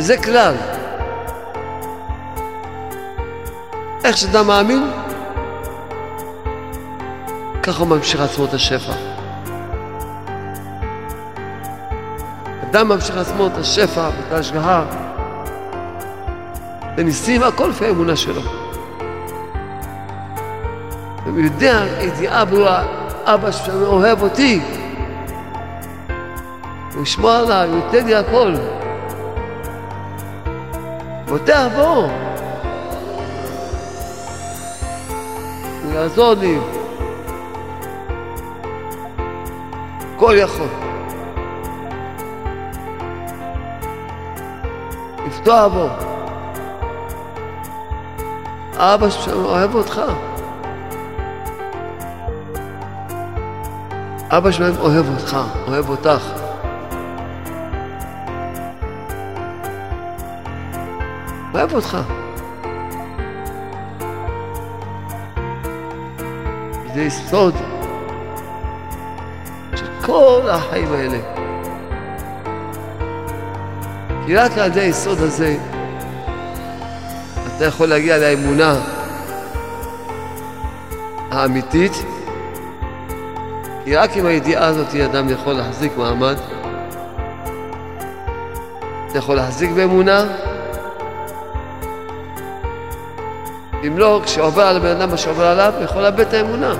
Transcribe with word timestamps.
וזה 0.00 0.16
כלל. 0.16 0.54
איך 4.04 4.16
שאדם 4.16 4.46
מאמין, 4.46 4.90
ככה 7.62 7.78
הוא 7.78 7.88
ממשיך 7.88 8.20
לעצמו 8.20 8.44
את 8.44 8.54
השפע. 8.54 8.92
אדם 12.70 12.88
ממשיך 12.88 13.16
לעצמו 13.16 13.46
את 13.46 13.56
השפע 13.58 14.00
ואת 14.00 14.32
ההשגחה 14.32 14.84
וניסים, 16.96 17.42
הכל 17.42 17.66
לפי 17.66 17.86
האמונה 17.86 18.16
שלו. 18.16 18.42
הוא 21.24 21.40
יודע 21.40 21.84
ידיעה 22.00 22.44
ברורה, 22.44 22.82
אבא 23.24 23.50
שלנו 23.50 23.86
אוהב 23.86 24.22
אותי. 24.22 24.60
הוא 26.94 27.02
ישמור 27.02 27.30
עליי, 27.30 27.68
הוא 27.68 27.76
ייתן 27.76 28.06
לי 28.06 28.14
הכל. 28.14 28.54
פותח 31.30 31.66
בו. 31.76 32.08
הוא 35.84 35.92
יעזור 35.92 36.34
לי. 36.34 36.58
הכל 40.16 40.34
יכול. 40.38 40.66
לפתוח 45.26 45.72
בו. 45.72 45.88
אבא 48.76 49.10
שלנו 49.10 49.44
אוהב 49.44 49.74
אותך. 49.74 50.00
אבא 54.30 54.50
שלהם 54.50 54.74
אוהב 54.80 55.06
אותך, 55.08 55.36
אוהב 55.68 55.88
אותך. 55.88 56.39
אוהב 61.60 61.74
אותך. 61.74 61.98
זה 66.94 67.02
יסוד 67.02 67.54
של 69.74 69.86
כל 70.06 70.40
החיים 70.50 70.92
האלה. 70.92 71.18
כי 74.26 74.36
רק 74.36 74.58
על 74.58 74.66
ידי 74.66 74.80
היסוד 74.80 75.18
הזה 75.18 75.56
אתה 77.56 77.64
יכול 77.64 77.86
להגיע 77.86 78.18
לאמונה 78.18 78.74
האמיתית, 81.30 81.92
כי 83.84 83.96
רק 83.96 84.16
עם 84.16 84.26
הידיעה 84.26 84.66
הזאת 84.66 84.94
אדם 84.94 85.28
יכול 85.28 85.52
להחזיק 85.52 85.96
מעמד. 85.96 86.36
אתה 89.08 89.18
יכול 89.18 89.36
להחזיק 89.36 89.70
באמונה, 89.70 90.24
אם 93.86 93.98
לא, 93.98 94.20
כשעובר 94.24 94.62
על 94.62 94.76
הבן 94.76 95.00
אדם 95.00 95.10
מה 95.10 95.16
שעובר 95.16 95.46
עליו, 95.46 95.72
הוא 95.76 95.84
יכול 95.84 96.02
לאבד 96.02 96.20
את 96.20 96.32
האמונה. 96.32 96.72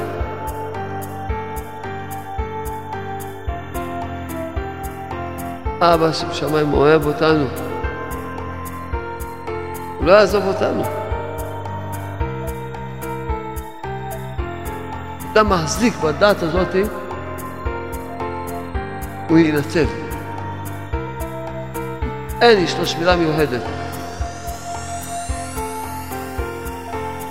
אבא 5.81 6.13
שבשמיים 6.13 6.73
אוהב 6.73 7.07
אותנו. 7.07 7.45
הוא 9.99 10.07
לא 10.07 10.13
יעזוב 10.13 10.47
אותנו. 10.47 10.83
אתה 15.33 15.43
מחזיק 15.43 15.97
בדעת 15.97 16.43
הזאת, 16.43 16.75
הוא 19.29 19.39
ינצל. 19.39 19.85
אין, 22.41 22.65
יש 22.65 22.79
לו 22.79 22.87
שמירה 22.87 23.17
מיוחדת. 23.17 23.63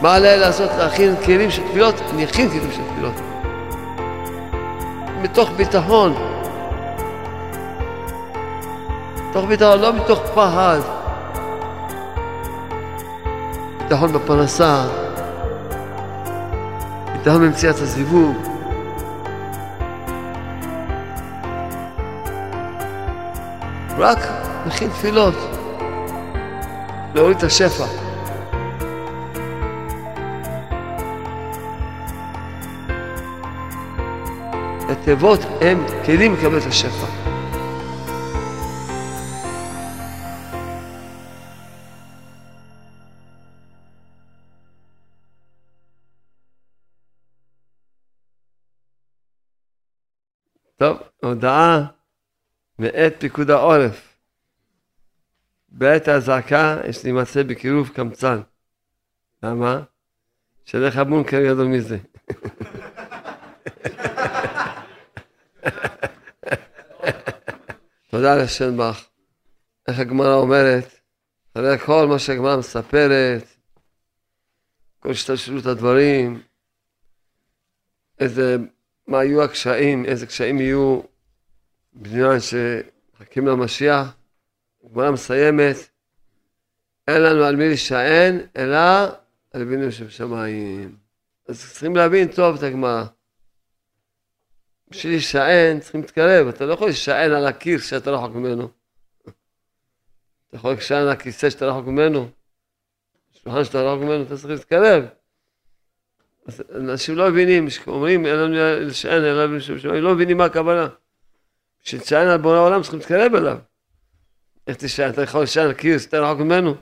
מה 0.02 0.16
עליי 0.16 0.40
לעשות? 0.40 0.70
להכין 0.78 1.16
כלים 1.26 1.52
של 1.52 1.68
תפילות? 1.68 1.96
אני 2.14 2.26
אכין 2.26 2.50
כלים 2.50 2.72
של 2.72 2.82
תפילות. 2.94 3.14
מתוך 5.22 5.50
ביטחון. 5.56 6.14
מתוך 9.30 9.46
ביטחון, 9.46 9.80
לא 9.80 9.94
מתוך 9.94 10.20
פחד. 10.36 10.80
ביטחון 13.84 14.14
בפרנסה, 14.14 14.86
ביטחון 17.14 17.42
במציאת 17.42 17.76
הזיווג. 17.76 18.36
רק 23.98 24.18
מכין 24.68 24.90
תפילות, 24.90 25.36
להוריד 27.16 27.38
את 27.38 27.44
השפע. 27.44 27.99
התיבות 35.10 35.40
הם 35.62 35.86
כלים 36.06 36.34
לקבל 36.34 36.58
את 36.58 36.64
השפע. 36.68 37.06
טוב, 50.78 50.98
הודעה 51.24 51.86
מאת 52.80 53.14
פיקוד 53.20 53.50
העורף. 53.50 54.18
בעת 55.70 56.08
האזעקה 56.08 56.78
יש 56.90 57.04
להימצא 57.04 57.44
בקירוב 57.44 57.90
קמצן. 57.90 58.42
למה? 59.44 59.82
שלך 60.66 60.98
הבונקר 60.98 61.46
גדול 61.46 61.68
מזה. 61.68 61.98
תודה 68.12 68.36
לשם 68.36 68.78
בך. 68.78 69.06
איך 69.88 70.00
הגמרא 70.00 70.34
אומרת, 70.34 71.00
אחרי 71.54 71.78
כל 71.78 72.08
מה 72.08 72.20
שהגמרא 72.20 72.58
מספרת, 72.58 73.44
כל 75.00 75.12
השתלשלות 75.12 75.66
הדברים, 75.66 76.42
איזה, 78.20 78.58
מה 79.08 79.24
יהיו 79.24 79.44
הקשיים, 79.44 80.06
איזה 80.06 80.26
קשיים 80.26 80.62
יהיו 80.62 81.02
בזמן 81.94 82.38
שמחכים 82.40 83.48
למשיח, 83.48 84.16
הגמרא 84.84 85.12
מסיימת, 85.12 85.76
אין 87.08 87.22
לנו 87.22 87.44
על 87.44 87.56
מי 87.56 87.68
להישען, 87.68 88.40
אלא 88.58 88.80
על 89.54 89.62
אבינו 89.62 89.92
שבשמיים. 89.92 90.96
אז 91.48 91.60
צריכים 91.72 91.96
להבין 91.96 92.28
טוב 92.28 92.56
את 92.56 92.64
הגמרא. 92.64 93.04
בשביל 94.92 95.14
להישען 95.14 95.80
צריכים 95.80 96.02
להתקרב, 96.02 96.48
אתה 96.48 96.66
לא 96.66 96.74
יכול 96.74 96.88
להישען 96.88 97.32
על 97.32 97.48
הקיר 97.48 97.80
שאתה 97.80 98.12
רחוק 98.12 98.36
ממנו. 98.36 98.70
אתה 100.48 100.58
יכול 100.58 100.72
להישען 100.72 101.02
על 101.02 101.10
הכיסא 101.10 101.50
שאתה 101.50 101.66
רחוק 101.66 101.86
ממנו, 101.88 102.30
שולחן 103.32 103.64
שאתה 103.64 103.82
רחוק 103.82 104.04
ממנו, 104.04 104.24
אתה 104.24 104.38
צריך 104.38 104.50
להתקרב. 104.50 105.06
אנשים 106.76 107.16
לא 107.16 107.30
מבינים, 107.30 107.68
אומרים 107.88 108.26
אין 108.26 108.36
לנו 108.36 108.56
להישען 108.56 109.24
אלא 109.24 109.48
בשמיים, 109.48 110.04
לא 110.04 110.16
מבינים 110.16 110.38
מה 110.38 110.46
הכוונה. 110.46 110.88
בשביל 111.84 112.02
להישען 112.02 112.28
על 112.28 112.38
בורא 112.38 112.56
העולם 112.56 112.82
צריכים 112.82 113.00
להתקרב 113.00 113.36
אליו. 113.36 113.58
איך 114.68 114.78
תישען? 114.78 115.10
אתה 115.10 115.22
יכול 115.22 115.42
להישען 115.42 115.66
על 115.66 115.74
קיר 115.74 115.98
שאתה 115.98 116.20
רחוק 116.20 116.40
ממנו? 116.40 116.76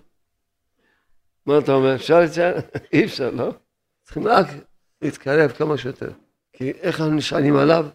מה 1.46 1.58
אתה 1.58 1.72
אומר? 1.72 1.96
אפשר 1.96 2.20
להישען? 2.20 2.54
אי 2.94 3.06
אפשר, 3.06 3.30
לא? 3.30 3.54
צריכים 4.04 4.28
רק 4.28 4.48
להתקרב 5.02 5.52
כמה 5.52 5.78
שיותר. 5.78 6.12
כי 6.54 6.72
איך 6.72 7.02
אנחנו 7.02 7.16
נשענים 7.16 7.56
עליו? 7.56 7.88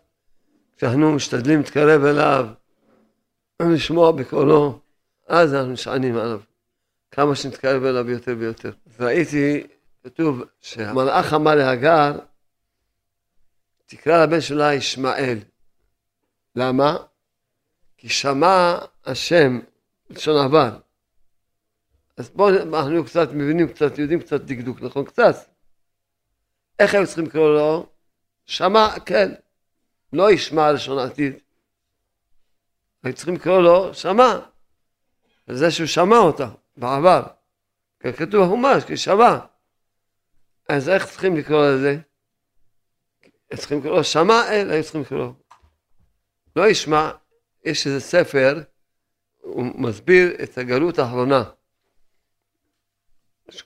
כשאנחנו 0.83 1.13
משתדלים 1.13 1.59
להתקרב 1.59 2.05
אליו, 2.05 2.47
לשמוע 3.63 4.13
בקולו, 4.13 4.81
אז 5.29 5.55
אנחנו 5.55 5.73
נשענים 5.73 6.17
עליו. 6.17 6.41
כמה 7.11 7.35
שנתקרב 7.37 7.85
אליו 7.85 8.11
יותר 8.11 8.35
ויותר. 8.39 8.73
ראיתי, 9.01 9.67
כתוב 10.05 10.43
שהמלאך 10.61 11.35
אמר 11.35 11.55
להגר, 11.55 12.19
תקרא 13.87 14.25
לבן 14.25 14.41
שלה 14.41 14.75
ישמעאל. 14.75 15.39
למה? 16.57 16.97
כי 17.97 18.09
שמע 18.09 18.79
השם, 19.05 19.61
לשון 20.11 20.45
עבר. 20.45 20.79
אז 22.17 22.31
בואו, 22.31 22.63
אנחנו 22.63 23.05
קצת 23.05 23.29
מבינים, 23.33 23.69
קצת 23.69 23.99
יודעים 23.99 24.21
קצת 24.21 24.41
דקדוק, 24.41 24.83
נכון? 24.83 25.05
קצת. 25.05 25.37
איך 26.79 26.95
הם 26.95 27.05
צריכים 27.05 27.25
לקרוא 27.25 27.49
לו? 27.49 27.87
שמע, 28.47 28.89
כן. 29.07 29.33
לא 30.13 30.33
ישמע 30.33 30.73
לשון 30.73 30.99
עתיד. 30.99 31.33
היו 33.03 33.15
צריכים 33.15 33.35
לקרוא 33.35 33.63
לו 33.63 33.95
שמע. 33.95 34.39
זה 35.47 35.71
שהוא 35.71 35.87
שמע 35.87 36.17
אותה 36.17 36.49
בעבר. 36.77 37.23
כתוב 38.01 38.45
בחומש, 38.45 38.85
כי 38.85 38.97
שמע. 38.97 39.39
אז 40.69 40.89
איך 40.89 41.07
צריכים 41.07 41.37
לקרוא 41.37 41.67
לזה? 41.67 41.99
צריכים 43.57 43.79
לקרוא 43.79 43.97
לו 43.97 44.05
שמע 44.05 44.49
אל, 44.49 44.71
היו 44.71 44.83
צריכים 44.83 45.01
לקרוא 45.01 45.19
לו. 45.19 45.35
לא 46.57 46.69
ישמע, 46.69 47.11
יש 47.65 47.87
איזה 47.87 48.01
ספר, 48.01 48.63
הוא 49.41 49.65
מסביר 49.65 50.43
את 50.43 50.59
הגלות 50.59 50.99
האחרונה. 50.99 51.45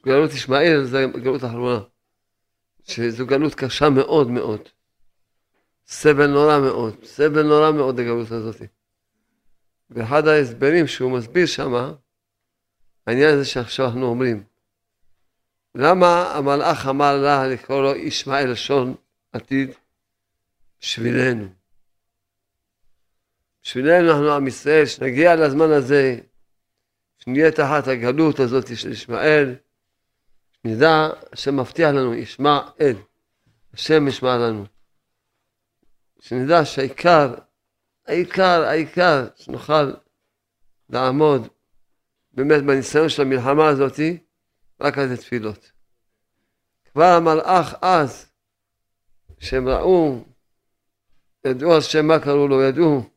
גלות 0.07 0.31
ישמעאל 0.31 0.85
זה 0.85 1.05
הגלות 1.05 1.43
האחרונה. 1.43 1.81
שזו 2.83 3.27
גלות 3.27 3.55
קשה 3.55 3.91
מאוד 3.91 4.31
מאוד. 4.31 4.69
סבל 5.87 6.27
נורא 6.27 6.59
מאוד, 6.59 7.05
סבל 7.05 7.43
נורא 7.43 7.71
מאוד 7.71 8.01
הגלות 8.01 8.31
הזאת. 8.31 8.63
ואחד 9.91 10.29
ההסברים 10.29 10.87
שהוא 10.87 11.13
מסביר 11.13 11.47
שמה, 11.47 11.93
העניין 13.07 13.35
הזה 13.35 13.45
שעכשיו 13.45 13.87
אנחנו 13.87 14.07
אומרים. 14.07 14.45
למה 15.75 16.33
המלאך 16.35 16.87
אמר 16.87 17.17
לה 17.17 17.47
לקרוא 17.47 17.83
לו 17.83 17.97
ישמעאל 17.97 18.51
לשון 18.51 18.95
עתיד? 19.33 19.71
בשבילנו. 20.81 21.49
בשבילנו 23.63 24.11
אנחנו 24.11 24.33
עם 24.33 24.47
ישראל, 24.47 24.87
שנגיע 24.87 25.37
לזמן 25.37 25.71
הזה, 25.71 26.19
שנהיה 27.19 27.53
תחת 27.53 27.89
הגלות 27.89 28.41
הזאת 28.41 28.77
של 28.77 28.93
ישמעאל, 28.93 29.55
שנדע 30.63 31.09
שמבטיח 31.35 31.91
לנו, 31.91 32.15
ישמעאל, 32.15 32.97
השם 33.75 34.09
ישמע 34.09 34.37
לנו. 34.37 34.76
שנדע 36.21 36.65
שהעיקר, 36.65 37.35
העיקר, 38.07 38.63
העיקר, 38.63 39.27
שנוכל 39.37 39.93
לעמוד 40.91 41.49
באמת 42.33 42.63
בניסיון 42.63 43.09
של 43.09 43.23
המלחמה 43.23 43.69
הזאתי, 43.69 44.19
רק 44.81 44.99
על 44.99 45.09
זה 45.09 45.17
תפילות. 45.17 45.73
כבר 46.93 47.05
המלאך 47.05 47.75
אז, 47.83 48.31
שהם 49.39 49.69
ראו, 49.69 50.25
ידעו 51.47 51.77
השם 51.77 52.07
מה 52.07 52.19
קראו 52.19 52.49
לו, 52.49 52.63
ידעו, 52.63 53.11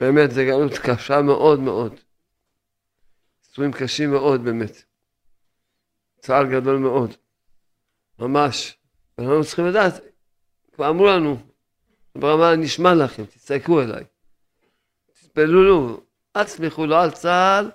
באמת 0.00 0.30
זו 0.30 0.40
גלות 0.46 0.72
קשה 0.78 1.22
מאוד 1.22 1.60
מאוד. 1.60 2.00
ניסויים 3.48 3.72
קשים 3.72 4.10
מאוד 4.10 4.44
באמת. 4.44 4.82
צער 6.20 6.44
גדול 6.44 6.78
מאוד. 6.78 7.14
ממש. 8.18 8.78
אנחנו 9.18 9.44
צריכים 9.44 9.66
לדעת, 9.66 9.94
כבר 10.72 10.90
אמרו 10.90 11.06
לנו, 11.06 11.36
ברמה 12.14 12.56
נשמע 12.56 12.94
לכם, 12.94 13.24
תצעקו 13.24 13.82
אליי. 13.82 14.04
תתפללו, 15.20 16.00
אל 16.36 16.44
תסמכו 16.44 16.86
לא 16.86 17.02
על 17.02 17.10
צה"ל, 17.10 17.70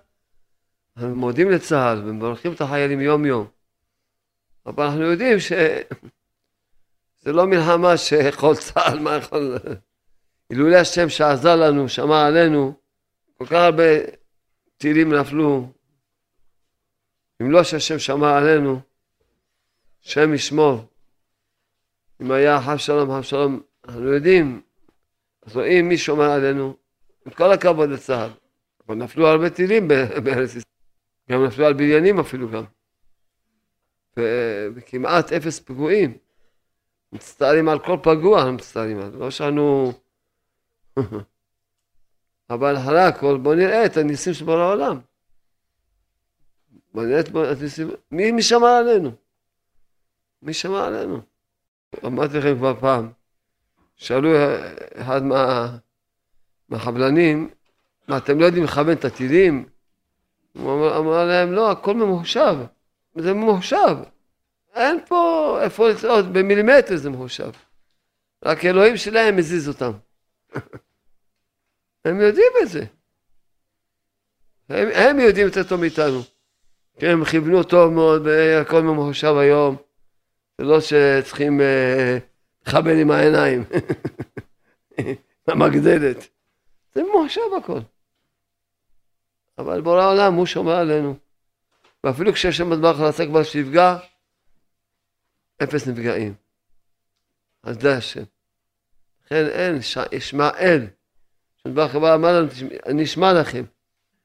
אנחנו 0.97 1.15
מודים 1.15 1.51
לצה"ל 1.51 2.01
ומברכים 2.05 2.53
את 2.53 2.61
החיילים 2.61 3.01
יום 3.01 3.25
יום. 3.25 3.47
אבל 4.65 4.83
אנחנו 4.83 5.01
יודעים 5.01 5.39
שזה 5.39 5.83
לא 7.37 7.45
מלחמה 7.47 7.97
שיכול 7.97 8.55
צה"ל, 8.55 8.99
מה 8.99 9.15
יכול... 9.15 9.57
אילולי 10.49 10.75
השם 10.75 11.09
שעזר 11.09 11.55
לנו, 11.55 11.89
שמר 11.89 12.15
עלינו, 12.15 12.73
כל 13.37 13.45
כך 13.45 13.51
הרבה 13.51 13.83
טילים 14.77 15.13
נפלו. 15.13 15.71
אם 17.41 17.51
לא 17.51 17.63
שהשם 17.63 17.99
שמר 17.99 18.27
עלינו, 18.27 18.79
השם 20.05 20.33
ישמור. 20.33 20.85
אם 22.21 22.31
היה 22.31 22.61
חב 22.61 22.77
שלום, 22.77 23.09
חב 23.09 23.21
שלום, 23.21 23.61
אנחנו 23.87 24.13
יודעים, 24.13 24.61
אז 25.45 25.55
רואים 25.55 25.89
מי 25.89 25.97
שומר 25.97 26.31
עלינו, 26.31 26.75
עם 27.25 27.31
כל 27.31 27.51
הכבוד 27.51 27.89
לצה"ל. 27.89 28.29
אבל 28.87 28.95
נפלו 28.95 29.27
הרבה 29.27 29.49
טילים 29.49 29.87
בארץ 30.23 30.49
ישראל. 30.49 30.63
גם 31.31 31.45
נפלו 31.45 31.65
על 31.65 31.73
בניינים 31.73 32.19
אפילו 32.19 32.49
גם. 32.51 32.63
וכמעט 34.75 35.33
אפס 35.33 35.59
פיגועים. 35.59 36.17
מצטערים 37.11 37.69
על 37.69 37.79
כל 37.79 37.97
פגוע, 38.03 38.39
אנחנו 38.39 38.53
מצטערים 38.53 38.99
על 38.99 39.11
לא 39.15 39.31
שאנו... 39.31 39.93
אבל 42.49 42.77
אחרי 42.77 43.01
הכל 43.01 43.37
בואו 43.37 43.55
נראה 43.55 43.85
את 43.85 43.97
הניסים 43.97 44.33
שבכל 44.33 44.59
העולם. 44.59 44.99
בואו 46.93 47.05
נראה 47.05 47.19
את 47.19 47.27
הניסים... 47.59 47.89
מי, 48.11 48.31
מי 48.31 48.41
שמע 48.41 48.77
עלינו? 48.77 49.11
מי 50.41 50.53
שמע 50.53 50.87
עלינו? 50.87 51.34
אמרתי 52.05 52.37
לכם 52.37 52.57
כבר 52.57 52.73
פעם, 52.79 53.09
שאלו 53.95 54.29
אחד 54.95 55.23
מה, 55.23 55.69
מהחבלנים, 56.69 57.49
מה 58.07 58.17
אתם 58.17 58.39
לא 58.39 58.45
יודעים 58.45 58.63
לכוון 58.63 58.93
את 58.93 59.05
הטילים? 59.05 59.65
הוא 60.53 60.73
אמר, 60.73 60.97
אמר 60.97 61.25
להם, 61.25 61.51
לא, 61.51 61.71
הכל 61.71 61.93
ממוחשב. 61.93 62.55
זה 63.15 63.33
ממוחשב. 63.33 63.97
אין 64.75 64.99
פה 65.07 65.57
איפה 65.61 65.89
לצעוד, 65.89 66.33
במילימטר 66.33 66.95
זה 66.95 67.09
ממוחשב. 67.09 67.49
רק 68.45 68.65
אלוהים 68.65 68.97
שלהם 68.97 69.35
מזיז 69.35 69.67
אותם. 69.67 69.91
הם 72.05 72.21
יודעים 72.21 72.51
את 72.63 72.69
זה. 72.69 72.85
הם, 74.69 74.87
הם 74.93 75.19
יודעים 75.19 75.47
יותר 75.47 75.63
טוב 75.63 75.79
מאיתנו. 75.79 76.21
כן, 76.99 77.09
הם 77.09 77.25
כיוונו 77.25 77.63
טוב 77.63 77.93
מאוד, 77.93 78.27
הכל 78.61 78.81
ממוחשב 78.81 79.35
היום. 79.37 79.75
זה 80.57 80.63
לא 80.63 80.81
שצריכים 80.81 81.61
אה, 81.61 82.17
לכוון 82.67 82.99
עם 82.99 83.11
העיניים. 83.11 83.63
המגדלת. 85.47 86.27
זה 86.95 87.03
ממוחשב 87.03 87.41
הכל. 87.57 87.79
אבל 89.57 89.81
בורא 89.81 90.01
העולם 90.01 90.33
הוא 90.33 90.45
שומר 90.45 90.75
עלינו. 90.75 91.15
ואפילו 92.03 92.33
כשיש 92.33 92.57
שם 92.57 92.69
מטבח 92.69 92.95
חלצה 92.97 93.25
כבר 93.25 93.43
שיפגע, 93.43 93.97
אפס 95.63 95.87
נפגעים. 95.87 96.33
אז 97.63 97.81
זה 97.81 97.97
השם. 97.97 98.23
לכן 99.25 99.45
אין, 99.47 99.79
ישמעאל. 100.11 100.87
שמטבח 101.57 101.91
חברה 101.91 102.15
אמר 102.15 102.39
לנו, 102.39 102.47
אני 102.85 103.03
אשמע 103.03 103.33
לכם, 103.33 103.63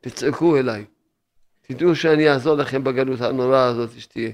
תצעקו 0.01 0.57
אליי. 0.57 0.85
תדעו 1.63 1.97
שאני 1.97 2.31
אעזור 2.31 2.55
לכם 2.55 2.85
בגלות 2.85 3.21
הנוראה 3.21 3.65
הזאת 3.65 4.01
שתהיה. 4.01 4.31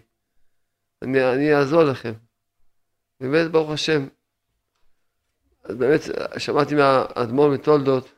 אני, 1.03 1.33
אני 1.33 1.55
אעזור 1.55 1.83
לכם. 1.83 2.13
באמת, 3.21 3.51
ברוך 3.51 3.71
השם. 3.71 4.07
אז 5.65 5.77
באמת, 5.77 6.01
שמעתי 6.39 6.75
מהאדמו"ר 6.75 7.49
מתולדות, 7.49 8.13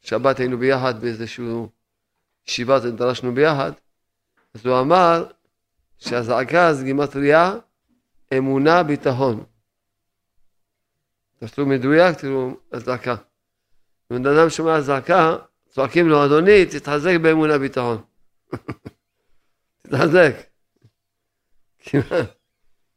שבת 0.00 0.38
היינו 0.38 0.58
ביחד 0.58 1.00
באיזשהו 1.00 1.68
ישיבה 2.48 2.78
דרשנו 2.78 3.34
ביחד, 3.34 3.72
אז 4.54 4.66
הוא 4.66 4.80
אמר 4.80 5.26
שהזעקה 5.98 6.74
זה 6.74 6.84
גימטריה 6.84 7.54
אמונה 8.38 8.82
ביטחון. 8.82 9.44
תעשו 11.38 11.66
מדויק, 11.66 12.18
תראו, 12.18 12.50
הזעקה. 12.72 13.14
אם 14.12 14.26
אדם 14.26 14.50
שומע 14.50 14.80
זעקה, 14.80 15.36
צועקים 15.68 16.08
לו, 16.08 16.24
אדוני, 16.24 16.66
תתחזק 16.66 17.12
באמונה 17.22 17.58
ביטחון. 17.58 18.02
תתחזק. 19.82 20.51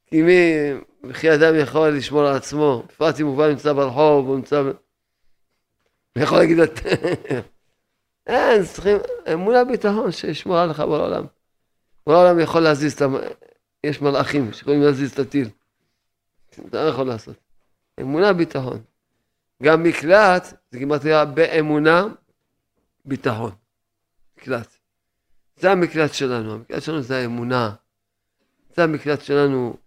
כי 0.05 0.21
מי, 0.21 0.53
וכי 1.03 1.33
אדם 1.33 1.55
יכול 1.55 1.89
לשמור 1.89 2.21
על 2.21 2.35
עצמו, 2.35 2.83
בפרט 2.87 3.19
אם 3.19 3.25
הוא 3.25 3.35
כבר 3.35 3.49
נמצא 3.49 3.73
ברחוב, 3.73 4.27
הוא 4.27 4.35
נמצא... 4.35 4.59
הוא 4.59 6.23
יכול 6.23 6.37
להגיד, 6.37 6.57
אין, 8.27 8.65
צריכים 8.65 8.97
אמונה 9.33 9.63
ביטחון 9.63 10.11
שישמור 10.11 10.57
עליך 10.57 10.79
בעולם. 10.79 11.25
בעולם 12.07 12.39
יכול 12.39 12.61
להזיז 12.61 12.93
את 12.93 13.01
ה... 13.01 13.05
יש 13.83 14.01
מלאכים 14.01 14.53
שיכולים 14.53 14.81
להזיז 14.81 15.11
את 15.11 15.19
הטיל. 15.19 15.49
אתה 16.49 16.83
לא 16.83 16.89
יכול 16.89 17.07
לעשות. 17.07 17.35
אמונה 18.01 18.33
ביטחון. 18.33 18.81
גם 19.63 19.83
מקלט, 19.83 20.53
זה 20.71 20.79
כמעט 20.79 21.05
היה 21.05 21.25
באמונה 21.25 22.03
ביטחון. 23.05 23.51
מקלט. 24.37 24.77
זה 25.55 25.71
המקלט 25.71 26.13
שלנו, 26.13 26.53
המקלט 26.53 26.83
שלנו 26.83 27.01
זה 27.01 27.17
האמונה. 27.17 27.73
זה 28.75 28.83
המקלט 28.83 29.21
שלנו. 29.21 29.77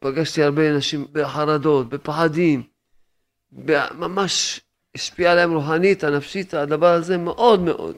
פגשתי 0.00 0.42
הרבה 0.42 0.70
אנשים 0.70 1.06
בחרדות, 1.12 1.88
בפחדים, 1.88 2.62
ממש 3.98 4.60
השפיע 4.94 5.32
עליהם 5.32 5.52
רוחנית, 5.52 6.04
הנפשית, 6.04 6.54
הדבר 6.54 6.92
הזה 6.92 7.16
מאוד 7.16 7.60
מאוד. 7.60 7.96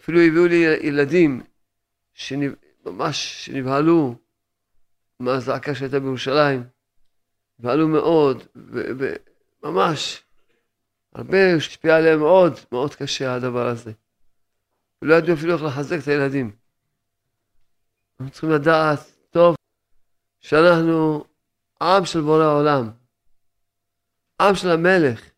אפילו 0.00 0.20
הביאו 0.20 0.46
לי 0.46 0.64
ילדים 0.82 1.42
שממש 2.14 3.44
שנבהלו 3.44 4.14
מהזעקה 5.20 5.74
שהייתה 5.74 6.00
בירושלים. 6.00 6.64
נבהלו 7.58 7.88
מאוד, 7.88 8.42
וממש, 9.64 10.22
הרבה 11.14 11.54
השפיע 11.56 11.96
עליהם 11.96 12.18
מאוד, 12.18 12.58
מאוד 12.72 12.94
קשה 12.94 13.34
הדבר 13.34 13.66
הזה. 13.66 13.92
ולא 15.02 15.14
ידעו 15.14 15.34
אפילו 15.34 15.52
איך 15.54 15.62
לחזק 15.62 15.98
את 16.02 16.08
הילדים. 16.08 16.50
אנחנו 18.20 18.32
צריכים 18.32 18.50
לדעת 18.50 19.11
שאנחנו 20.42 21.24
עם 21.82 22.04
של 22.04 22.20
בורא 22.20 22.44
העולם, 22.44 22.90
עם 24.40 24.54
של 24.54 24.70
המלך. 24.70 25.30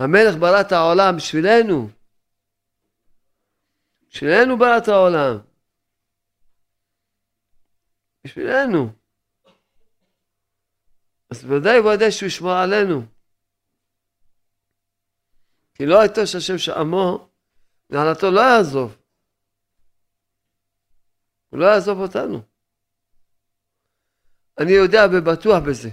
המלך 0.00 0.36
ברא 0.40 0.60
את 0.60 0.72
העולם 0.72 1.16
בשבילנו. 1.16 1.90
בשבילנו 4.10 4.58
ברא 4.58 4.78
את 4.78 4.88
העולם. 4.88 5.38
בשבילנו. 8.24 8.92
אז 11.30 11.44
ודאי 11.44 11.80
וודאי 11.80 12.12
שהוא 12.12 12.26
ישמור 12.26 12.52
עלינו. 12.52 13.06
כי 15.74 15.86
לא 15.86 16.00
הייתו 16.00 16.26
שהשם 16.26 16.58
שעמו, 16.58 17.28
נעלתו 17.90 18.30
לא 18.30 18.40
יעזוב. 18.40 18.96
הוא 21.50 21.60
לא 21.60 21.66
יעזוב 21.66 21.98
אותנו. 21.98 22.53
אני 24.58 24.72
יודע 24.72 25.06
ובטוח 25.12 25.62
בזה, 25.62 25.90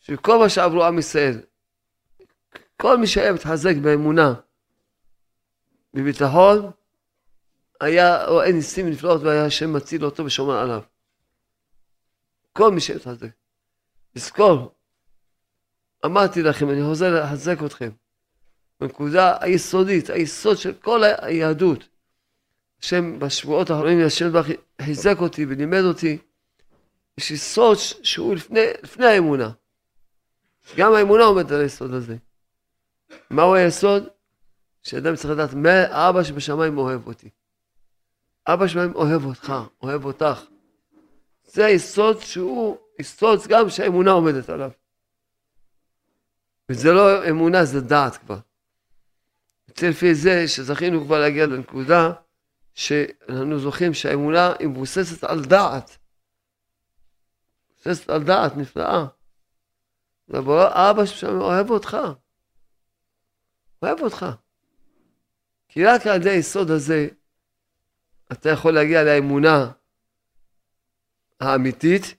שכל 0.00 0.38
מה 0.38 0.48
שעברו 0.48 0.84
עם 0.84 0.98
ישראל, 0.98 1.40
כל 2.76 2.96
מי 2.96 3.06
שהיה 3.06 3.32
מתחזק 3.32 3.74
באמונה, 3.82 4.34
בביטחון, 5.94 6.70
היה 7.80 8.26
רואה 8.26 8.52
ניסים 8.52 8.86
ונפלאות 8.86 9.22
והיה 9.22 9.44
השם 9.44 9.72
מציל 9.72 10.04
אותו 10.04 10.24
ושומר 10.24 10.58
עליו. 10.58 10.82
כל 12.52 12.70
מי 12.70 12.80
שמתחזק. 12.80 13.28
לזכור, 14.16 14.74
אמרתי 16.04 16.42
לכם, 16.42 16.70
אני 16.70 16.82
חוזר 16.82 17.22
לחזק 17.22 17.58
אתכם. 17.66 17.90
בנקודה 18.80 19.36
היסודית, 19.40 20.10
היסוד 20.10 20.56
של 20.56 20.72
כל 20.72 21.02
היהדות. 21.18 21.88
השם 22.82 23.18
בשבועות 23.18 23.70
האחרונים, 23.70 24.06
השם 24.06 24.30
חיזק 24.82 25.16
אותי 25.20 25.46
ולימד 25.46 25.82
אותי. 25.84 26.18
יש 27.18 27.30
יסוד 27.30 27.76
שהוא 27.78 28.34
לפני, 28.34 28.60
לפני 28.82 29.06
האמונה. 29.06 29.50
גם 30.76 30.94
האמונה 30.94 31.24
עומדת 31.24 31.50
על 31.50 31.60
היסוד 31.60 31.94
הזה. 31.94 32.16
מהו 33.30 33.54
היסוד? 33.54 34.08
שאדם 34.82 35.16
צריך 35.16 35.30
לדעת 35.30 35.50
אבא 35.90 36.22
שבשמיים 36.22 36.78
אוהב 36.78 37.06
אותי. 37.06 37.28
אבא 38.46 38.66
שבשמיים 38.66 38.94
אוהב 38.94 39.24
אותך, 39.24 39.52
אוהב 39.82 40.04
אותך. 40.04 40.44
זה 41.44 41.66
היסוד 41.66 42.20
שהוא 42.20 42.78
יסוד 42.98 43.40
גם 43.48 43.70
שהאמונה 43.70 44.10
עומדת 44.10 44.48
עליו. 44.48 44.70
וזה 46.68 46.92
לא 46.92 47.28
אמונה, 47.28 47.64
זה 47.64 47.80
דעת 47.80 48.16
כבר. 48.16 48.38
יוצא 49.68 49.88
לפי 49.88 50.14
זה 50.14 50.48
שזכינו 50.48 51.04
כבר 51.04 51.20
להגיע 51.20 51.46
לנקודה 51.46 52.12
שאנחנו 52.74 53.58
זוכים 53.58 53.94
שהאמונה 53.94 54.52
היא 54.58 54.68
מבוססת 54.68 55.24
על 55.24 55.44
דעת. 55.44 55.98
מבוססת 57.86 58.10
על 58.10 58.22
דעת 58.22 58.56
נפלאה. 58.56 59.06
אבא 60.30 61.04
שם 61.04 61.40
אוהב 61.40 61.70
אותך. 61.70 61.96
אוהב 63.82 64.00
אותך. 64.00 64.26
כי 65.68 65.84
רק 65.84 66.06
על 66.06 66.16
ידי 66.16 66.30
היסוד 66.30 66.70
הזה 66.70 67.08
אתה 68.32 68.48
יכול 68.48 68.74
להגיע 68.74 69.02
לאמונה 69.02 69.70
האמיתית, 71.40 72.14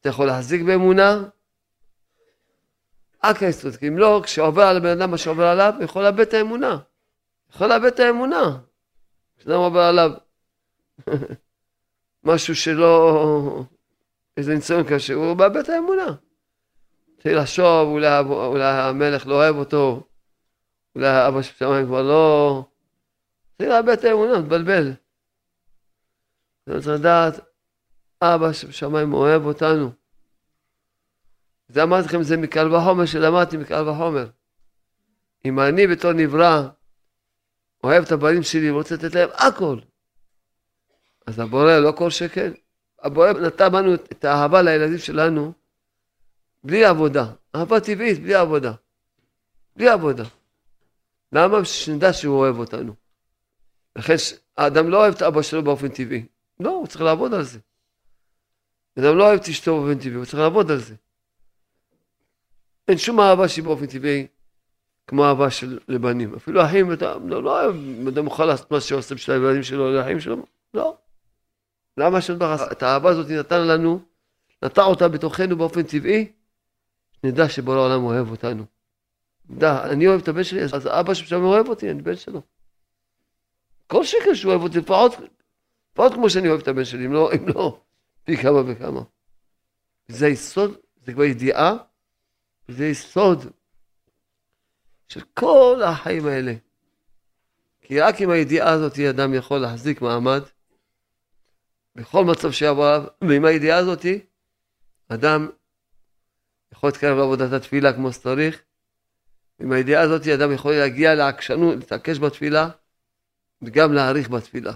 אתה 0.00 0.08
יכול 0.08 0.26
להחזיק 0.26 0.62
באמונה, 0.62 1.22
רק 3.24 3.42
היסוד, 3.42 3.76
כי 3.76 3.88
אם 3.88 3.98
לא, 3.98 4.20
כשעובר 4.24 4.62
על 4.62 4.76
הבן 4.76 5.00
אדם 5.00 5.10
מה 5.10 5.18
שעובר 5.18 5.46
עליו, 5.46 5.72
הוא 5.76 5.84
יכול 5.84 6.02
לאבד 6.02 6.20
את 6.20 6.34
האמונה. 6.34 6.78
יכול 7.50 7.66
לאבד 7.66 7.86
את 7.86 8.00
האמונה. 8.00 8.58
כשאדם 9.38 9.58
עובר 9.58 9.80
עליו 9.80 10.10
משהו 12.24 12.56
שלא... 12.56 13.64
איזה 14.36 14.54
ניסיון 14.54 14.82
קשה, 14.88 15.14
הוא 15.14 15.36
מאבד 15.36 15.56
את 15.56 15.68
האמונה. 15.68 16.14
התחיל 17.16 17.38
לחשוב, 17.38 17.88
אולי, 17.88 18.18
אולי 18.18 18.64
המלך 18.64 19.26
לא 19.26 19.34
אוהב 19.34 19.56
אותו, 19.56 20.06
אולי 20.96 21.28
אבא 21.28 21.42
של 21.42 21.54
שמיים 21.54 21.86
כבר 21.86 22.02
לא... 22.02 22.64
התחיל 23.50 23.68
לאבד 23.68 23.98
את 23.98 24.04
האמונה, 24.04 24.38
מתבלבל. 24.38 24.92
צריך 26.66 26.86
לדעת, 26.88 27.40
אבא 28.22 28.52
שבשמיים 28.52 29.14
אוהב 29.14 29.46
אותנו. 29.46 29.90
זה 31.68 31.82
אמרתי 31.82 32.08
לכם, 32.08 32.22
זה 32.22 32.36
מקל 32.36 32.74
וחומר 32.74 33.06
שלמדתי 33.06 33.56
מקל 33.56 33.88
וחומר. 33.88 34.26
אם 35.44 35.60
אני 35.60 35.86
בתור 35.86 36.12
נברא 36.12 36.68
אוהב 37.84 38.04
את 38.04 38.12
הבנים 38.12 38.42
שלי 38.42 38.70
ורוצה 38.70 38.94
לתת 38.94 39.14
להם 39.14 39.28
הכל, 39.32 39.78
אז 41.26 41.38
הבורא 41.38 41.78
לא 41.78 41.92
כל 41.92 42.10
שכן. 42.10 42.52
הבורא 43.02 43.32
נתן 43.32 43.72
בנו 43.72 43.94
את 43.94 44.24
האהבה 44.24 44.62
לילדים 44.62 44.98
שלנו 44.98 45.52
בלי 46.64 46.84
עבודה. 46.84 47.26
אהבה 47.54 47.80
טבעית, 47.80 48.22
בלי 48.22 48.34
עבודה. 48.34 48.72
בלי 49.76 49.88
עבודה. 49.88 50.24
למה? 51.32 51.64
שנדע 51.64 52.12
שהוא 52.12 52.38
אוהב 52.38 52.58
אותנו. 52.58 52.94
לכן 53.96 54.14
האדם 54.56 54.88
לא 54.88 54.96
אוהב 54.96 55.14
את 55.14 55.22
אבא 55.22 55.42
שלו 55.42 55.64
באופן 55.64 55.88
טבעי. 55.88 56.26
לא, 56.60 56.70
הוא 56.70 56.86
צריך 56.86 57.02
לעבוד 57.02 57.34
על 57.34 57.42
זה. 57.42 57.58
אדם 58.98 59.16
לא 59.16 59.26
אוהב 59.26 59.40
את 59.40 59.48
אשתו 59.48 59.80
באופן 59.80 59.98
טבעי, 59.98 60.14
הוא 60.14 60.24
צריך 60.24 60.38
לעבוד 60.38 60.70
על 60.70 60.78
זה. 60.78 60.94
אין 62.88 62.98
שום 62.98 63.20
אהבה 63.20 63.48
שהיא 63.48 63.64
באופן 63.64 63.86
טבעי 63.86 64.26
כמו 65.06 65.24
אהבה 65.24 65.50
של 65.50 65.78
לבנים. 65.88 66.34
אפילו 66.34 66.64
אחים, 66.64 66.92
אתה 66.92 67.14
לא, 67.26 67.42
לא 67.42 67.62
אוהב, 67.62 67.76
אדם 68.08 68.26
יכול 68.26 68.44
לעשות 68.44 68.70
מה 68.70 68.80
שעושה 68.80 69.14
בשביל 69.14 69.36
הילדים 69.36 69.62
שלו 69.62 69.92
לאחים 69.92 70.20
שלו, 70.20 70.46
לא. 70.74 70.96
למה 71.96 72.18
את 72.72 72.82
האהבה 72.82 73.10
הזאת 73.10 73.30
נתן 73.30 73.66
לנו, 73.66 74.00
נטע 74.64 74.82
אותה 74.82 75.08
בתוכנו 75.08 75.56
באופן 75.56 75.82
טבעי, 75.82 76.32
נדע 77.24 77.48
שבורא 77.48 77.76
העולם 77.76 78.04
אוהב 78.04 78.30
אותנו. 78.30 78.64
נדע, 79.48 79.84
אני 79.84 80.06
אוהב 80.06 80.20
את 80.20 80.28
הבן 80.28 80.44
שלי, 80.44 80.62
אז 80.62 80.86
אבא 80.86 81.14
שם 81.14 81.42
אוהב 81.42 81.68
אותי, 81.68 81.90
אני 81.90 82.02
בן 82.02 82.16
שלו. 82.16 82.42
כל 83.86 84.04
שקל 84.04 84.34
שהוא 84.34 84.50
אוהב 84.50 84.62
אותי, 84.62 84.78
לפחות, 84.78 85.12
לפחות 85.92 86.14
כמו 86.14 86.30
שאני 86.30 86.48
אוהב 86.48 86.60
את 86.60 86.68
הבן 86.68 86.84
שלי, 86.84 87.06
אם 87.06 87.12
לא, 87.12 87.32
אם 87.32 87.48
לא, 87.48 87.80
פי 88.24 88.36
כמה 88.36 88.58
וכמה. 88.66 89.00
זה 90.08 90.28
יסוד, 90.28 90.76
זה 91.04 91.12
כבר 91.12 91.24
ידיעה, 91.24 91.76
זה 92.68 92.86
יסוד 92.86 93.46
של 95.08 95.20
כל 95.34 95.80
החיים 95.84 96.26
האלה. 96.26 96.54
כי 97.80 98.00
רק 98.00 98.20
עם 98.20 98.30
הידיעה 98.30 98.70
הזאת 98.70 98.98
אדם 98.98 99.34
יכול 99.34 99.58
להחזיק 99.58 100.02
מעמד 100.02 100.42
בכל 101.96 102.24
מצב 102.24 102.52
שיבוא 102.52 102.88
עליו, 102.88 103.08
ועם 103.20 103.44
הידיעה 103.44 103.78
הזאת 103.78 104.06
אדם 105.08 105.48
יכול 106.72 106.88
להתקרב 106.88 107.18
לעבודת 107.18 107.52
התפילה 107.52 107.92
כמו 107.92 108.12
שצריך. 108.12 108.62
עם 109.60 109.72
הידיעה 109.72 110.02
הזאת 110.02 110.26
אדם 110.26 110.52
יכול 110.52 110.72
להגיע 110.72 111.14
לעקשנות, 111.14 111.76
להתעקש 111.76 112.18
בתפילה 112.18 112.68
וגם 113.62 113.92
להעריך 113.92 114.30
בתפילה. 114.30 114.72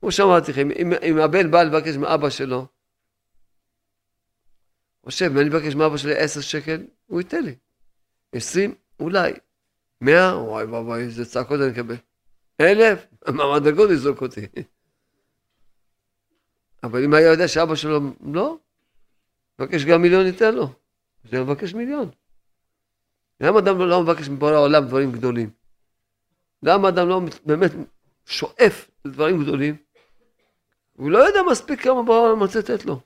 כמו 0.00 0.12
שאמרתי 0.12 0.52
לכם, 0.52 0.68
אם, 0.70 0.92
אם 1.02 1.18
הבן 1.18 1.50
בא 1.50 1.62
לבקש 1.62 1.96
מאבא 1.96 2.30
שלו, 2.30 2.66
חושב, 5.04 5.30
אם 5.30 5.38
אני 5.38 5.48
מבקש 5.48 5.74
מאבא 5.74 5.96
שלי 5.96 6.18
עשר 6.18 6.40
שקל, 6.40 6.86
הוא 7.06 7.20
ייתן 7.20 7.44
לי. 7.44 7.54
עשרים, 8.32 8.74
אולי. 9.00 9.32
מאה, 10.00 10.42
וואי 10.42 10.64
וואי 10.64 11.00
איזה 11.00 11.24
צעקות 11.24 11.60
אני 11.60 11.72
אקבל. 11.72 11.96
אלף, 12.60 13.06
המדרגות 13.26 13.90
יזרוק 13.90 14.22
אותי. 14.22 14.46
אבל 16.82 17.04
אם 17.04 17.14
היה 17.14 17.30
יודע 17.30 17.48
שאבא 17.48 17.74
שלו, 17.74 18.00
לא, 18.32 18.58
מבקש 19.58 19.84
גם 19.84 20.02
מיליון 20.02 20.26
ייתן 20.26 20.54
לו. 20.54 20.68
זה 21.24 21.40
מבקש 21.40 21.74
מיליון. 21.74 22.10
למה 23.40 23.58
אדם 23.58 23.78
לא 23.78 24.02
מבקש 24.02 24.28
מבורא 24.28 24.52
העולם 24.52 24.86
דברים 24.86 25.12
גדולים? 25.12 25.50
למה 26.62 26.88
אדם 26.88 27.08
לא 27.08 27.20
באמת 27.46 27.70
שואף 28.26 28.90
לדברים 29.04 29.42
גדולים? 29.42 29.76
הוא 30.92 31.10
לא 31.10 31.18
יודע 31.18 31.40
מספיק 31.50 31.82
כמה 31.82 32.02
בורא 32.02 32.18
העולם 32.18 32.40
רוצה 32.40 32.58
לתת 32.58 32.84
לו. 32.84 33.00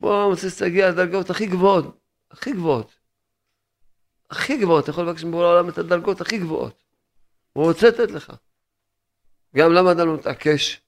בורא 0.00 0.14
העולם 0.14 0.30
רוצה 0.30 0.46
להגיע 0.60 0.90
לדרגות 0.90 1.30
הכי 1.30 1.46
גבוהות, 1.46 1.98
הכי 2.30 2.52
גבוהות. 2.52 2.96
הכי 4.30 4.56
גבוהות, 4.56 4.84
אתה 4.84 4.90
יכול 4.90 5.08
לבקש 5.08 5.24
מבורא 5.24 5.46
העולם 5.46 5.68
את 5.68 5.78
הדרגות 5.78 6.20
הכי 6.20 6.38
גבוהות. 6.38 6.82
הוא 7.52 7.64
רוצה 7.64 7.88
לתת 7.88 8.10
לך. 8.10 8.32
גם 9.56 9.72
למה 9.72 9.92
אדם 9.92 10.06
לא 10.06 10.14
מתעקש? 10.14 10.81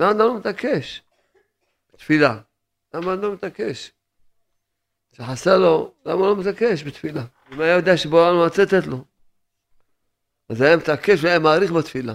למה 0.00 0.10
אדם 0.10 0.18
לא 0.18 0.38
מתעקש? 0.38 1.02
תפילה. 1.96 2.40
למה 2.94 3.14
אדם 3.14 3.22
לא 3.22 3.32
מתעקש? 3.32 3.92
שחסר 5.12 5.58
לו, 5.58 5.94
למה 6.06 6.26
לא 6.26 6.36
מתעקש 6.36 6.84
בתפילה? 6.84 7.24
אם 7.52 7.60
היה 7.60 7.76
יודע 7.76 7.96
שבורא 7.96 8.22
העולם 8.22 8.44
רוצה 8.44 8.62
לתת 8.62 8.86
לו. 8.86 9.04
אז 10.48 10.60
היה 10.60 10.76
מתעקש 10.76 11.24
והיה 11.24 11.38
מעריך 11.38 11.72
בתפילה. 11.72 12.14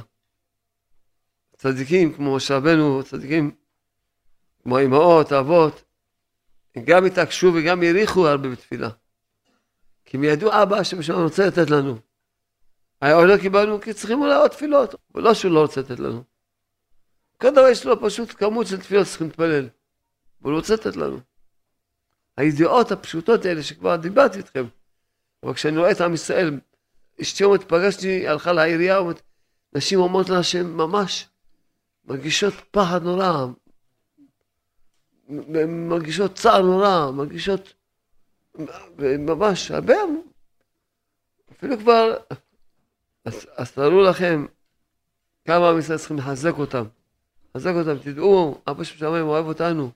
צדיקים 1.57 2.13
כמו 2.13 2.35
משה 2.35 2.57
רבנו, 2.57 3.03
צדיקים 3.03 3.51
כמו 4.63 4.79
אמהות, 4.79 5.33
אבות, 5.33 5.83
הם 6.75 6.83
גם 6.85 7.05
התעקשו 7.05 7.51
וגם 7.55 7.81
העריכו 7.81 8.27
הרבה 8.27 8.49
בתפילה. 8.49 8.89
כי 10.05 10.17
הם 10.17 10.23
ידעו 10.23 10.63
אבא 10.63 10.83
שבשביל 10.83 11.17
רוצה 11.17 11.47
לתת 11.47 11.69
לנו. 11.69 11.97
היה 13.01 13.15
עוד 13.15 13.27
לא 13.27 13.37
קיבלנו 13.37 13.81
כי 13.81 13.93
צריכים 13.93 14.21
אולי 14.21 14.35
עוד 14.35 14.51
תפילות, 14.51 14.95
ולא 15.15 15.33
שהוא 15.33 15.51
לא 15.51 15.61
רוצה 15.61 15.81
לתת 15.81 15.99
לנו. 15.99 16.23
כל 17.37 17.49
דבר 17.49 17.67
יש 17.71 17.85
לו 17.85 18.01
פשוט 18.01 18.33
כמות 18.37 18.67
של 18.67 18.79
תפילות 18.79 19.07
שצריכים 19.07 19.27
להתפלל. 19.27 19.69
והוא 20.41 20.55
רוצה 20.55 20.73
לתת 20.73 20.95
לנו. 20.95 21.19
הידיעות 22.37 22.91
הפשוטות 22.91 23.45
האלה 23.45 23.63
שכבר 23.63 23.95
דיברתי 23.95 24.37
איתכם, 24.37 24.65
אבל 25.43 25.53
כשאני 25.53 25.77
רואה 25.77 25.91
את 25.91 26.01
עם 26.01 26.13
ישראל, 26.13 26.59
אשתי 27.21 27.43
אומרת, 27.43 27.63
פגשתי, 27.63 28.27
הלכה 28.27 28.53
לעירייה, 28.53 28.97
אומרת, 28.97 29.21
נשים 29.75 29.99
אומרות 29.99 30.29
לה 30.29 30.43
שהן 30.43 30.65
ממש 30.65 31.29
מרגישות 32.05 32.53
פחד 32.71 33.03
נורא, 33.03 33.45
מרגישות 35.67 36.35
צער 36.35 36.61
נורא, 36.61 37.11
מרגישות 37.11 37.73
ממש 38.99 39.71
הרבה, 39.71 39.95
אפילו 41.51 41.77
כבר, 41.77 42.13
אז, 43.25 43.47
אז 43.55 43.71
תארו 43.71 44.01
לכם 44.01 44.45
כמה 45.45 45.69
עם 45.69 45.79
ישראל 45.79 45.97
צריכים 45.97 46.17
לחזק 46.17 46.53
אותם. 46.57 46.83
לחזק 47.55 47.71
אותם, 47.75 48.03
תדעו, 48.03 48.61
אבא 48.67 48.83
שבשמיים 48.83 49.27
אוהב 49.27 49.45
אותנו. 49.45 49.91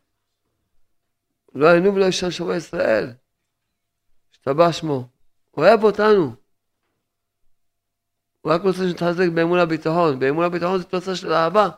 לא 1.56 1.68
היינו 1.68 1.96
ולא 1.96 2.06
ישן 2.06 2.32
שומע 2.32 2.56
ישראל. 2.56 3.14
השתבח 4.32 4.72
שמו. 4.72 5.08
אוהב 5.58 5.84
אותנו. 5.84 6.36
הוא 8.42 8.54
רק 8.54 8.62
רוצה 8.62 8.90
שתחזק 8.90 9.28
באמון 9.34 9.60
הביטחון. 9.60 10.20
באמון 10.20 10.46
הביטחון 10.46 10.78
זה 10.78 10.84
תוצאה 10.84 11.16
של 11.16 11.34
אהבה. 11.34 11.70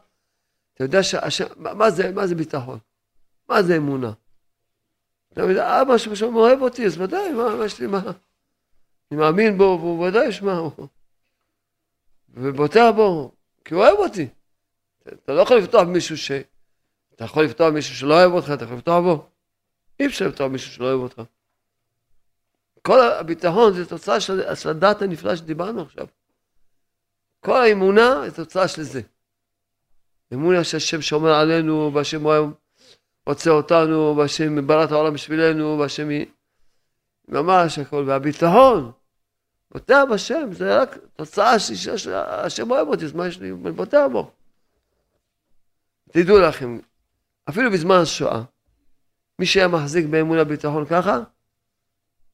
אתה 0.74 0.83
יודע 0.83 1.03
שהשם, 1.03 1.45
מה 1.57 1.91
זה, 1.91 2.12
מה 2.12 2.27
זה 2.27 2.36
ביטחון? 2.36 2.79
מה 3.50 3.63
זה 3.63 3.77
אמונה? 3.77 4.12
אתה 5.33 5.41
יודע, 5.41 5.81
אבא 5.81 5.98
שבשם 5.98 6.36
אוהב 6.36 6.62
אותי, 6.62 6.86
אז 6.86 7.01
ודאי, 7.01 7.31
מה, 7.33 7.55
מה 7.55 7.65
יש 7.65 7.79
לי, 7.79 7.88
מה? 7.88 8.01
אני 9.12 9.19
מאמין 9.19 9.57
בו, 9.57 9.77
והוא 9.81 10.07
ודאי 10.07 10.27
ישמע, 10.27 10.62
ובוטח 12.29 12.86
בו, 12.95 13.31
כי 13.65 13.74
הוא 13.74 13.83
אוהב 13.83 13.98
אותי. 13.98 14.27
אתה 15.07 15.33
לא 15.33 15.41
יכול 15.41 15.57
לפתוח 15.57 15.83
במישהו 15.83 16.17
ש... 16.17 16.31
אתה 17.15 17.25
יכול 17.25 17.43
לפתוח 17.43 17.67
במישהו 17.71 17.95
שלא 17.95 18.13
אוהב 18.13 18.31
אותך, 18.31 18.51
אתה 18.53 18.63
יכול 18.65 18.77
לפתוח 18.77 19.03
בו. 19.03 19.29
אי 19.99 20.05
אפשר 20.05 20.27
לפתוח 20.27 20.47
במישהו 20.47 20.71
שלא 20.71 20.85
אוהב 20.85 20.99
אותך. 20.99 21.21
כל 22.81 23.01
הביטחון 23.01 23.73
זה 23.73 23.85
תוצאה 23.85 24.19
של, 24.19 24.69
הדת 24.69 25.01
הנפלאה 25.01 25.37
שדיברנו 25.37 25.81
עכשיו. 25.81 26.07
כל 27.39 27.61
האמונה 27.61 28.29
זה 28.29 28.35
תוצאה 28.35 28.67
של 28.67 28.83
זה. 28.83 29.01
אמונה 30.33 30.63
שהשם 30.63 31.01
שומר 31.01 31.31
עלינו, 31.31 31.91
והשם 31.93 32.23
רוצה 33.27 33.49
אותנו, 33.49 34.15
והשם 34.17 34.67
ברא 34.67 34.83
את 34.83 34.91
העולם 34.91 35.13
בשבילנו, 35.13 35.77
והשם 35.79 36.09
ממש 37.27 37.79
הכל, 37.79 38.03
והביטחון, 38.07 38.91
בוטח 39.71 40.01
בשם, 40.13 40.49
זה 40.51 40.81
רק 40.81 40.97
תוצאה 41.13 41.59
שהשם 41.59 42.71
אוהב 42.71 42.87
אותי, 42.87 43.05
אז 43.05 43.13
מה 43.13 43.27
יש 43.27 43.39
לי? 43.39 43.53
בוטח 43.53 44.05
בו. 44.11 44.31
תדעו 46.11 46.39
לכם, 46.39 46.79
אפילו 47.49 47.71
בזמן 47.71 47.95
השואה, 47.95 48.41
מי 49.39 49.45
שהיה 49.45 49.67
מחזיק 49.67 50.05
באמון 50.05 50.37
הביטחון 50.37 50.85
ככה, 50.85 51.19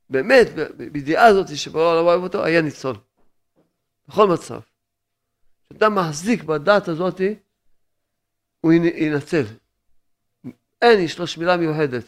באמת, 0.09 0.47
בידיעה 0.77 1.25
הזאת 1.25 1.57
שבורא 1.57 1.95
לא 1.95 1.99
אוהב 1.99 2.23
אותו, 2.23 2.45
היה 2.45 2.61
ניצול. 2.61 2.95
בכל 4.07 4.27
מצב. 4.27 4.59
כשאתה 5.69 5.89
מחזיק 5.89 6.43
בדת 6.43 6.87
הזאת, 6.87 7.21
הוא 8.61 8.73
ינצל. 8.73 9.43
אין, 10.81 10.99
יש 10.99 11.19
לו 11.19 11.27
שמירה 11.27 11.57
מיוחדת. 11.57 12.03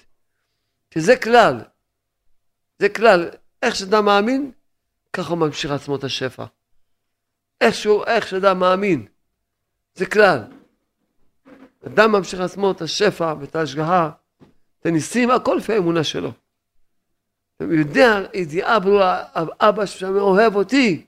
כי 0.92 1.02
זה 1.02 1.18
כלל. 1.18 1.62
זה 2.80 2.90
כלל. 2.90 3.30
איך 3.62 3.76
שאדם 3.76 4.06
מאמין, 4.06 4.52
ככה 5.14 5.30
הוא 5.30 5.38
ממשיך 5.38 5.72
עצמו 5.72 5.96
את 5.96 6.04
השפע. 6.04 6.46
איכשהו, 7.62 8.06
איך 8.06 8.28
שאדם 8.28 8.60
מאמין. 8.60 9.08
זה 9.96 10.06
כלל. 10.06 10.57
אדם 11.88 12.12
ממשיך 12.12 12.40
עצמו 12.40 12.72
את 12.72 12.82
השפע 12.82 13.34
ואת 13.40 13.56
ההשגחה, 13.56 14.10
את 14.80 14.86
הניסים, 14.86 15.32
הכל 15.32 15.56
לפי 15.58 15.74
האמונה 15.74 16.04
שלו. 16.04 16.32
הוא 17.62 17.74
יודע, 17.74 18.20
ידיעה 18.34 18.80
ברורה, 18.80 19.24
אבא 19.60 19.86
שם 19.86 20.16
אוהב 20.16 20.56
אותי, 20.56 21.06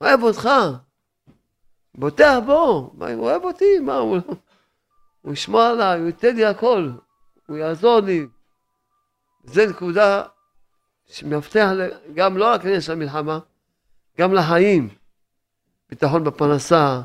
אוהב 0.00 0.22
אותך, 0.22 0.48
בוטח 1.94 2.38
בו, 2.46 2.90
הוא 2.98 3.08
אוהב 3.16 3.44
אותי, 3.44 3.78
מה, 3.82 3.96
הוא, 3.96 4.18
הוא 5.22 5.32
ישמור 5.32 5.60
עליי, 5.60 5.98
הוא 5.98 6.06
ייתן 6.06 6.36
לי 6.36 6.44
הכל, 6.44 6.90
הוא 7.48 7.56
יעזור 7.56 8.00
לי. 8.00 8.26
זה 9.44 9.66
נקודה 9.66 10.22
שמפתח 11.06 11.70
גם 12.14 12.36
לא 12.36 12.44
רק 12.44 12.64
לעניין 12.64 12.80
של 12.80 12.92
המלחמה, 12.92 13.38
גם 14.18 14.34
לחיים. 14.34 14.88
ביטחון 15.90 16.24
בפרנסה, 16.24 17.00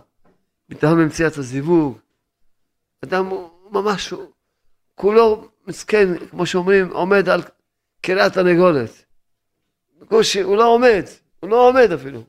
ביטחון 0.69 1.03
במציאת 1.03 1.37
הזיווג. 1.37 1.97
אדם 3.05 3.25
הוא 3.25 3.49
ממש, 3.71 4.13
כולו 4.95 5.49
מסכן, 5.67 6.27
כמו 6.29 6.45
שאומרים, 6.45 6.91
עומד 6.91 7.29
על 7.29 7.41
קריית 8.01 8.37
הנגולת. 8.37 9.05
בקושי, 9.99 10.41
הוא 10.41 10.57
לא 10.57 10.67
עומד, 10.67 11.03
הוא 11.39 11.49
לא 11.49 11.67
עומד 11.67 11.91
אפילו. 11.91 12.23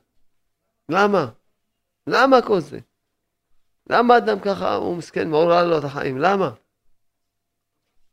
למה? 0.89 1.29
למה 2.07 2.41
כל 2.41 2.59
זה? 2.59 2.79
למה 3.89 4.17
אדם 4.17 4.39
ככה, 4.39 4.75
הוא 4.75 4.97
מסכן, 4.97 5.29
מעורר 5.29 5.67
לו 5.67 5.77
את 5.77 5.83
החיים? 5.83 6.17
למה? 6.17 6.49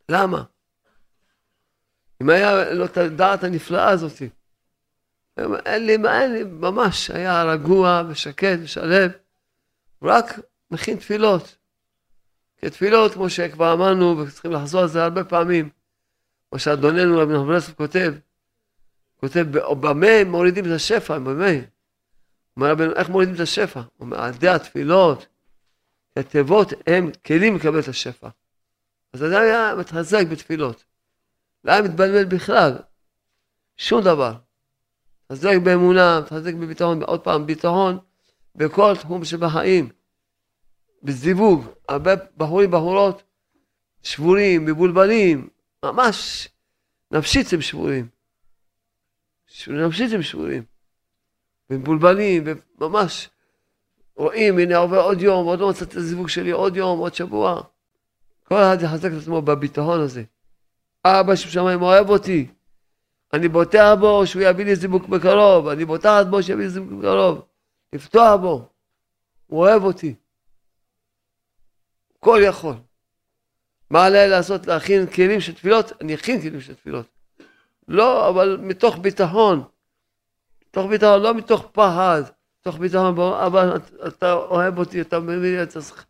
למה? 0.08 0.42
אם 2.22 2.30
היה 2.30 2.72
לו 2.72 2.84
את 2.84 2.96
הדעת 2.96 3.44
הנפלאה 3.44 3.88
הזאת, 3.88 4.12
אין 5.66 5.86
לי, 5.86 5.96
מה, 5.96 6.22
אין 6.22 6.32
לי, 6.32 6.44
ממש 6.44 7.10
היה 7.10 7.44
רגוע 7.44 8.02
ושקט 8.08 8.58
ושלב, 8.62 9.12
רק 10.02 10.38
מכין 10.70 10.96
תפילות. 10.96 11.56
כי 12.60 12.70
תפילות, 12.70 13.14
כמו 13.14 13.30
שכבר 13.30 13.72
אמרנו, 13.72 14.18
וצריכים 14.18 14.52
לחזור 14.52 14.80
על 14.80 14.88
זה 14.88 15.02
הרבה 15.04 15.24
פעמים, 15.24 15.68
כמו 16.50 16.58
שאדוננו 16.58 17.18
רבי 17.18 17.34
נחמן 17.34 17.54
יוסף 17.54 17.74
כותב, 17.74 18.14
כותב, 19.16 19.46
במה 19.80 20.24
מורידים 20.26 20.64
את 20.64 20.70
השפע, 20.70 21.18
במה? 21.18 21.50
אומר 22.56 22.70
רבנו, 22.70 22.92
איך 22.94 23.08
מורידים 23.08 23.34
את 23.34 23.40
השפע? 23.40 23.80
הוא 23.80 23.88
אומר, 24.00 24.20
על 24.20 24.34
ידי 24.34 24.48
התפילות, 24.48 25.26
התיבות 26.16 26.72
הם 26.86 27.10
כלים 27.26 27.56
לקבל 27.56 27.80
את 27.80 27.88
השפע. 27.88 28.28
אז 29.12 29.24
אדם 29.24 29.40
היה 29.42 29.74
מתחזק 29.78 30.26
בתפילות. 30.30 30.84
לא 31.64 31.72
היה 31.72 31.82
מתבלבל 31.82 32.24
בכלל, 32.24 32.76
שום 33.76 34.02
דבר. 34.02 34.34
מתחזק 35.24 35.56
באמונה, 35.64 36.20
מתחזק 36.20 36.54
בביטחון, 36.54 37.02
עוד 37.02 37.20
פעם, 37.20 37.46
ביטחון 37.46 37.98
בכל 38.54 38.96
תחום 38.96 39.24
שבחיים. 39.24 39.88
בזיווג, 41.02 41.66
הרבה 41.88 42.10
בחורים, 42.36 42.70
בחורות, 42.70 43.22
שבורים, 44.02 44.64
מבולבלים, 44.64 45.48
ממש 45.84 46.48
נפשית 47.10 47.52
הם 47.52 47.60
שבורים. 47.60 48.08
נפשית 49.68 50.12
הם 50.12 50.22
שבורים. 50.22 50.62
ומבולבלים, 51.70 52.44
וממש 52.80 53.30
רואים, 54.16 54.58
הנה 54.58 54.76
עובר 54.76 55.00
עוד 55.00 55.22
יום, 55.22 55.46
עוד 55.46 55.60
לא 55.60 55.70
מצאתי 55.70 55.90
את 55.90 55.96
הזיווג 55.96 56.28
שלי, 56.28 56.50
עוד 56.50 56.76
יום, 56.76 56.98
עוד 56.98 57.14
שבוע. 57.14 57.62
כל 58.44 58.54
אחד 58.54 58.76
יחזק 58.82 59.08
את 59.12 59.22
עצמו 59.22 59.42
בביטחון 59.42 60.00
הזה. 60.00 60.22
אבא 61.04 61.36
שבשמיים 61.36 61.82
אוהב 61.82 62.10
אותי. 62.10 62.46
אני 63.32 63.48
בוטח 63.48 63.94
בו 64.00 64.26
שהוא 64.26 64.42
יביא 64.42 64.64
לי 64.64 64.76
זיווג 64.76 65.10
בקרוב, 65.10 65.68
אני 65.68 65.84
בוטחת 65.84 66.26
בו 66.26 66.42
שיביא 66.42 66.64
לי 66.64 66.70
זיווג 66.70 66.98
בקרוב. 66.98 67.42
לפתוח 67.92 68.40
בו. 68.40 68.68
הוא 69.46 69.60
אוהב 69.60 69.84
אותי. 69.84 70.14
כל 72.20 72.40
יכול. 72.44 72.74
מה 73.90 74.04
עליי 74.04 74.28
לעשות? 74.28 74.66
להכין 74.66 75.06
כלים 75.06 75.40
של 75.40 75.54
תפילות? 75.54 75.92
אני 76.00 76.14
אכין 76.14 76.40
כלים 76.40 76.60
של 76.60 76.74
תפילות. 76.74 77.06
לא, 77.88 78.28
אבל 78.28 78.58
מתוך 78.62 78.98
ביטחון. 78.98 79.64
מתוך 80.68 80.86
ביטחון, 80.86 81.22
לא 81.22 81.34
מתוך 81.34 81.68
פחד. 81.72 82.22
מתוך 82.60 82.78
ביטחון, 82.78 83.18
אבא, 83.18 83.76
אתה 84.08 84.32
אוהב 84.32 84.78
אותי, 84.78 85.00
אתה 85.00 85.20
מבין 85.20 85.42
לי, 85.42 85.62
אתה 85.62 85.80
צריך... 85.80 86.06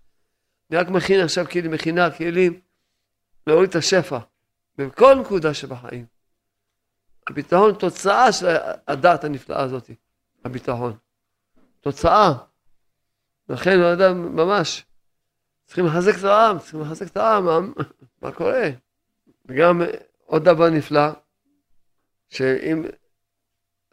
אני 0.70 0.79
רק 0.79 0.88
מכין 0.88 1.20
עכשיו 1.20 1.46
כלים, 1.49 1.70
מכינה 1.70 2.11
כלים 2.11 2.61
להוריד 3.46 3.68
את 3.68 3.77
השפע. 3.77 4.18
בכל 4.79 5.14
נקודה 5.14 5.55
שבחיים. 5.55 6.07
הביטחון 7.29 7.75
תוצאה 7.75 8.33
של 8.33 8.57
הדעת 8.88 9.25
הנפלאה 9.25 9.62
הזאת. 9.62 9.90
הביטחון. 10.44 10.96
תוצאה. 11.81 12.33
לכן 13.49 13.81
האדם 13.81 14.37
ממש 14.37 14.85
צריכים 15.70 15.87
לחזק 15.87 16.18
את 16.18 16.24
העם, 16.24 16.59
צריכים 16.59 16.80
לחזק 16.80 17.06
את 17.06 17.16
העם, 17.16 17.72
מה 18.22 18.33
קורה? 18.33 18.70
וגם 19.46 19.83
עוד 20.24 20.44
דבר 20.44 20.70
נפלא, 20.70 21.09
שאם 22.28 22.85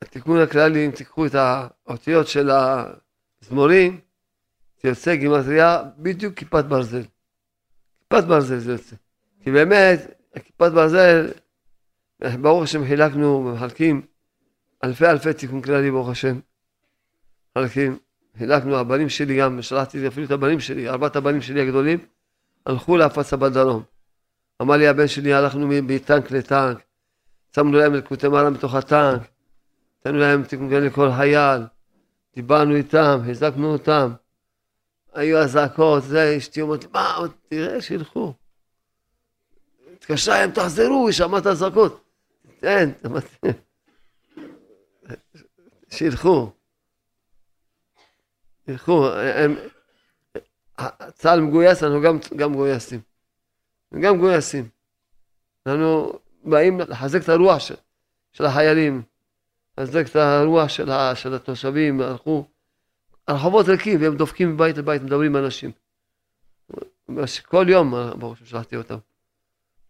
התיקון 0.01 0.39
הכללי, 0.39 0.85
אם 0.85 0.91
תיקחו 0.91 1.25
את 1.25 1.35
האותיות 1.35 2.27
של 2.27 2.49
המזמורים, 2.49 3.99
זה 4.81 4.89
יוצא 4.89 5.15
גימטריה 5.15 5.83
בדיוק 5.97 6.33
כיפת 6.33 6.65
ברזל. 6.65 7.03
כיפת 7.99 8.23
ברזל 8.23 8.57
זה 8.57 8.71
יוצא. 8.71 8.95
כי 9.43 9.51
באמת, 9.51 9.99
כיפת 10.43 10.71
ברזל, 10.71 11.31
ברוך 12.41 12.63
השם 12.63 12.85
חילקנו, 12.85 13.43
מחלקים 13.53 14.01
אלפי 14.83 15.05
אלפי 15.05 15.33
תיקון 15.33 15.61
כללי, 15.61 15.91
ברוך 15.91 16.09
השם. 16.09 16.39
מחלקים. 17.55 17.97
חילקנו, 18.37 18.77
הבנים 18.77 19.09
שלי 19.09 19.37
גם, 19.39 19.61
שלחתי 19.61 20.07
אפילו 20.07 20.25
את 20.25 20.31
הבנים 20.31 20.59
שלי, 20.59 20.89
ארבעת 20.89 21.15
הבנים 21.15 21.41
שלי 21.41 21.61
הגדולים, 21.61 21.99
הלכו 22.65 22.97
להפצה 22.97 23.37
בדרום. 23.37 23.83
אמר 24.61 24.75
לי 24.75 24.87
הבן 24.87 25.07
שלי, 25.07 25.33
הלכנו 25.33 25.67
מטנק 25.67 26.31
לטנק, 26.31 26.77
שמנו 27.55 27.77
להם 27.77 27.93
לקוטי 27.93 28.27
מרם 28.27 28.53
בתוך 28.53 28.75
הטנק, 28.75 29.21
נתנו 29.99 30.19
להם 30.19 30.43
כאלה 30.69 30.79
לכל 30.79 31.09
חייל, 31.17 31.61
דיברנו 32.35 32.75
איתם, 32.75 33.19
הזקנו 33.29 33.73
אותם, 33.73 34.11
היו 35.13 35.37
אזעקות, 35.37 36.03
זה, 36.03 36.35
אשתי 36.37 36.61
אומרת, 36.61 36.85
מה, 36.93 37.17
תראה, 37.49 37.81
שילכו. 37.81 38.33
התקשרה 39.93 40.39
להם, 40.39 40.51
תחזרו, 40.51 41.07
היא 41.07 41.13
שמעה 41.13 41.39
את 41.39 41.45
האזעקות. 41.45 42.03
תן, 42.59 42.91
שילכו. 45.89 46.56
ילכו. 48.67 49.09
הם, 49.13 49.55
צה"ל 51.13 51.41
מגויס, 51.41 51.83
אנחנו 51.83 52.01
גם, 52.01 52.17
גם 52.35 52.51
מגויסים. 52.51 52.99
גם 54.01 54.17
מגויסים. 54.17 54.69
אנחנו 55.65 56.19
באים 56.43 56.79
לחזק 56.79 57.23
את 57.23 57.29
הרוח 57.29 57.59
של, 57.59 57.75
של 58.31 58.45
החיילים, 58.45 59.01
לחזק 59.77 60.07
את 60.11 60.15
הרוח 60.15 60.69
של, 60.69 60.89
של 61.15 61.33
התושבים, 61.33 62.01
הלכו. 62.01 62.47
הרחובות 63.27 63.67
ריקים 63.67 64.01
והם 64.01 64.17
דופקים 64.17 64.53
מבית 64.53 64.77
לבית, 64.77 65.01
מדברים 65.01 65.35
עם 65.35 65.45
אנשים. 65.45 65.71
כל 67.45 67.65
יום, 67.69 67.93
ברוך 68.19 68.33
השם, 68.33 68.45
שלחתי 68.45 68.75
אותם. 68.75 68.97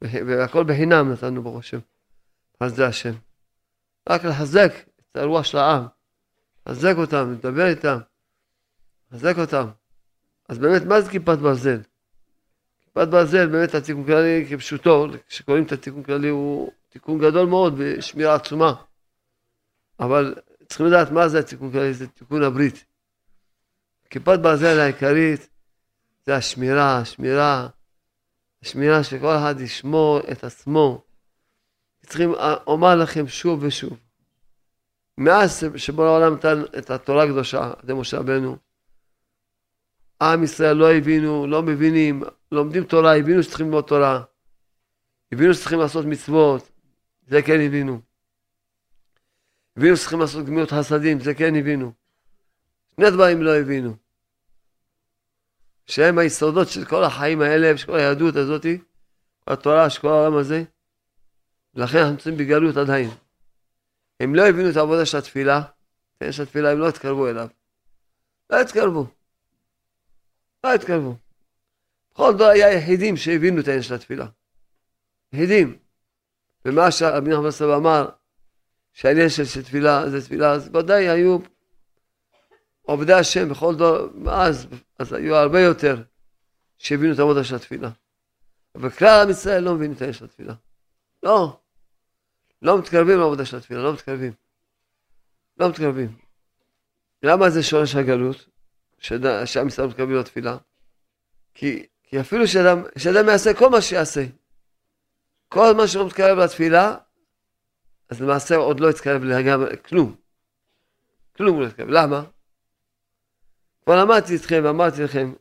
והכל 0.02 0.64
בחינם 0.64 1.12
נתנו 1.12 1.44
ברוך 1.44 1.60
השם. 1.60 1.80
אז 2.60 2.76
זה 2.76 2.88
השם. 2.88 3.14
רק 4.10 4.26
לחזק 4.26 4.72
את 5.12 5.18
הרוח 5.18 5.46
של 5.46 5.58
העם. 5.58 5.86
לחזק 6.68 6.94
אותם, 6.98 7.34
לדבר 7.34 7.68
איתם. 7.68 7.98
לחזק 9.12 9.38
אותם. 9.38 9.68
אז 10.50 10.58
באמת, 10.58 10.82
מה 10.82 11.02
זה 11.02 11.12
כיפת 11.12 11.38
ברזל? 11.38 11.82
כיפת 12.84 13.08
ברזל, 13.08 13.48
באמת 13.48 13.76
התיקון 13.76 14.06
כללי 14.06 14.46
כפשוטו, 14.50 15.08
כשקוראים 15.28 15.64
את 15.64 15.72
התיקון 15.72 16.04
כללי 16.04 16.30
הוא 16.30 16.72
תיקון 16.90 17.20
גדול 17.20 17.48
מאוד 17.48 17.74
ושמירה 17.78 18.36
עצומה. 18.36 18.74
אבל 20.00 20.36
צריכים 20.68 20.86
לדעת 20.86 21.12
מה 21.12 21.28
זה 21.28 21.40
התיקון 21.40 21.72
כללי, 21.72 21.94
זה 21.94 22.08
תיקון 22.08 22.44
הברית. 22.44 22.86
כיפת 24.10 24.40
ברזל 24.40 24.80
העיקרית 24.80 25.50
זה 26.26 26.36
השמירה, 26.36 26.98
השמירה, 26.98 27.68
השמירה 28.64 29.04
שכל 29.04 29.36
אחד 29.38 29.56
ישמור 29.60 30.20
את 30.32 30.44
עצמו. 30.44 31.02
צריכים, 32.06 32.34
אומר 32.68 32.96
לכם 32.96 33.28
שוב 33.28 33.64
ושוב, 33.64 33.98
מאז 35.18 35.64
שבורא 35.76 36.08
העולם 36.08 36.34
נתן 36.34 36.64
את 36.78 36.90
התורה 36.90 37.24
הקדושה, 37.24 37.72
ידי 37.84 37.94
משה 37.94 38.18
רבנו, 38.18 38.58
עם 40.22 40.44
ישראל 40.44 40.78
לא 40.78 40.92
הבינו, 40.92 41.48
לא 41.48 41.64
מבינים, 41.64 42.24
לומדים 42.52 42.84
תורה, 42.84 43.16
הבינו 43.16 43.44
שצריכים 43.44 43.66
ללמוד 43.66 43.84
תורה, 43.84 44.24
הבינו 45.32 45.54
שצריכים 45.54 45.80
לעשות 45.80 46.06
מצוות, 46.06 46.70
זה 47.28 47.42
כן 47.42 47.62
הבינו. 47.62 48.02
הבינו 49.78 49.98
שצריכים 49.98 50.20
לעשות 50.20 50.46
גמילות 50.46 50.72
חסדים, 50.72 51.20
זה 51.20 51.34
כן 51.34 51.56
הבינו. 51.56 51.92
שני 52.96 53.12
דברים 53.12 53.44
לא 53.44 53.56
הבינו. 53.56 53.96
שהם 55.86 56.18
היסודות 56.18 56.68
של 56.68 56.86
כל 56.86 57.04
החיים 57.04 57.42
האלה 57.42 57.76
ושל 57.76 57.88
כל 57.88 57.96
היהדות 57.96 58.36
הזאתי, 58.36 58.78
כל 59.46 59.54
התורה 59.54 59.90
של 59.90 60.02
כל 60.02 60.08
העולם 60.08 60.38
הזה, 60.38 60.64
ולכן 61.76 61.98
אנחנו 61.98 62.12
נמצאים 62.12 62.38
בגלות 62.38 62.78
עדיין. 62.78 63.10
הם 64.20 64.36
לא 64.36 64.48
הבינו 64.48 64.70
את 64.70 64.78
העבודה 64.78 65.06
של 65.06 65.18
התפילה, 65.18 65.62
כן, 66.20 66.32
של 66.32 66.44
התפילה, 66.44 66.72
הם 66.72 66.80
לא 66.80 66.88
התקרבו 66.90 67.28
אליו. 67.28 67.48
לא 68.50 68.62
התקרבו. 68.62 69.08
לא 70.64 70.74
התקרבו. 70.74 71.16
בכל 72.12 72.34
דור 72.38 72.48
היה 72.48 72.74
יחידים 72.74 73.18
שהבינו 73.18 73.62
את 73.62 73.68
העניין 73.68 73.84
של 73.84 73.94
התפילה. 73.94 74.28
יחידים. 75.34 75.78
ומה 76.66 76.92
שרבי 76.92 77.30
נחמן 77.30 77.52
סבא 77.52 77.76
אמר, 77.76 78.10
שהעניין 78.94 79.30
של, 79.30 79.62
תפילה 79.64 80.10
זה 80.10 80.22
תפילה, 80.22 80.52
אז 80.52 80.70
ודאי 80.74 81.10
היו 81.10 81.38
עובדי 82.82 83.14
השם 83.14 83.50
בכל 83.50 83.76
דור, 83.76 83.98
אז, 84.32 84.68
אז 85.00 85.14
היו 85.14 85.36
הרבה 85.36 85.62
יותר 85.62 86.04
שהבינו 86.78 87.14
את 87.14 87.20
העבודה 87.20 87.44
של 87.44 87.56
התפילה. 87.56 87.90
אבל 88.76 88.90
כלל 88.90 89.24
עם 89.24 89.30
ישראל 89.30 89.64
לא 89.64 89.76
מבינים 89.76 89.94
את 89.96 90.02
העניין 90.02 90.14
של 90.14 90.26
התפילה. 90.26 90.54
לא. 91.24 91.60
לא 92.62 92.80
מתקרבים 92.80 93.20
לעבודה 93.20 93.46
של 93.46 93.58
התפילה, 93.58 93.84
לא 93.84 93.94
מתקרבים. 93.94 94.34
לא 95.58 95.70
מתקרבים. 95.70 96.18
למה 97.24 97.50
זה 97.50 97.64
שורש 97.64 97.96
הגלות? 97.96 98.57
שעם 99.00 99.68
ישראל 99.68 99.88
מתקרבים 99.88 100.16
לתפילה? 100.16 100.58
כי, 101.54 101.86
כי 102.04 102.20
אפילו 102.20 102.48
שאדם, 102.48 102.84
שאדם 102.98 103.30
יעשה 103.30 103.54
כל 103.54 103.70
מה 103.70 103.82
שיעשה, 103.82 104.26
כל 105.50 105.74
מה 105.74 105.88
שהוא 105.88 106.08
מתקרב 106.08 106.38
לתפילה, 106.38 106.96
אז 108.10 108.22
למעשה 108.22 108.56
עוד 108.56 108.80
לא 108.80 108.90
יתקרב 108.90 109.24
לגמרי, 109.24 109.78
כלום. 109.78 110.16
כלום 111.36 111.56
הוא 111.56 111.64
לא 111.64 111.68
יתקרב. 111.68 111.88
למה? 111.90 112.24
כבר 113.84 114.02
למדתי 114.06 114.36
אתכם 114.36 114.62
ואמרתי 114.64 115.04
לכם 115.04 115.34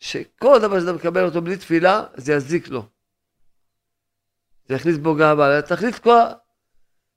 שכל 0.00 0.58
דבר 0.62 0.80
שאתה 0.80 0.92
מקבל 0.92 1.24
אותו 1.24 1.42
בלי 1.42 1.56
תפילה, 1.56 2.04
זה 2.14 2.32
יזיק 2.32 2.68
לו. 2.68 2.86
זה 4.68 4.74
יכניס 4.74 4.96
בו 4.98 5.14
גאווה. 5.14 5.62
תכלית 5.62 5.98
כל, 5.98 6.18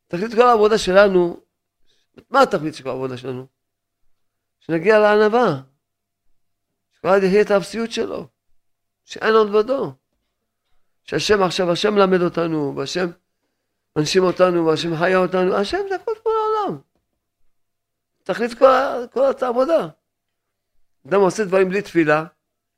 תכלית 0.07 0.35
כל 0.35 0.47
העבודה 0.47 0.77
שלנו, 0.77 1.39
מה 2.29 2.41
התכלית 2.41 2.75
של 2.75 2.83
כל 2.83 2.89
העבודה 2.89 3.17
שלנו? 3.17 3.58
שנגיע 4.69 4.99
לענווה. 4.99 5.61
שכל 6.97 7.07
אחד 7.09 7.23
יחיה 7.23 7.41
את 7.41 7.51
האפסיות 7.51 7.91
שלו. 7.91 8.27
שאין 9.05 9.33
עוד 9.33 9.51
בדו. 9.51 9.93
שהשם 11.03 11.43
עכשיו, 11.43 11.71
השם 11.71 11.93
מלמד 11.93 12.21
אותנו, 12.21 12.73
והשם 12.75 13.07
מנשים 13.95 14.23
אותנו, 14.23 14.65
והשם 14.65 14.97
חיה 14.97 15.17
אותנו, 15.17 15.55
השם 15.55 15.77
זה 15.89 15.95
הכל 15.95 16.11
כל 16.23 16.29
העולם. 16.29 16.79
תכלית 18.23 18.53
כל, 18.53 18.65
כל 19.11 19.31
העבודה. 19.41 19.87
אדם 21.07 21.21
עושה 21.21 21.43
דברים 21.43 21.69
בלי 21.69 21.81
תפילה, 21.81 22.23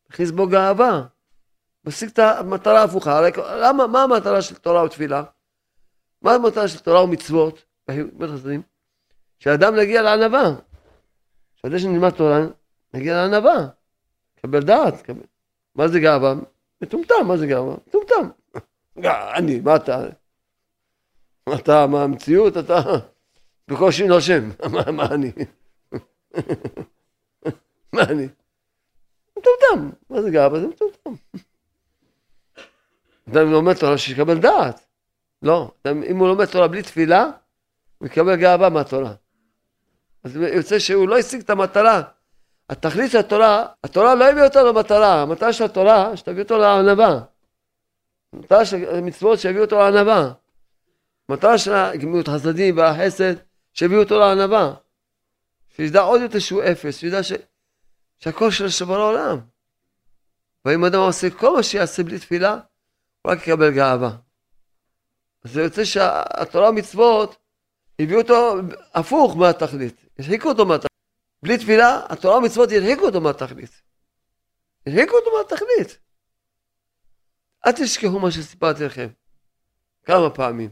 מכניס 0.09 0.31
בו 0.31 0.47
גאווה. 0.47 1.03
משיג 1.85 2.09
את 2.09 2.19
המטרה 2.19 2.81
ההפוכה. 2.81 3.17
הרי 3.17 3.31
למה, 3.37 3.87
מה 3.87 4.03
המטרה 4.03 4.41
של 4.41 4.55
תורה 4.55 4.83
ותפילה? 4.83 5.23
מה 6.21 6.33
המטרה 6.33 6.67
של 6.67 6.79
תורה 6.79 7.03
ומצוות? 7.03 7.65
שאדם 9.39 9.75
נגיע 9.75 10.01
לענווה. 10.01 10.70
שאדם 11.65 11.79
שנלמד 11.79 12.09
תורה, 12.09 12.39
נגיע 12.93 13.15
לענווה. 13.15 13.67
קבל 14.41 14.63
דעת. 14.63 15.01
קבל. 15.01 15.23
מה 15.75 15.87
זה 15.87 15.99
גאווה? 15.99 16.33
מטומטם, 16.81 17.27
מה 17.27 17.37
זה 17.37 17.47
גאווה? 17.47 17.75
מטומטם. 17.87 18.29
אני, 19.37 19.59
מה 19.59 19.75
אתה? 19.75 20.03
אתה, 21.55 21.87
מה 21.87 22.03
המציאות? 22.03 22.57
אתה 22.57 22.81
בקושי 23.67 24.07
נושם. 24.07 24.49
מה, 24.73 24.91
מה 24.91 25.05
אני? 25.05 25.31
מה 27.93 28.01
אני? 28.01 28.27
מטומטם. 29.31 29.89
מה 30.09 30.21
זה 30.21 30.31
גאווה? 30.31 30.59
זה 30.59 30.67
מטומטם. 30.67 31.13
אדם 33.29 33.51
לומד 33.51 33.73
תורה 33.73 33.97
שיקבל 33.97 34.39
דעת. 34.39 34.85
לא, 35.41 35.71
אם 35.85 36.17
הוא 36.17 36.27
לומד 36.27 36.45
תורה 36.45 36.67
בלי 36.67 36.81
תפילה, 36.81 37.25
הוא 37.97 38.07
יקבל 38.07 38.35
גאווה 38.35 38.69
מהתורה. 38.69 39.13
אז 40.23 40.35
יוצא 40.35 40.79
שהוא 40.79 41.09
לא 41.09 41.17
השיג 41.17 41.41
את 41.41 41.49
המטרה. 41.49 42.01
התכלית 42.69 43.11
של 43.11 43.17
התורה, 43.17 43.65
התורה 43.83 44.15
לא 44.15 44.29
הביאה 44.29 44.45
אותו 44.45 44.59
למטרה, 44.67 45.21
המטרה 45.21 45.53
של 45.53 45.63
התורה, 45.63 46.17
שתביא 46.17 46.43
אותו 46.43 46.57
לענווה. 46.57 47.19
המטרה 48.33 48.65
של 48.65 48.95
המצוות 48.97 49.39
שהביאו 49.39 49.63
אותו 49.63 49.79
לענווה. 49.79 50.33
המטרה 51.29 51.57
של 51.57 51.73
הגמילות 51.73 52.27
חסדים 52.27 52.77
והחסד 52.77 53.33
שהביאו 53.73 53.99
אותו 53.99 54.19
לענווה. 54.19 54.73
שידע 55.75 56.01
עוד 56.01 56.21
יותר 56.21 56.39
שהוא 56.39 56.63
אפס, 56.63 56.97
שידע 56.97 57.23
ש... 57.23 57.33
שהכל 58.19 58.51
של 58.51 58.69
שבר 58.69 58.99
העולם. 58.99 59.39
ואם 60.65 60.85
אדם 60.85 60.99
עושה 60.99 61.29
כל 61.29 61.55
מה 61.55 61.63
שיעשה 61.63 62.03
בלי 62.03 62.19
תפילה, 62.19 62.57
הוא 63.21 63.31
רק 63.31 63.47
יקבל 63.47 63.71
גאווה. 63.71 64.11
אז 65.43 65.51
זה 65.51 65.61
יוצא 65.61 65.83
שהתורה 65.83 66.69
ומצוות 66.69 67.35
הביאו 67.99 68.21
אותו 68.21 68.55
הפוך 68.93 69.37
מהתכלית, 69.37 70.00
הרחיקו 70.19 70.49
אותו 70.49 70.65
מהתכלית. 70.65 70.91
בלי 71.43 71.57
תפילה, 71.57 72.01
התורה 72.09 72.37
ומצוות 72.37 72.69
הרחיקו 72.71 73.05
אותו 73.05 73.21
מהתכלית. 73.21 73.81
הרחיקו 74.87 75.15
אותו 75.15 75.29
מהתכלית. 75.37 75.97
אל 77.65 77.71
תשכחו 77.71 78.19
מה 78.19 78.31
שסיפרתי 78.31 78.83
לכם 78.83 79.07
כמה 80.03 80.29
פעמים. 80.29 80.69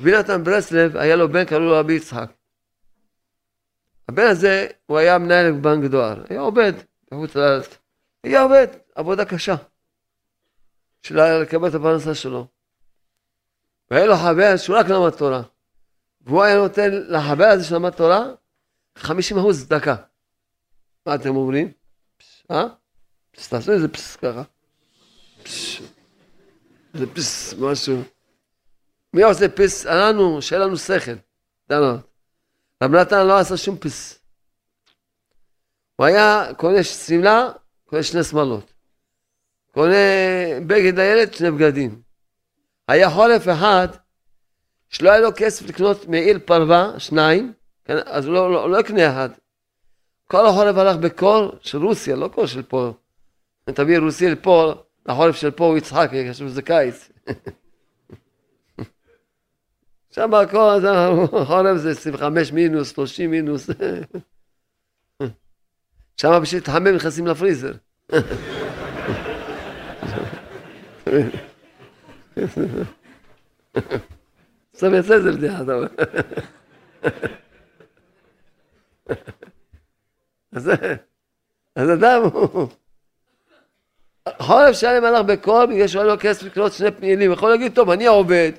רבי 0.00 0.12
נתן 0.12 0.44
ברסלב, 0.44 0.96
היה 0.96 1.16
לו 1.16 1.28
בן, 1.28 1.44
קראו 1.44 1.60
לו 1.60 1.78
רבי 1.80 1.92
יצחק. 1.92 2.32
הבן 4.08 4.26
הזה, 4.26 4.68
הוא 4.86 4.98
היה 4.98 5.18
מנהל 5.18 5.52
בנק 5.52 5.90
דואר, 5.90 6.24
היה 6.30 6.40
עובד 6.40 6.72
בחוץ 7.10 7.34
לארץ. 7.34 7.78
היה 8.24 8.42
עובד, 8.42 8.66
עבודה 8.94 9.24
קשה. 9.24 9.54
של 11.02 11.20
לקבל 11.42 11.68
את 11.68 11.74
הפרנסה 11.74 12.14
שלו. 12.14 12.46
והיה 13.90 14.06
לו 14.06 14.16
חבר 14.16 14.56
שהוא 14.56 14.76
רק 14.76 14.86
למד 14.86 15.10
תורה. 15.10 15.42
והוא 16.20 16.42
היה 16.42 16.56
נותן 16.56 16.90
לחבר 16.92 17.44
הזה 17.44 17.64
שלמד 17.64 17.90
תורה 17.90 18.24
50 18.98 19.38
אחוז 19.38 19.64
צדקה. 19.64 19.96
מה 21.06 21.14
אתם 21.14 21.36
אומרים? 21.36 21.72
אה? 22.50 22.66
תעשו 23.48 23.72
איזה 23.72 23.88
פס 23.88 24.16
ככה. 24.16 24.42
זה 26.94 27.06
פס, 27.14 27.54
משהו. 27.58 28.02
מי 29.14 29.22
עושה 29.22 29.48
פס? 29.48 29.86
אנחנו, 29.86 30.42
שיהיה 30.42 30.64
לנו 30.64 30.76
שכל. 30.76 31.12
רב 32.82 32.94
נתן 32.94 33.26
לא 33.26 33.38
עשה 33.38 33.56
שום 33.56 33.78
פס. 33.78 34.18
הוא 35.96 36.06
היה 36.06 36.48
קונה 36.56 36.82
שמלה, 36.82 37.48
קונה 37.84 38.02
שני 38.02 38.24
שמאלות. 38.24 38.72
קונה 39.72 39.94
בגד 40.66 40.98
לילד, 40.98 41.34
שני 41.34 41.50
בגדים. 41.50 42.02
היה 42.88 43.10
חורף 43.10 43.48
אחד 43.48 43.88
שלא 44.90 45.10
היה 45.10 45.20
לו 45.20 45.28
כסף 45.36 45.68
לקנות 45.68 46.08
מעיל 46.08 46.38
פרווה, 46.38 46.92
שניים, 46.98 47.52
כן, 47.84 47.96
אז 48.04 48.26
הוא 48.26 48.34
לא, 48.34 48.52
לא, 48.52 48.70
לא 48.70 48.80
יקנה 48.80 49.10
אחד. 49.10 49.28
כל 50.26 50.46
החורף 50.46 50.76
הלך 50.76 50.96
בקור 50.96 51.52
של 51.60 51.78
רוסיה, 51.78 52.16
לא 52.16 52.28
קור 52.28 52.46
של 52.46 52.62
פה. 52.62 52.92
תביא 53.64 53.98
רוסי 53.98 54.30
לפה, 54.30 54.74
החורף 55.06 55.36
של 55.36 55.50
פה 55.50 55.66
הוא 55.66 55.78
יצחק, 55.78 56.10
חשוב 56.30 56.48
שזה 56.48 56.62
קיץ. 56.62 57.08
שם 60.14 60.34
הכל, 60.34 60.80
החורף 61.32 61.76
זה 61.76 61.90
25 61.90 62.52
מינוס, 62.52 62.92
30 62.92 63.30
מינוס. 63.30 63.70
שם 66.20 66.38
בשביל 66.42 66.60
להתחמם 66.60 66.88
נכנסים 66.88 67.26
לפריזר. 67.26 67.72
עכשיו 74.80 74.94
יצא 74.94 75.14
איזה 75.14 75.32
בדיחה, 75.32 75.62
אתה 75.62 75.74
אומר. 75.74 75.88
אז 81.76 81.90
אדם 81.90 82.22
הוא... 82.22 82.68
חורף 84.38 84.76
שלם 84.76 85.04
הלך 85.04 85.24
בקור 85.26 85.66
בגלל 85.66 85.86
שהוא 85.86 86.02
היה 86.02 86.12
לו 86.12 86.20
כסף 86.20 86.42
לקנות 86.42 86.72
שני 86.72 86.90
פעילים, 86.90 87.32
יכול 87.32 87.50
להגיד, 87.50 87.74
טוב, 87.74 87.90
אני 87.90 88.06
עובד, 88.06 88.52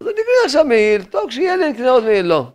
אז 0.00 0.06
אני 0.06 0.14
אקנה 0.14 0.44
עכשיו 0.44 0.64
מעיל, 0.64 1.04
טוב, 1.04 1.30
כשיהיה 1.30 1.56
לי 1.56 1.72
נקנה 1.72 1.90
עוד 1.90 2.04
מעיל, 2.04 2.26
לא. 2.26 2.46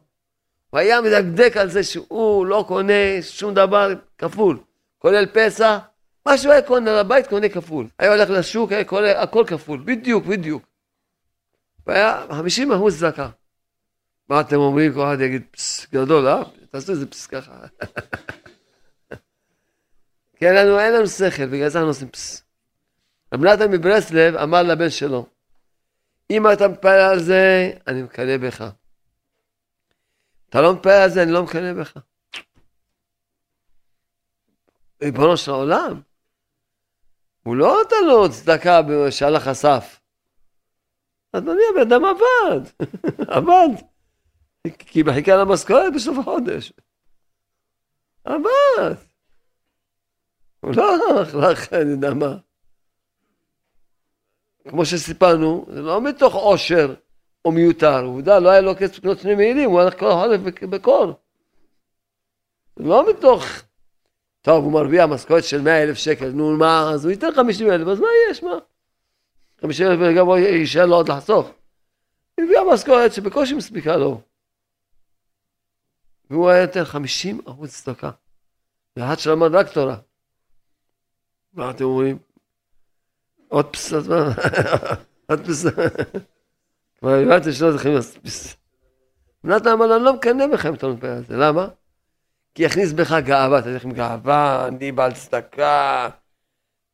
הוא 0.70 0.80
היה 0.80 1.02
מדקדק 1.02 1.58
על 1.58 1.70
זה 1.70 1.84
שהוא 1.84 2.46
לא 2.46 2.66
קונה 2.68 3.22
שום 3.22 3.54
דבר 3.54 3.94
כפול, 4.18 4.58
כולל 4.98 5.26
פסח, 5.26 5.78
מה 6.26 6.38
שהוא 6.38 6.52
היה 6.52 6.62
קונה 6.62 7.00
לבית 7.00 7.28
קונה 7.28 7.50
כפול. 7.50 7.88
היה 8.00 8.14
הולך 8.14 8.30
לשוק, 8.30 8.72
היה 8.72 8.84
קונה 8.84 9.12
הכל 9.12 9.44
כפול, 9.48 9.82
בדיוק, 9.86 10.26
בדיוק. 10.26 10.69
והיה 11.90 12.26
50 12.32 12.72
אחוז 12.72 13.00
צדקה. 13.00 13.30
מה 14.30 14.42
אתם 14.42 14.56
אומרים? 14.56 14.94
כל 14.94 15.04
אחד 15.04 15.22
יגיד 15.22 15.44
פס 15.52 15.88
גדול, 15.94 16.28
אה? 16.28 16.44
תעשו 16.70 16.92
איזה 16.92 17.08
פס 17.08 17.28
ככה. 17.28 17.52
כי 20.38 20.48
אין 20.48 20.56
לנו, 20.56 20.80
אין 20.80 20.94
לנו 20.94 21.08
שכל, 21.08 21.46
בגלל 21.46 21.70
זה 21.70 21.78
אנחנו 21.78 21.90
עושים 21.90 22.10
פס. 22.10 22.44
רב 23.34 23.44
נתן 23.44 23.72
מברסלב 23.72 24.36
אמר 24.36 24.64
לבן 24.64 24.90
שלו, 24.90 25.26
אם 26.32 26.52
אתה 26.52 26.68
מתפלל 26.68 27.12
על 27.12 27.20
זה, 27.20 27.72
אני 27.88 28.04
מקנא 28.04 28.38
בך. 28.38 28.70
אתה 30.50 30.62
לא 30.62 30.74
מתפלל 30.74 30.92
על 30.92 31.10
זה, 31.10 31.24
אני 31.24 31.32
לא 31.32 31.44
מקנא 31.44 31.74
בך. 31.74 31.98
ריבונו 35.02 35.38
של 35.38 35.52
העולם, 35.52 36.02
הוא 37.44 37.56
לא 37.56 37.82
נתן 37.86 38.08
לו 38.08 38.32
צדקה 38.32 38.82
שעל 39.10 39.36
החשף. 39.36 39.99
אדוני, 41.32 41.62
הבן 41.72 41.82
אדם 41.82 42.02
עבד, 42.06 42.70
עבד. 43.38 43.70
כי 44.78 45.04
מחכה 45.04 45.36
למשכורת 45.36 45.94
בסוף 45.96 46.18
החודש. 46.18 46.74
עבד. 48.24 48.96
הוא 50.60 50.72
לא 50.76 51.48
הלך, 51.48 51.74
אני 51.74 51.92
יודע 51.92 52.14
מה. 52.14 52.38
כמו 54.70 54.86
שסיפרנו, 54.86 55.66
זה 55.74 55.82
לא 55.82 56.02
מתוך 56.02 56.36
עושר 56.36 56.94
או 57.46 57.52
מיותר, 57.52 58.04
עובדה, 58.04 58.40
לא 58.40 58.50
היה 58.50 58.62
לו 58.62 58.76
כסף 58.76 58.98
לקנות 58.98 59.20
שני 59.20 59.36
מעילים, 59.36 59.70
הוא 59.70 59.82
הלך 59.82 60.00
כל 60.00 60.12
החודש 60.12 60.40
בקור. 60.64 61.14
זה 62.76 62.84
לא 62.84 63.10
מתוך, 63.10 63.44
טוב, 64.42 64.64
הוא 64.64 64.74
מרוויח 64.74 65.10
משכורת 65.10 65.44
של 65.44 65.62
100 65.62 65.84
אלף 65.84 65.98
שקל, 65.98 66.30
נו 66.30 66.58
מה, 66.58 66.92
אז 66.94 67.06
הוא 67.06 67.12
ייתן 67.12 67.32
50 67.36 67.72
אלף, 67.72 67.88
אז 67.88 68.00
מה 68.00 68.08
יש, 68.30 68.44
מה? 68.44 68.58
50 69.62 69.88
אלף 69.88 70.18
גם 70.18 70.26
הוא 70.26 70.38
יישאר 70.38 70.86
לו 70.86 70.96
עוד 70.96 71.10
לחסוך. 71.10 71.48
הוא 72.36 72.46
הביא 72.46 72.74
משכורת 72.74 73.14
שבקושי 73.14 73.54
מספיקה 73.54 73.98
לו. 73.98 74.22
והוא 76.30 76.50
היה 76.50 76.66
נותן 76.66 76.84
50 76.84 77.42
אחוז 77.48 77.74
צדקה. 77.74 78.12
לאחד 78.98 79.20
שלמד 79.20 79.56
רק 79.56 79.74
תורה. 79.74 79.98
מה 81.54 81.72
אתם 81.72 81.84
אומרים? 81.84 82.18
עוד 83.48 83.66
פס, 83.66 83.94
אז 83.94 84.08
מה? 84.08 84.34
עוד 85.30 85.40
פס. 85.48 85.66
כבר 87.00 87.10
הבנתי 87.10 87.54
שלא 87.54 87.72
זוכרים 87.72 88.02
פס. 88.02 88.56
נתן 89.44 89.70
אמר 89.70 89.96
אני 89.96 90.04
לא 90.04 90.14
מקנא 90.14 90.48
בך 90.48 90.66
אם 90.66 90.74
אתה 90.74 90.88
לא 90.88 90.94
מתפלל 90.94 91.10
על 91.10 91.24
זה. 91.26 91.38
למה? 91.38 91.68
כי 92.56 92.64
יכניס 92.64 92.94
בך 92.94 93.14
גאווה, 93.26 93.60
אתה 93.60 93.70
עם 93.84 93.92
גאווה, 93.92 94.68
אני 94.68 94.92
בעל 94.92 95.14
צדקה, 95.14 96.10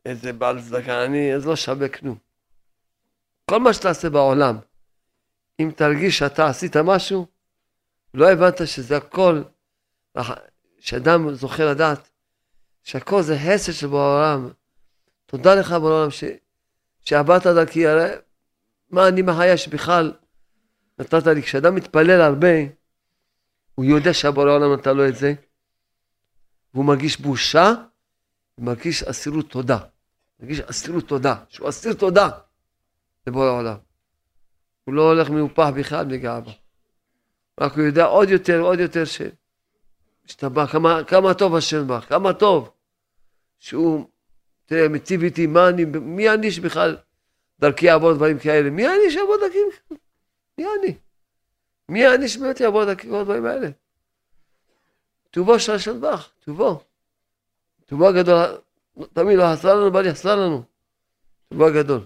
איזה 0.05 0.33
בעל 0.33 0.61
צדקה 0.61 1.05
אני, 1.05 1.35
אז 1.35 1.45
לא 1.45 1.55
שווה 1.55 1.89
כלום. 1.89 2.24
כל 3.45 3.59
מה 3.59 3.73
שתעשה 3.73 4.09
בעולם, 4.09 4.57
אם 5.59 5.71
תרגיש 5.75 6.17
שאתה 6.17 6.47
עשית 6.47 6.77
משהו, 6.77 7.27
לא 8.13 8.31
הבנת 8.31 8.67
שזה 8.67 8.97
הכל, 8.97 9.41
שאדם 10.79 11.33
זוכה 11.33 11.65
לדעת 11.65 12.09
שהכל 12.83 13.21
זה 13.21 13.37
חסד 13.39 13.73
של 13.73 13.87
בעולם. 13.87 14.49
תודה 15.25 15.55
לך 15.55 15.71
בעולם 15.71 16.11
ש... 16.11 16.23
שעברת 17.01 17.47
דרכי, 17.47 17.87
הרי 17.87 18.09
מה 18.89 19.07
אני 19.07 19.21
מחיה 19.21 19.57
שבכלל 19.57 20.13
נתת 20.99 21.27
לי. 21.27 21.43
כשאדם 21.43 21.75
מתפלל 21.75 22.21
הרבה, 22.21 22.55
הוא 23.75 23.85
יודע 23.85 24.13
שהבורא 24.13 24.49
העולם 24.49 24.73
נתן 24.73 24.97
לו 24.97 25.07
את 25.07 25.15
זה, 25.15 25.33
והוא 26.73 26.85
מרגיש 26.85 27.19
בושה, 27.19 27.71
ומרגיש 28.57 29.03
אסירות 29.03 29.49
תודה. 29.49 29.77
מרגיש 30.39 30.59
אסירות 30.59 31.07
תודה, 31.07 31.35
שהוא 31.49 31.69
אסיר 31.69 31.93
תודה 31.93 32.29
לבורא 33.27 33.45
העולם. 33.45 33.77
הוא 34.83 34.93
לא 34.93 35.01
הולך 35.01 35.29
מיופח 35.29 35.67
בכלל 35.75 36.05
בגאווה. 36.05 36.53
רק 37.59 37.73
הוא 37.73 37.83
יודע 37.83 38.05
עוד 38.05 38.29
יותר, 38.29 38.59
עוד 38.59 38.79
יותר 38.79 39.05
ש... 39.05 39.21
בא, 40.43 40.65
כמה, 40.65 41.03
כמה 41.07 41.33
טוב 41.33 41.55
השם 41.55 41.87
בך, 41.87 42.05
כמה 42.09 42.33
טוב. 42.33 42.71
שהוא, 43.59 44.09
תראה, 44.65 44.89
מציב 44.89 45.23
איתי, 45.23 45.47
מה 45.47 45.69
אני, 45.69 45.85
מי 45.85 46.29
אני 46.29 46.51
שבכלל 46.51 46.97
דרכי 47.59 47.85
יעבור 47.85 48.13
דברים 48.13 48.39
כאלה? 48.39 48.69
מי 48.69 48.87
אני 48.87 49.11
שיעבור 49.11 49.37
דרכי? 49.41 49.57
מי 50.57 50.65
אני? 50.79 50.97
מי 51.89 52.07
אני 52.07 52.27
שבאמת 52.27 52.59
יעבור 52.59 52.85
דרכי 52.85 53.09
כל 53.09 53.15
הדברים 53.15 53.45
האלה? 53.45 53.67
טובו 55.31 55.59
של 55.59 55.71
השם 55.71 56.01
בך, 56.01 56.29
טובו. 56.45 56.83
טובו 57.85 58.07
הגדול, 58.07 58.57
תמיד 59.13 59.37
לא 59.37 59.43
חסר 59.53 59.75
לנו, 59.75 59.91
בא 59.91 60.03
יחסר 60.03 60.35
לנו. 60.35 60.63
טובו 61.49 61.67
הגדול. 61.67 62.05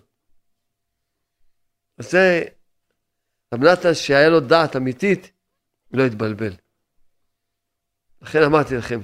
זה, 2.00 2.44
רב 3.54 3.64
נתן 3.64 3.94
שהיה 3.94 4.30
לו 4.30 4.40
דעת 4.40 4.76
אמיתית, 4.76 5.32
לא 5.92 6.06
התבלבל. 6.06 6.54
לכן 8.22 8.44
אמרתי 8.44 8.76
לכם, 8.76 9.00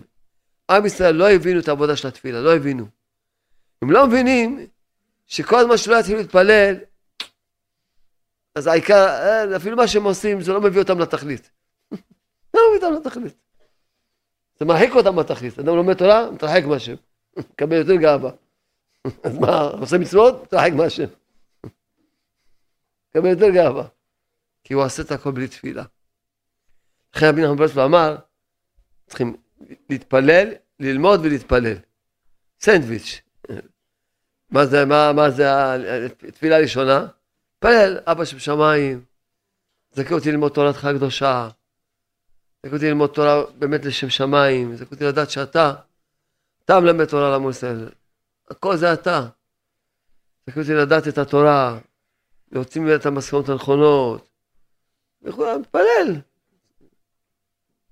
עם 0.72 0.86
ישראל 0.86 1.16
לא 1.16 1.32
הבינו 1.32 1.60
את 1.60 1.68
העבודה 1.68 1.96
של 1.96 2.08
התפילה, 2.08 2.42
לא 2.42 2.56
הבינו. 2.56 2.86
הם 3.82 3.92
לא 3.92 4.08
מבינים 4.08 4.68
שכל 5.28 5.60
הזמן 5.60 5.78
שלא 5.78 6.00
יתחילו 6.00 6.18
להתפלל, 6.18 6.76
אז 8.56 8.68
העיקר, 8.68 9.08
אה, 9.08 9.56
אפילו 9.56 9.78
מה 9.78 9.88
שהם 9.88 10.04
עושים, 10.04 10.42
זה 10.42 10.54
לא 10.54 10.62
מביא 10.62 10.82
אותם 10.82 11.00
לתכלית. 11.00 11.52
לא 12.54 12.62
מביא 12.70 12.88
אותם 12.88 12.94
לתכלית. 12.94 13.34
זה 14.60 14.66
מרחיק 14.66 14.96
אותם 14.96 15.16
בתכלית. 15.16 15.60
אדם 15.60 15.76
לומד 15.76 15.94
תורה, 15.94 16.32
מתרחק 16.32 16.64
מהשם. 16.66 16.96
מקבל 17.54 17.76
יותר 17.76 17.96
גאווה. 17.96 18.32
אז 19.24 19.38
מה, 19.38 19.62
עושה 19.62 19.98
מצוות, 19.98 20.44
מתרחק 20.44 20.72
מהשם. 20.74 21.06
מקבל 23.16 23.30
יותר 23.30 23.50
גאווה. 23.50 23.88
כי 24.64 24.74
הוא 24.74 24.84
עושה 24.84 25.02
את 25.02 25.12
הכל 25.12 25.32
בלי 25.32 25.48
תפילה. 25.48 25.84
לכן 27.16 27.26
רבי 27.30 27.42
נחמן 27.42 27.56
ברסלב 27.56 27.80
אמר, 27.80 28.16
צריכים 29.08 29.36
להתפלל, 29.90 30.48
ללמוד 30.80 31.20
ולהתפלל. 31.24 31.78
סנדוויץ'. 32.60 33.22
מה 34.50 34.66
זה, 34.66 34.86
מה, 34.86 35.14
מה 35.14 35.30
זה 35.30 35.46
התפילה 36.28 36.56
הראשונה? 36.56 37.08
התפלל, 37.56 38.00
אבא 38.06 38.26
שבשמיים, 38.26 39.06
זכה 39.92 40.14
אותי 40.14 40.32
ללמוד 40.32 40.52
תורתך 40.52 40.86
הקדושה, 40.86 41.50
זכה 42.66 42.76
אותי 42.76 42.88
ללמוד 42.88 43.10
תורה 43.10 43.44
באמת 43.58 43.86
לשם 43.86 44.10
שמיים, 44.10 44.76
זכה 44.76 44.92
אותי 44.92 45.04
לדעת 45.04 45.30
שאתה, 45.30 45.74
אתה 46.66 46.80
מלמד 46.80 47.06
תורה 47.06 47.30
לעמו 47.30 47.50
ישראל, 47.50 47.90
הכל 48.50 48.78
זה 48.78 48.94
אתה. 48.94 49.28
זכה 50.50 50.60
אותי 50.60 50.74
לדעת 50.74 51.08
את 51.08 51.18
התורה, 51.18 51.78
להוציא 52.56 52.82
ממנה 52.82 52.96
את 52.96 53.06
המסקנות 53.06 53.50
הנכונות, 53.50 54.30
וכו', 55.22 55.60
מתפלל. 55.60 56.22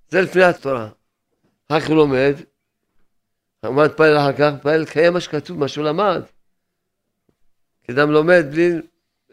זה 0.09 0.21
לפני 0.21 0.43
התורה. 0.43 0.89
אחר 1.67 1.79
כך 1.79 1.87
הוא 1.87 1.95
לומד, 1.95 2.33
מה 3.63 3.85
מתפלל 3.85 4.17
אחר 4.17 4.33
כך? 4.33 4.53
מתפלל 4.55 4.81
לקיים 4.81 5.13
מה 5.13 5.19
שכתוב, 5.19 5.59
מה 5.59 5.67
שהוא 5.67 5.85
למד. 5.85 6.21
כשאדם 7.83 8.11
לומד 8.11 8.45
בלי, 8.51 8.71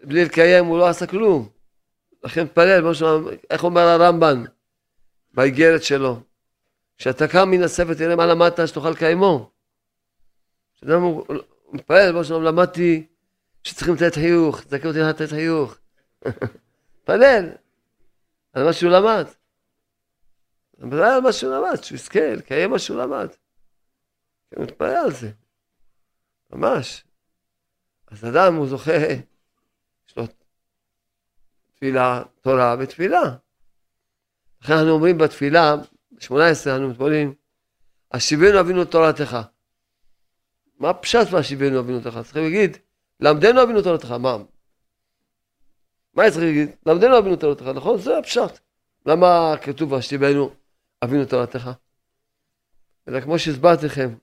בלי 0.04 0.24
לקיים, 0.24 0.64
הוא 0.64 0.78
לא 0.78 0.88
עשה 0.88 1.06
כלום. 1.06 1.48
לכן 2.24 2.44
מתפלל, 2.44 2.84
איך 3.50 3.64
אומר 3.64 3.80
הרמב"ן 3.80 4.44
באיגרת 5.34 5.82
שלו? 5.82 6.20
כשאתה 6.98 7.28
קם 7.28 7.50
מן 7.50 7.62
הספר, 7.62 7.94
תראה 7.94 8.16
מה 8.16 8.26
למדת, 8.26 8.68
שתוכל 8.68 8.90
לקיימו. 8.90 9.50
כשאדם 10.76 11.02
הוא 11.02 11.24
מתפלל, 11.72 12.22
למדתי 12.30 13.06
שצריכים 13.64 13.94
לתת 13.94 14.14
חיוך, 14.14 14.60
תזכה 14.60 14.88
אותי 14.88 14.98
לתת 14.98 15.28
חיוך. 15.30 15.78
מתפלל 16.98 17.50
על 18.52 18.64
מה 18.64 18.72
שהוא 18.72 18.90
למד. 18.90 19.26
מתפלל 20.78 21.04
על 21.04 21.20
מה 21.20 21.32
שהוא 21.32 21.54
למד, 21.54 21.82
שהוא 21.82 21.96
יזכה 21.96 22.34
לקיים 22.34 22.70
מה 22.70 22.78
שהוא 22.78 23.02
למד. 23.02 23.28
הוא 24.56 24.64
מתפלל 24.64 24.96
על 25.04 25.12
זה, 25.12 25.30
ממש. 26.50 27.04
אז 28.06 28.24
אדם 28.24 28.54
הוא 28.54 28.66
זוכה, 28.66 28.92
יש 30.08 30.16
לו 30.16 30.24
תפילה, 31.74 32.22
תורה 32.40 32.76
ותפילה. 32.78 33.22
לכן 34.62 34.72
אנחנו 34.72 34.90
אומרים 34.90 35.18
בתפילה, 35.18 35.76
ב-18 36.10 36.76
אנו 36.76 36.88
מתפללים, 36.88 37.34
השיבנו 38.12 38.60
אבינו 38.60 38.84
תורתך. 38.84 39.36
מה 40.78 40.94
פשט 40.94 41.26
והשיבנו 41.30 41.80
אבינו 41.80 42.00
תורתך? 42.00 42.18
צריכים 42.24 42.42
להגיד, 42.42 42.78
למדנו 43.20 43.62
אבינו 43.62 43.82
תורתך. 43.82 44.10
מה? 44.10 44.36
מה 46.14 46.30
צריך 46.30 46.44
להגיד? 46.44 46.70
למדנו 46.86 47.18
אבינו 47.18 47.36
תורתך, 47.36 47.62
נכון? 47.62 47.98
זה 47.98 48.18
הפשט. 48.18 48.58
למה 49.06 49.54
כתוב 49.62 49.92
והשיבנו 49.92 50.50
אבינו 51.04 51.24
תורתך? 51.24 51.70
אלא 53.08 53.20
כמו 53.20 53.38
שהסברתי 53.38 53.86
לכם, 53.86 54.14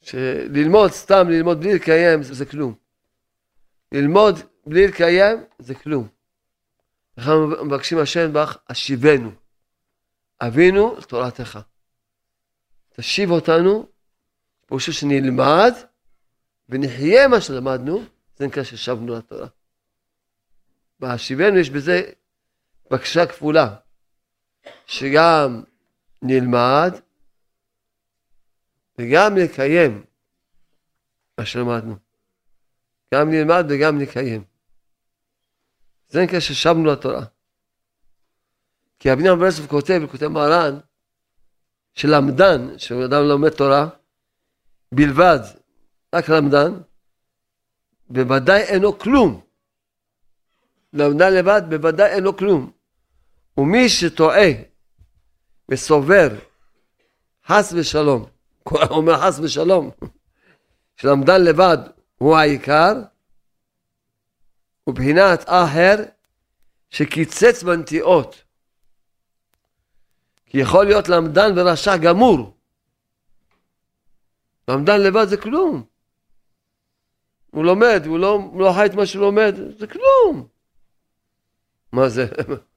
שללמוד 0.00 0.90
סתם, 0.90 1.26
ללמוד 1.30 1.60
בלי 1.60 1.74
לקיים, 1.74 2.22
זה, 2.22 2.34
זה 2.34 2.46
כלום. 2.46 2.74
ללמוד 3.92 4.38
בלי 4.66 4.86
לקיים, 4.86 5.44
זה 5.58 5.74
כלום. 5.74 6.08
אנחנו 7.18 7.46
מבקשים 7.46 7.98
השם 7.98 8.32
בך, 8.32 8.56
השיבנו. 8.68 9.30
אבינו 10.40 11.00
תורתך. 11.00 11.58
תשיב 12.92 13.30
אותנו, 13.30 13.86
פירושו 14.66 14.92
שנלמד 14.92 15.72
ונחיה 16.68 17.28
מה 17.28 17.40
שלמדנו, 17.40 18.04
זה 18.36 18.46
נקרא 18.46 18.62
ששבנו 18.62 19.16
לתורה. 19.16 19.46
בהשיבנו 21.00 21.58
יש 21.58 21.70
בזה 21.70 22.02
בקשה 22.90 23.26
כפולה, 23.26 23.76
שגם 24.86 25.62
נלמד 26.22 26.92
וגם 28.98 29.34
נקיים 29.38 30.04
מה 31.38 31.46
שלמדנו. 31.46 31.96
גם 33.14 33.30
נלמד 33.30 33.64
וגם 33.68 33.98
נקיים. 33.98 34.44
זה 36.08 36.22
נקרא 36.22 36.40
ששבנו 36.40 36.84
לתורה. 36.84 37.24
כי 38.98 39.12
אבני 39.12 39.30
אברסוף 39.30 39.66
כותב, 39.66 40.02
כותב 40.10 40.28
מרן, 40.28 40.78
שלמדן, 41.94 42.78
שאדם 42.78 43.22
לומד 43.22 43.48
תורה, 43.48 43.88
בלבד, 44.92 45.38
רק 46.14 46.28
למדן, 46.28 46.72
בוודאי 48.08 48.62
אינו 48.62 48.98
כלום. 48.98 49.40
למדן 50.92 51.32
לבד, 51.32 51.62
בוודאי 51.68 52.10
אינו 52.10 52.36
כלום. 52.36 52.70
ומי 53.58 53.88
שטועה 53.88 54.48
וסובר, 55.68 56.28
חס 57.46 57.72
ושלום, 57.76 58.26
אומר 58.90 59.20
חס 59.20 59.38
ושלום, 59.38 59.90
שלמדן 60.96 61.44
לבד 61.44 61.78
הוא 62.18 62.36
העיקר, 62.36 62.92
ובחינת 64.86 65.44
אחר 65.46 65.96
שקיצץ 66.90 67.62
בנטיעות. 67.62 68.42
כי 70.46 70.58
יכול 70.58 70.84
להיות 70.84 71.08
למדן 71.08 71.58
ורשע 71.58 71.96
גמור. 71.96 72.56
למדן 74.68 75.00
לבד 75.00 75.24
זה 75.28 75.36
כלום. 75.36 75.93
הוא 77.54 77.64
לומד, 77.64 78.02
הוא 78.06 78.18
לא, 78.18 78.38
לא 78.58 78.72
חי 78.72 78.86
את 78.86 78.94
מה 78.94 79.06
שהוא 79.06 79.22
לומד, 79.22 79.54
זה 79.78 79.86
כלום. 79.86 80.46
מה 81.92 82.08
זה, 82.08 82.26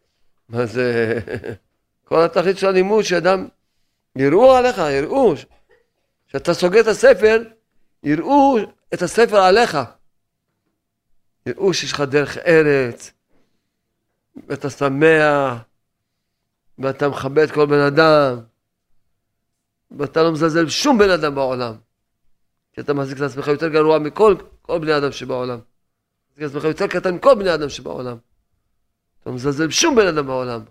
מה 0.50 0.66
זה, 0.66 1.20
כל 2.08 2.22
התכלית 2.22 2.58
של 2.58 2.68
הלימוד 2.68 3.04
שאדם, 3.04 3.48
יראו 4.16 4.56
עליך, 4.56 4.78
יראו, 4.78 5.34
כשאתה 6.28 6.54
סוגר 6.54 6.80
את 6.82 6.88
הספר, 6.88 7.44
יראו 8.04 8.58
את 8.94 9.02
הספר 9.02 9.38
עליך. 9.38 9.78
יראו 11.46 11.74
שיש 11.74 11.92
לך 11.92 12.02
דרך 12.02 12.38
ארץ, 12.38 13.12
ואתה 14.48 14.70
שמח, 14.70 15.58
ואתה 16.80 17.10
מכבד 17.10 17.52
כל 17.52 17.66
בן 17.66 17.80
אדם, 17.80 18.40
ואתה 19.92 20.24
לא 20.24 20.32
מזלזל 20.32 20.66
בשום 20.66 20.98
בן 20.98 21.10
אדם 21.10 21.36
בעולם. 21.36 21.87
כי 22.78 22.82
אתה 22.82 22.94
מחזיק 22.94 23.18
את 23.18 23.22
עצמך 23.22 23.48
יותר 23.48 23.68
גרוע 23.68 24.00
מכל 24.00 24.36
כל 24.62 24.80
בני 24.80 24.98
אדם 24.98 25.12
שבעולם. 25.12 25.60
מחזיק 26.32 26.46
את 26.46 26.50
עצמך 26.50 26.63
יותר 26.63 26.88
קטן 26.88 27.16
מכל 27.16 27.36
בני 27.36 27.54
אדם 27.54 27.70
שבעולם. 27.70 28.18
אתה 29.22 29.32
מזלזל 29.32 29.68
בשום 29.68 29.96
בן 29.96 30.08
אדם 30.08 30.28
בעולם. 30.28 30.62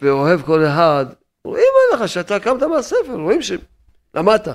ואוהב 0.00 0.42
כל 0.42 0.66
אחד, 0.66 1.06
רואים 1.44 1.72
עליך 1.92 2.08
שאתה 2.08 2.40
קמת 2.40 2.62
מהספר, 2.62 3.14
רואים 3.14 3.40
שלמדת. 3.42 4.48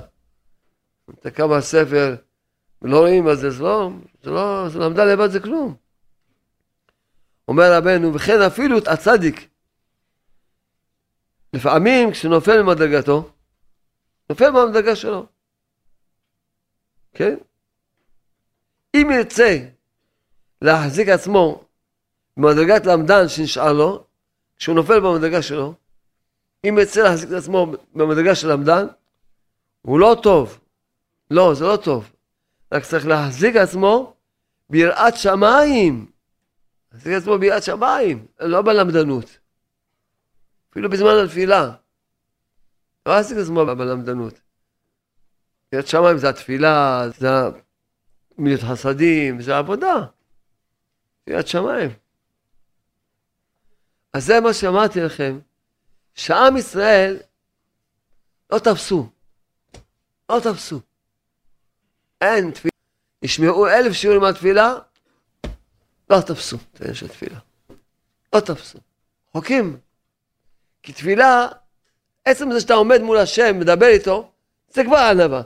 אתה 1.10 1.30
קם 1.30 1.48
מהספר 1.48 2.16
ולא 2.82 2.98
רואים 2.98 3.24
מה 3.24 3.34
זה, 3.34 3.50
זה 3.50 3.62
לא, 3.62 3.90
זה 4.22 4.30
לא, 4.30 4.68
זה 4.68 4.78
למדה 4.78 5.04
לבד 5.04 5.30
זה 5.30 5.40
כלום. 5.40 5.74
אומר 7.48 7.72
רבנו, 7.72 8.14
וכן 8.14 8.42
אפילו 8.42 8.78
את 8.78 8.88
הצדיק, 8.88 9.48
לפעמים 11.52 12.10
כשנופל 12.10 12.62
ממדרגתו, 12.62 13.30
נופל 14.30 14.50
מהמדרגה 14.50 14.96
שלו. 14.96 15.35
כן? 17.16 17.36
אם 18.94 19.10
ירצה 19.14 19.58
להחזיק 20.62 21.08
עצמו 21.08 21.64
במדרגת 22.36 22.86
למדן 22.86 23.28
שנשאר 23.28 23.72
לו, 23.72 24.04
כשהוא 24.56 24.74
נופל 24.74 25.00
במדרגה 25.00 25.42
שלו, 25.42 25.74
אם 26.68 26.78
ירצה 26.78 27.02
להחזיק 27.02 27.28
את 27.28 27.34
עצמו 27.34 27.72
במדרגה 27.94 28.34
של 28.34 28.52
למדן, 28.52 28.86
הוא 29.82 30.00
לא 30.00 30.16
טוב. 30.22 30.60
לא, 31.30 31.54
זה 31.54 31.64
לא 31.64 31.76
טוב. 31.76 32.12
רק 32.72 32.84
צריך 32.84 33.06
להחזיק 33.06 33.56
עצמו 33.56 34.14
ביראת 34.70 35.16
שמיים. 35.16 36.06
להחזיק 36.92 37.12
עצמו 37.12 37.38
ביראת 37.38 37.62
שמיים, 37.62 38.26
לא 38.40 38.62
בלמדנות. 38.62 39.38
אפילו 40.70 40.90
בזמן 40.90 41.24
התפילה. 41.24 41.70
לא 43.06 43.16
להחזיק 43.16 43.38
עצמו 43.38 43.66
בלמדנות. 43.66 44.45
יראת 45.76 45.86
שמיים 45.86 46.18
זה 46.18 46.28
התפילה, 46.28 47.02
זה 47.18 47.28
מילות 48.38 48.60
חסדים, 48.60 49.42
זה 49.42 49.58
עבודה. 49.58 49.94
יראת 51.26 51.48
שמיים. 51.48 51.90
אז 54.12 54.24
זה 54.24 54.40
מה 54.40 54.54
שאמרתי 54.54 55.00
לכם, 55.00 55.38
שעם 56.14 56.56
ישראל 56.56 57.18
לא 58.50 58.58
תפסו. 58.58 59.08
לא 60.28 60.40
תפסו. 60.40 60.80
אין 62.20 62.50
תפילה. 62.50 62.70
ישמעו 63.22 63.68
אלף 63.68 63.92
שיעורים 63.92 64.24
על 64.24 64.34
תפילה, 64.34 64.74
לא 66.10 66.20
תפסו 66.20 66.56
את 66.56 66.80
העניין 66.80 66.94
של 66.94 67.08
תפילה. 67.08 67.38
לא 68.34 68.40
תפסו. 68.40 68.78
חוקים. 69.32 69.78
כי 70.82 70.92
תפילה, 70.92 71.48
עצם 72.24 72.52
זה 72.52 72.60
שאתה 72.60 72.74
עומד 72.74 73.00
מול 73.00 73.18
השם, 73.18 73.58
מדבר 73.58 73.86
איתו, 73.86 74.32
זה 74.70 74.84
כבר 74.84 74.96
ענווה. 74.96 75.42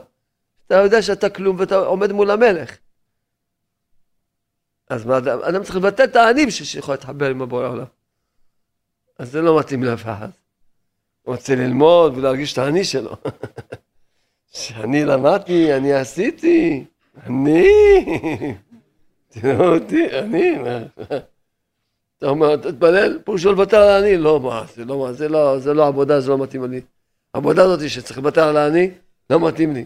אתה 0.71 0.79
יודע 0.79 1.01
שאתה 1.01 1.29
כלום 1.29 1.55
ואתה 1.59 1.75
עומד 1.75 2.11
מול 2.11 2.31
המלך. 2.31 2.77
אז 4.89 5.05
מה, 5.05 5.17
אדם 5.17 5.63
צריך 5.63 5.75
לבטל 5.75 6.03
את 6.03 6.15
בשביל 6.47 6.67
שיכול 6.67 6.93
להתחבר 6.93 7.29
עם 7.29 7.41
הבורא 7.41 7.65
העולם. 7.65 7.85
אז 9.19 9.31
זה 9.31 9.41
לא 9.41 9.59
מתאים 9.59 9.83
לאף 9.83 10.01
אחד. 10.01 10.27
הוא 11.21 11.35
רוצה 11.35 11.55
ללמוד 11.55 12.17
ולהרגיש 12.17 12.53
את 12.53 12.57
האני 12.57 12.83
שלו. 12.83 13.15
שאני 14.53 15.05
למדתי, 15.05 15.73
אני 15.73 15.93
עשיתי, 15.93 16.85
אני, 17.23 17.67
תראו 19.33 19.75
אותי, 19.75 20.19
אני, 20.19 20.55
אתה 22.17 22.29
אומר, 22.29 22.55
תתפלל, 22.55 23.19
פירושו 23.25 23.51
לוותר 23.51 23.77
על 23.77 23.89
האני, 23.89 24.17
לא, 24.17 24.39
מה, 24.39 24.65
זה 24.75 24.85
לא, 24.85 25.11
זה 25.11 25.29
לא, 25.29 25.59
זה 25.59 25.73
לא 25.73 25.87
עבודה, 25.87 26.19
זה 26.19 26.29
לא 26.29 26.37
מתאים 26.37 26.63
לי. 26.63 26.81
העבודה 27.33 27.63
הזאת 27.63 27.89
שצריך 27.89 28.17
לוותר 28.17 28.47
על 28.47 28.57
האני, 28.57 28.91
לא 29.29 29.47
מתאים 29.47 29.73
לי. 29.73 29.85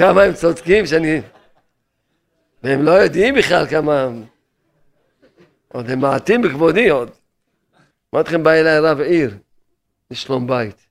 כמה 0.00 0.22
הם 0.22 0.34
צודקים 0.34 0.86
שאני... 0.86 1.20
והם 2.62 2.82
לא 2.82 2.90
יודעים 2.90 3.34
בכלל 3.34 3.66
כמה... 3.66 4.08
עוד 5.68 5.90
הם 5.90 6.00
מעטים 6.00 6.42
בכבודי 6.42 6.88
עוד. 6.88 7.10
אמרתי 8.14 8.28
לכם, 8.28 8.42
בא 8.42 8.50
אליי 8.50 8.80
רב 8.80 9.00
עיר, 9.00 9.38
לשלום 10.10 10.46
בית. 10.46 10.86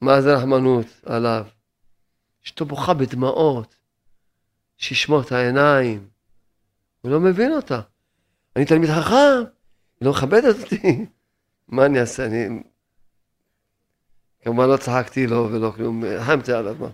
מה 0.00 0.20
זה 0.20 0.34
רחמנות 0.34 0.86
עליו? 1.06 1.44
אשתו 2.44 2.64
בוכה 2.64 2.94
בדמעות, 2.94 3.74
שישמור 4.76 5.20
את 5.20 5.32
העיניים. 5.32 6.08
הוא 7.00 7.10
לא 7.10 7.20
מבין 7.20 7.52
אותה. 7.52 7.80
אני 8.56 8.64
תלמיד 8.64 8.90
חכם, 8.90 9.44
היא 10.00 10.06
לא 10.06 10.10
מכבדת 10.10 10.56
אותי. 10.62 11.06
מה 11.68 11.86
אני 11.86 12.00
אעשה? 12.00 12.26
אני... 12.26 12.62
כמובן 14.42 14.68
לא 14.68 14.76
צחקתי 14.76 15.26
לו 15.26 15.48
ולא 15.52 15.72
כלום, 15.76 16.04
רחמתי 16.04 16.52
עליו. 16.52 16.76
מה. 16.80 16.88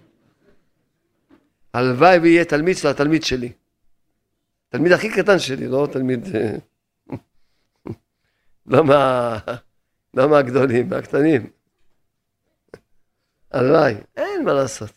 הלוואי 1.75 2.19
ויהיה 2.19 2.45
תלמיד 2.45 2.77
של 2.77 2.89
התלמיד 2.89 3.23
שלי. 3.23 3.53
תלמיד 4.69 4.93
הכי 4.93 5.11
קטן 5.11 5.39
שלי, 5.39 5.69
לא 5.69 5.89
תלמיד... 5.93 6.37
אה, 6.37 6.57
לא, 8.67 8.85
מה... 8.85 9.39
לא 10.15 10.29
מהגדולים, 10.29 10.89
מהקטנים. 10.89 11.51
הלוואי, 13.51 13.95
אין 14.17 14.45
מה 14.45 14.53
לעשות. 14.53 14.91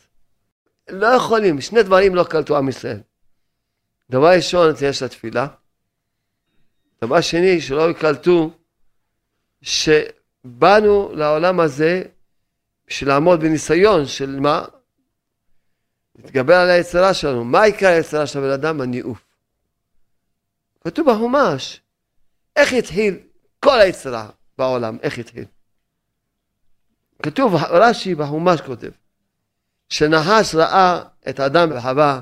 לא 0.90 1.08
יכולים, 1.08 1.62
שני 1.62 1.84
דברים 1.84 2.16
לא 2.16 2.24
קלטו 2.24 2.58
עם 2.58 2.70
ישראל. 2.70 3.00
דבר 4.10 4.32
ראשון, 4.36 4.74
יש 4.82 5.02
לתפילה. 5.04 5.48
דבר 7.02 7.22
שני, 7.22 7.62
שלא 7.62 7.90
יקלטו 7.90 8.52
שבאנו 9.62 11.12
לעולם 11.16 11.60
הזה 11.60 12.04
בשביל 12.88 13.10
לעמוד 13.10 13.40
בניסיון 13.40 14.06
של 14.06 14.40
מה? 14.40 14.66
להתגבר 16.16 16.56
על 16.56 16.70
היצרה 16.70 17.14
שלנו. 17.14 17.44
מה 17.44 17.64
עיקר 17.64 17.88
היצרה 17.88 18.28
של 18.28 18.40
הבן 18.40 18.50
אדם? 18.50 18.82
הניאוף. 18.82 19.26
כתוב 20.84 21.12
בחומש, 21.12 21.82
איך 22.56 22.74
התחיל 22.74 23.18
כל 23.60 23.80
היצרה 23.80 24.30
בעולם, 24.58 24.98
איך 25.02 25.18
התחיל? 25.18 25.46
כתוב, 27.24 27.56
רש"י 27.56 28.16
בחומש 28.16 28.62
כותב, 28.62 28.92
שנחש 29.90 30.56
ראה 30.56 31.04
את 31.30 31.40
אדם 31.40 31.70
וחווה 31.72 32.22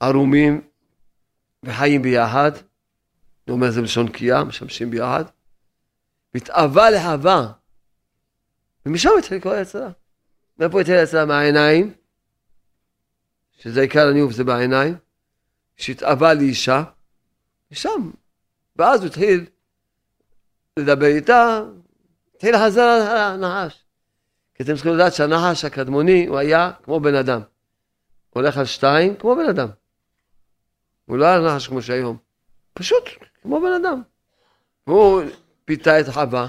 ערומים 0.00 0.60
וחיים 1.62 2.02
ביחד, 2.02 2.52
אני 3.46 3.52
אומר 3.52 3.70
זה 3.70 3.80
בלשון 3.80 4.08
קיאה, 4.08 4.44
משמשים 4.44 4.90
ביחד, 4.90 5.24
והתאווה 6.34 6.90
לחווה, 6.90 7.52
ומשם 8.86 9.10
התחיל 9.18 9.40
כל 9.40 9.54
היצרה. 9.54 9.90
מאיפה 10.58 10.80
התחיל 10.80 10.96
היצרה? 10.96 11.24
מהעיניים, 11.24 11.94
שזה 13.58 13.80
עיקר 13.80 14.08
הניאוף 14.08 14.32
זה 14.32 14.44
בעיניים, 14.44 14.94
שהתאווה 15.76 16.34
לאישה, 16.34 16.82
משם. 17.70 18.10
ואז 18.76 19.00
הוא 19.00 19.06
התחיל 19.06 19.46
לדבר 20.78 21.06
איתה, 21.06 21.62
התחיל 22.34 22.54
לחזר 22.54 22.82
על 22.82 23.16
הנחש. 23.16 23.84
כי 24.54 24.62
אתם 24.62 24.74
צריכים 24.74 24.94
לדעת 24.94 25.14
שהנחש 25.14 25.64
הקדמוני 25.64 26.26
הוא 26.26 26.38
היה 26.38 26.72
כמו 26.82 27.00
בן 27.00 27.14
אדם. 27.14 27.40
הולך 28.30 28.58
על 28.58 28.64
שתיים 28.64 29.16
כמו 29.16 29.36
בן 29.36 29.48
אדם. 29.48 29.68
הוא 31.04 31.18
לא 31.18 31.24
היה 31.24 31.40
נחש 31.40 31.68
כמו 31.68 31.82
שהיום. 31.82 32.16
פשוט 32.74 33.04
כמו 33.42 33.60
בן 33.60 33.72
אדם. 33.82 34.02
והוא 34.86 35.22
פיתה 35.64 36.00
את 36.00 36.08
חווה. 36.08 36.48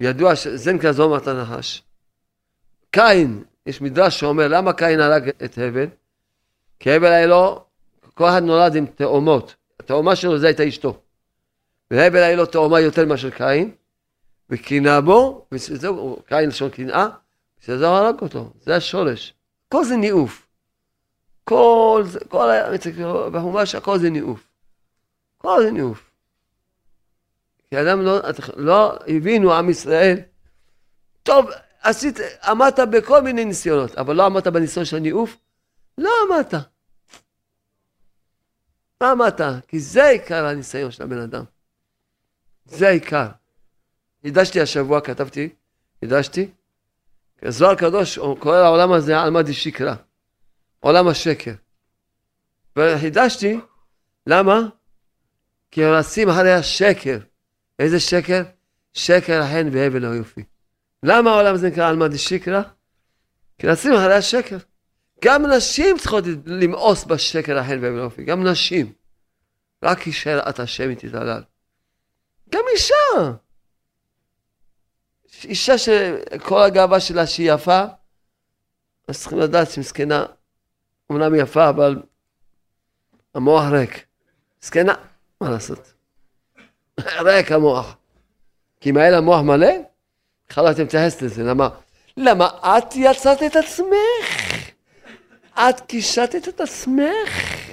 ידוע 0.00 0.36
שזה 0.36 0.72
נקרא 0.72 0.92
זומת 0.92 1.26
הנחש. 1.26 1.82
קין, 2.90 3.44
יש 3.66 3.80
מדרש 3.80 4.20
שאומר 4.20 4.48
למה 4.48 4.72
קין 4.72 5.00
הרג 5.00 5.28
את 5.28 5.58
הבל? 5.58 5.86
כי 6.80 6.90
הבל 6.90 7.12
היה 7.12 7.26
לו, 7.26 7.64
כל 8.14 8.28
אחד 8.28 8.42
נולד 8.42 8.76
עם 8.76 8.86
תאומות. 8.86 9.54
התאומה 9.80 10.16
שלו 10.16 10.38
זה 10.38 10.46
הייתה 10.46 10.68
אשתו. 10.68 10.98
והבל 11.90 12.22
היה 12.22 12.36
לו 12.36 12.46
תאומה 12.46 12.80
יותר 12.80 13.06
מאשר 13.06 13.30
קין, 13.30 13.70
וקינא 14.50 15.00
בו, 15.00 15.46
וזהו, 15.52 16.22
קין 16.26 16.48
לשון 16.48 16.70
קנאה, 16.70 17.08
וזה 17.68 17.88
הרג 17.88 18.20
אותו, 18.20 18.52
זה 18.62 18.76
השורש. 18.76 19.34
כל 19.68 19.84
זה 19.84 19.96
ניאוף. 19.96 20.46
כל 21.44 22.02
זה, 22.06 22.18
כל 22.28 22.50
ה... 22.50 22.70
בחומש 23.32 23.74
הכל 23.74 23.98
זה 23.98 24.10
ניאוף. 24.10 24.48
כל 25.38 25.62
זה 25.62 25.70
ניאוף. 25.70 26.10
כי 27.70 27.80
אדם 27.80 28.00
לא, 28.02 28.20
לא 28.56 28.98
הבינו, 29.06 29.54
עם 29.54 29.70
ישראל, 29.70 30.18
טוב, 31.22 31.50
עשית, 31.84 32.18
עמדת 32.44 32.78
בכל 32.78 33.22
מיני 33.22 33.44
ניסיונות, 33.44 33.94
אבל 33.94 34.16
לא 34.16 34.26
עמדת 34.26 34.46
בניסיון 34.46 34.84
של 34.84 34.96
הניאוף? 34.96 35.36
לא 35.98 36.10
עמדת. 36.22 36.54
לא 39.00 39.10
עמדת, 39.10 39.40
כי 39.68 39.80
זה 39.80 40.08
עיקר 40.08 40.46
הניסיון 40.46 40.90
של 40.90 41.02
הבן 41.02 41.18
אדם. 41.18 41.44
זה 42.64 42.88
העיקר. 42.88 43.26
חידשתי 44.22 44.60
השבוע, 44.60 45.00
כתבתי, 45.00 45.48
חידשתי, 46.00 46.50
זוהר 47.48 47.74
קדוש 47.74 48.18
קורא 48.38 48.62
לעולם 48.62 48.92
הזה 48.92 49.20
עלמא 49.20 49.42
דשיקרא, 49.42 49.94
עולם 50.80 51.08
השקר. 51.08 51.52
וחידשתי, 52.76 53.60
למה? 54.26 54.60
כי 55.70 55.84
רצים 55.84 56.28
אחרי 56.28 56.52
השקר. 56.52 57.18
איזה 57.78 58.00
שקר? 58.00 58.42
שקר 58.92 59.42
החן 59.42 59.68
והבל 59.72 60.04
היופי. 60.04 60.44
למה 61.04 61.30
העולם 61.30 61.54
הזה 61.54 61.68
נקרא 61.68 61.88
עלמא 61.88 62.08
דשיקרא? 62.08 62.62
כי 63.58 63.66
רצים 63.66 63.92
אחרי 63.92 64.14
השקר. 64.14 64.56
גם 65.24 65.46
נשים 65.46 65.98
צריכות 65.98 66.24
למאוס 66.46 67.04
בשקר 67.04 67.58
החן 67.58 67.78
והבל 67.82 67.98
היופי, 67.98 68.24
גם 68.24 68.46
נשים. 68.46 68.92
רק 69.82 70.06
יישאר 70.06 70.48
את 70.48 70.60
השם 70.60 70.88
היא 70.88 70.96
תתעלל. 70.96 71.42
גם 72.50 72.60
אישה. 72.72 72.94
אישה 75.44 75.78
שכל 75.78 76.62
הגאווה 76.62 77.00
שלה 77.00 77.26
שהיא 77.26 77.52
יפה, 77.52 77.84
אז 79.08 79.20
צריכים 79.20 79.38
לדעת 79.38 79.70
שהיא 79.70 79.82
מסכנה, 79.82 80.26
אמנם 81.12 81.34
יפה, 81.34 81.68
אבל 81.68 82.02
המוח 83.34 83.64
ריק. 83.72 84.06
מסכנה, 84.62 84.94
מה 85.40 85.50
לעשות? 85.50 85.92
ריק 87.26 87.52
המוח. 87.52 87.96
כי 88.80 88.90
אם 88.90 88.96
היה 88.96 89.10
לה 89.10 89.20
מוח 89.20 89.40
מלא, 89.40 89.74
בכלל 90.48 90.64
לא 90.64 90.68
הייתם 90.68 90.82
מתייחסת 90.82 91.22
לזה. 91.22 91.42
למה? 91.42 91.68
למה 92.16 92.48
את 92.62 92.96
יצאת 92.96 93.42
את 93.42 93.56
עצמך? 93.56 94.70
את 95.54 95.80
קישטת 95.80 96.48
את 96.48 96.60
עצמך? 96.60 97.64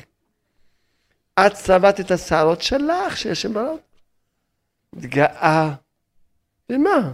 את 1.39 1.53
צבעת 1.53 1.99
את 1.99 2.11
השערות 2.11 2.61
שלך, 2.61 3.17
שיש 3.17 3.41
שם 3.41 3.53
בנות? 3.53 3.79
מתגאה. 4.93 5.71
במה? 6.69 7.11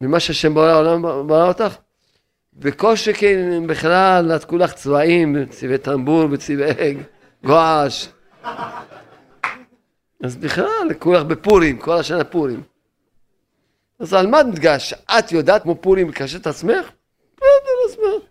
ממה 0.00 0.20
שהשם 0.20 0.54
בורא 0.54 0.66
העולם 0.66 1.02
ברא 1.02 1.48
אותך? 1.48 1.76
וכל 2.58 2.96
שכן 2.96 3.66
בכלל 3.66 4.34
נתקו 4.34 4.56
לך 4.56 4.72
צבעים, 4.72 5.46
צבעי 5.50 5.78
טמבור 5.78 6.28
וצבעי 6.30 6.96
גועש. 7.44 8.08
אז 10.24 10.36
בכלל, 10.36 10.94
כולך 10.98 11.22
בפורים, 11.22 11.78
כל 11.78 11.98
השנה 11.98 12.24
פורים. 12.24 12.62
אז 14.00 14.12
על 14.14 14.26
מה 14.26 14.42
נתגש? 14.42 14.92
את 14.92 15.32
יודעת 15.32 15.62
כמו 15.62 15.82
פורים 15.82 16.08
לקשר 16.08 16.38
את 16.38 16.46
עצמך? 16.46 16.90
בסדר, 17.36 17.76
אז 17.88 17.96
מה? 17.96 18.26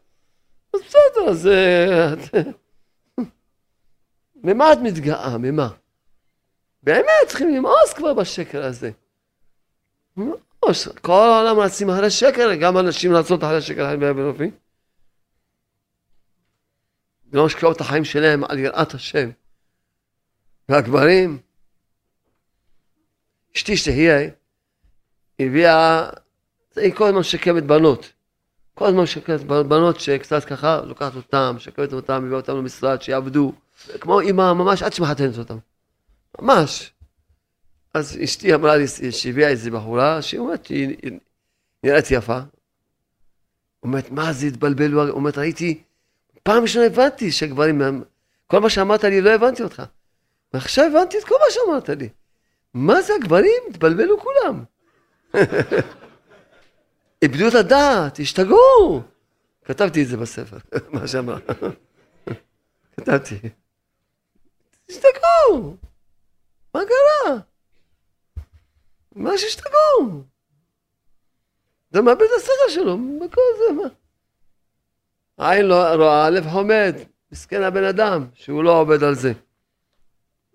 אז 0.74 0.80
בסדר, 0.82 1.30
אז... 1.30 1.50
ממה 4.44 4.74
את 4.74 4.78
מתגאה? 4.84 5.38
ממה? 5.38 5.70
באמת 6.84 7.28
צריכים 7.28 7.56
למאוס 7.56 7.94
כבר 7.96 8.14
בשקר 8.14 8.66
הזה. 8.66 8.92
כל 11.02 11.12
העולם 11.12 11.60
רצים 11.60 11.90
אחרי 11.90 12.10
שקר, 12.10 12.56
גם 12.62 12.78
אנשים 12.78 13.14
רצות 13.14 13.44
אחרי 13.44 13.62
שקר 13.62 13.86
חיים 13.88 14.00
באבן 14.00 14.26
אופי. 14.26 14.52
לא 17.34 17.46
משקיעו 17.46 17.72
את 17.72 17.82
החיים 17.82 18.06
שלהם 18.06 18.44
על 18.44 18.60
יראת 18.60 18.94
השם. 18.94 19.30
והגברים, 20.70 21.38
אשתי 23.56 23.78
שתהיה, 23.78 24.30
הביאה, 25.40 26.10
היא 26.76 26.94
כל 26.94 27.08
הזמן 27.08 27.20
משקמת 27.20 27.64
בנות. 27.64 28.14
כל 28.74 28.86
הזמן 28.86 29.04
משקמת 29.04 29.42
בנות 29.44 30.00
שקצת 30.00 30.46
ככה 30.46 30.82
לוקחת 30.82 31.16
אותם, 31.16 31.54
משקמת 31.56 31.94
אותם, 31.94 32.24
מביאה 32.24 32.40
אותם 32.40 32.58
למשרד, 32.58 33.02
שיעבדו. 33.02 33.54
כמו 34.00 34.20
אימא 34.20 34.54
ממש 34.54 34.84
עד 34.84 34.94
שמחתנת 34.94 35.38
אותם. 35.38 35.58
ממש. 36.42 36.94
אז 37.94 38.18
אשתי 38.24 38.56
אמרה 38.56 38.78
לי, 38.78 38.86
שהביאה 39.12 39.50
איזה 39.50 39.72
בחורה, 39.72 40.22
שהיא 40.22 40.40
אומרת 40.40 40.66
שהיא 40.66 40.98
נראית 41.84 42.12
יפה. 42.12 42.40
אומרת, 43.84 44.12
מה 44.12 44.34
זה 44.34 44.48
התבלבל? 44.48 45.10
אומרת, 45.10 45.38
ראיתי, 45.38 45.84
פעם 46.44 46.62
ראשונה 46.62 46.86
הבנתי 46.86 47.32
שגברים, 47.32 48.04
כל 48.48 48.60
מה 48.60 48.70
שאמרת 48.70 49.04
לי 49.04 49.22
לא 49.22 49.30
הבנתי 49.30 49.64
אותך. 49.64 49.84
ועכשיו 50.54 50.86
הבנתי 50.86 51.18
את 51.18 51.24
כל 51.24 51.36
מה 51.40 51.46
שאמרת 51.50 51.90
לי. 51.90 52.10
מה 52.74 53.02
זה 53.02 53.14
הגברים? 53.16 53.62
התבלבלו 53.70 54.20
כולם. 54.20 54.64
איבדו 57.22 57.48
את 57.48 57.54
הדעת, 57.54 58.20
השתגעו. 58.20 59.02
כתבתי 59.66 60.04
את 60.04 60.08
זה 60.08 60.18
בספר, 60.18 60.58
מה 60.94 61.08
שאמר. 61.08 61.38
כתבתי. 62.98 63.36
השתגעו. 64.90 65.76
מה 66.74 66.82
קרה? 66.86 67.38
מה 69.16 69.38
שהשתגעו? 69.38 70.24
זה 71.92 72.02
מאבד 72.02 72.22
את 72.22 72.30
השכל 72.38 72.70
שלו, 72.70 72.98
בכל 72.98 73.42
זה, 73.58 73.74
מה? 73.74 73.90
עין 75.38 75.66
לא 75.66 75.96
רואה, 75.96 76.30
לב 76.30 76.50
חומד. 76.50 76.96
מסכן 77.32 77.64
הבן 77.64 77.84
אדם 77.84 78.28
שהוא 78.34 78.64
לא 78.64 78.80
עובד 78.80 79.04
על 79.04 79.16
זה. 79.16 79.34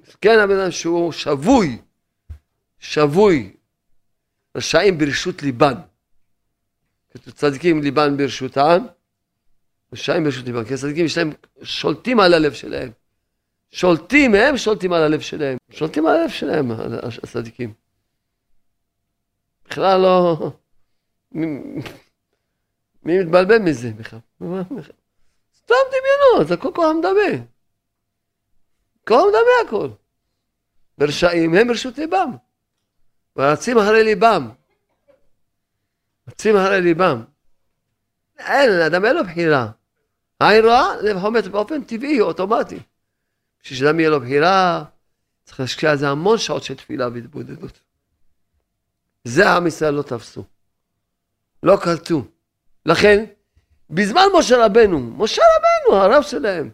מסכן 0.00 0.38
הבן 0.38 0.58
אדם 0.58 0.70
שהוא 0.70 1.12
שבוי, 1.12 1.78
שבוי, 2.78 3.56
רשעים 4.56 4.98
ברשות 4.98 5.42
ליבן. 5.42 5.74
כתוב 7.10 7.34
צדיקים 7.34 7.82
ליבן 7.82 8.16
ברשותם, 8.16 8.86
רשעים 9.92 10.24
ברשות 10.24 10.44
ליבן, 10.44 10.64
כי 10.64 10.74
הצדיקים 10.74 11.04
יש 11.04 11.18
להם, 11.18 11.32
שולטים 11.62 12.20
על 12.20 12.34
הלב 12.34 12.52
שלהם. 12.52 12.90
שולטים, 13.70 14.34
הם 14.34 14.56
שולטים 14.56 14.92
על 14.92 15.02
הלב 15.02 15.20
שלהם. 15.20 15.56
שולטים 15.70 16.06
על 16.06 16.16
הלב 16.16 16.30
שלהם, 16.30 16.70
הצדיקים. 17.22 17.74
בכלל 19.68 20.00
לא... 20.00 20.50
מי 23.02 23.18
מתבלבל 23.18 23.58
מזה 23.58 23.90
בכלל? 23.90 24.18
סתם 25.56 25.74
דמיונות, 25.90 26.48
זה 26.48 26.54
הכל 26.54 26.70
כוח 26.74 26.94
מדמה. 26.98 27.44
כוח 29.08 29.22
מדמה 29.28 29.68
הכל. 29.68 29.88
ברשעים 30.98 31.54
הם 31.54 31.68
ברשות 31.68 31.98
ליבם. 31.98 32.30
ורצים 33.36 33.78
אחרי 33.78 34.04
ליבם. 34.04 34.50
רצים 36.28 36.56
אחרי 36.56 36.80
ליבם. 36.80 37.24
אין, 38.38 38.70
לאדם 38.70 39.04
אין 39.04 39.16
לו 39.16 39.24
בחירה. 39.24 39.70
עין 40.40 40.64
רואה, 40.64 40.96
לב 41.02 41.20
חומץ 41.20 41.46
באופן 41.46 41.84
טבעי, 41.84 42.20
אוטומטי. 42.20 42.78
בשביל 43.62 43.78
שאדם 43.78 44.00
יהיה 44.00 44.10
לו 44.10 44.20
בחירה, 44.20 44.84
צריך 45.44 45.60
להשקיע 45.60 45.90
על 45.90 45.96
זה 45.96 46.08
המון 46.08 46.38
שעות 46.38 46.62
של 46.62 46.74
תפילה 46.74 47.08
והתבודדות. 47.08 47.80
זה 49.24 49.50
עם 49.50 49.66
ישראל 49.66 49.94
לא 49.94 50.02
תפסו. 50.02 50.44
לא 51.62 51.76
קלטו. 51.82 52.24
לכן, 52.86 53.24
בזמן 53.90 54.22
משה 54.38 54.66
רבנו, 54.66 55.00
משה 55.00 55.42
רבנו, 55.56 56.02
הרב 56.02 56.22
שלהם, 56.22 56.70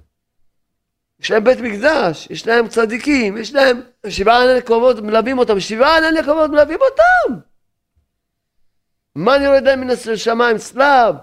יש 1.21 1.31
להם 1.31 1.45
בית 1.45 1.59
מקדש, 1.61 2.29
יש 2.31 2.47
להם 2.47 2.69
צדיקים, 2.69 3.37
יש 3.37 3.55
להם 3.55 3.81
שבעה 4.09 4.45
ענני 4.45 4.63
קרובות 4.63 4.97
מלווים 4.99 5.39
אותם, 5.39 5.61
שבעה 5.61 5.97
ענני 5.97 6.23
קרובות 6.25 6.51
מלווים 6.51 6.79
אותם. 6.81 7.41
מה 9.15 9.37
אני 9.37 9.49
רואה 9.49 9.77
מן 9.77 9.91
השמיים? 9.91 10.59
צלב, 10.59 11.15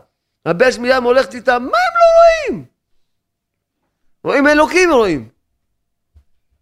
הבש 0.45 0.78
מים 0.78 1.04
הולכת 1.04 1.36
איתם, 1.36 1.68
מה 1.72 1.78
הם 1.78 1.93
לא 2.00 2.52
רואים? 2.52 2.66
רואים 4.24 4.48
אלוקים 4.48 4.91
רואים. 4.91 5.30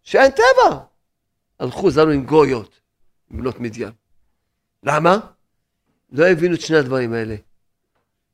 שאין 0.02 0.30
טבע. 0.30 0.78
הלכו, 1.60 1.90
זרנו 1.90 2.10
עם 2.10 2.24
גויות, 2.24 2.80
עם 3.30 3.38
בנות 3.38 3.60
מדיין. 3.60 3.92
למה? 4.82 5.18
לא 6.12 6.26
הבינו 6.26 6.54
את 6.54 6.60
שני 6.60 6.76
הדברים 6.76 7.12
האלה. 7.12 7.36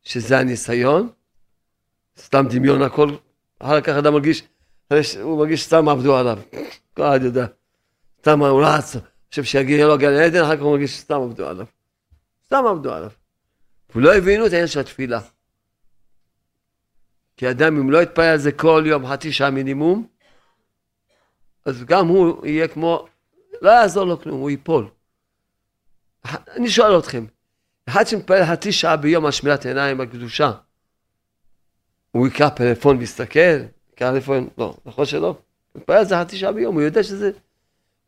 שזה 0.02 0.38
הניסיון, 0.38 1.08
סתם 2.18 2.44
דמיון 2.50 2.82
הכל, 2.82 3.16
אחר 3.58 3.80
כך 3.80 3.88
אדם 3.88 4.12
מרגיש, 4.12 4.42
הוא 5.22 5.38
מרגיש 5.38 5.64
סתם 5.64 5.88
עבדו 5.88 6.16
עליו, 6.16 6.38
כל 6.94 7.02
אחד 7.02 7.20
יודע, 7.22 7.46
סתם 8.18 8.42
הוא 8.42 8.64
רץ, 8.64 8.96
חושב 9.28 9.44
שיגיע 9.44 9.86
לו 9.86 9.98
גן 9.98 10.12
עדן, 10.12 10.42
אחר 10.42 10.56
כך 10.56 10.62
הוא 10.62 10.72
מרגיש 10.72 10.90
שסתם 10.90 11.20
עבדו 11.20 11.48
עליו, 11.48 11.66
סתם 12.46 12.64
עבדו 12.66 12.92
עליו. 12.92 13.10
ולא 13.94 14.14
הבינו 14.14 14.46
את 14.46 14.50
העניין 14.50 14.68
של 14.68 14.80
התפילה. 14.80 15.20
כי 17.36 17.50
אדם 17.50 17.76
אם 17.76 17.90
לא 17.90 18.02
יתפלל 18.02 18.24
על 18.24 18.38
זה 18.38 18.52
כל 18.52 18.82
יום 18.86 19.06
חצי 19.06 19.32
שעה 19.32 19.50
מינימום, 19.50 20.06
אז 21.64 21.84
גם 21.84 22.08
הוא 22.08 22.46
יהיה 22.46 22.68
כמו, 22.68 23.06
לא 23.62 23.70
יעזור 23.70 24.04
לו 24.04 24.20
כלום, 24.20 24.40
הוא 24.40 24.50
ייפול. 24.50 24.88
אני 26.56 26.70
שואל 26.70 26.98
אתכם, 26.98 27.26
אחד 27.88 28.06
שמתפלל 28.06 28.46
חצי 28.46 28.72
שעה 28.72 28.96
ביום 28.96 29.24
על 29.24 29.30
שמירת 29.30 29.66
עיניים 29.66 29.98
בקדושה, 29.98 30.52
הוא 32.10 32.26
יקרא 32.26 32.48
פלאפון 32.48 32.96
ויסתכל? 32.96 33.58
יקרא 33.92 34.10
פלאפון? 34.10 34.48
לא, 34.58 34.74
נכון 34.86 35.06
שלא? 35.06 35.36
מתפלל 35.74 35.96
על 35.96 36.04
זה 36.04 36.20
חצי 36.20 36.36
שעה 36.36 36.52
ביום, 36.52 36.74
הוא 36.74 36.82
יודע 36.82 37.02
שזה... 37.02 37.30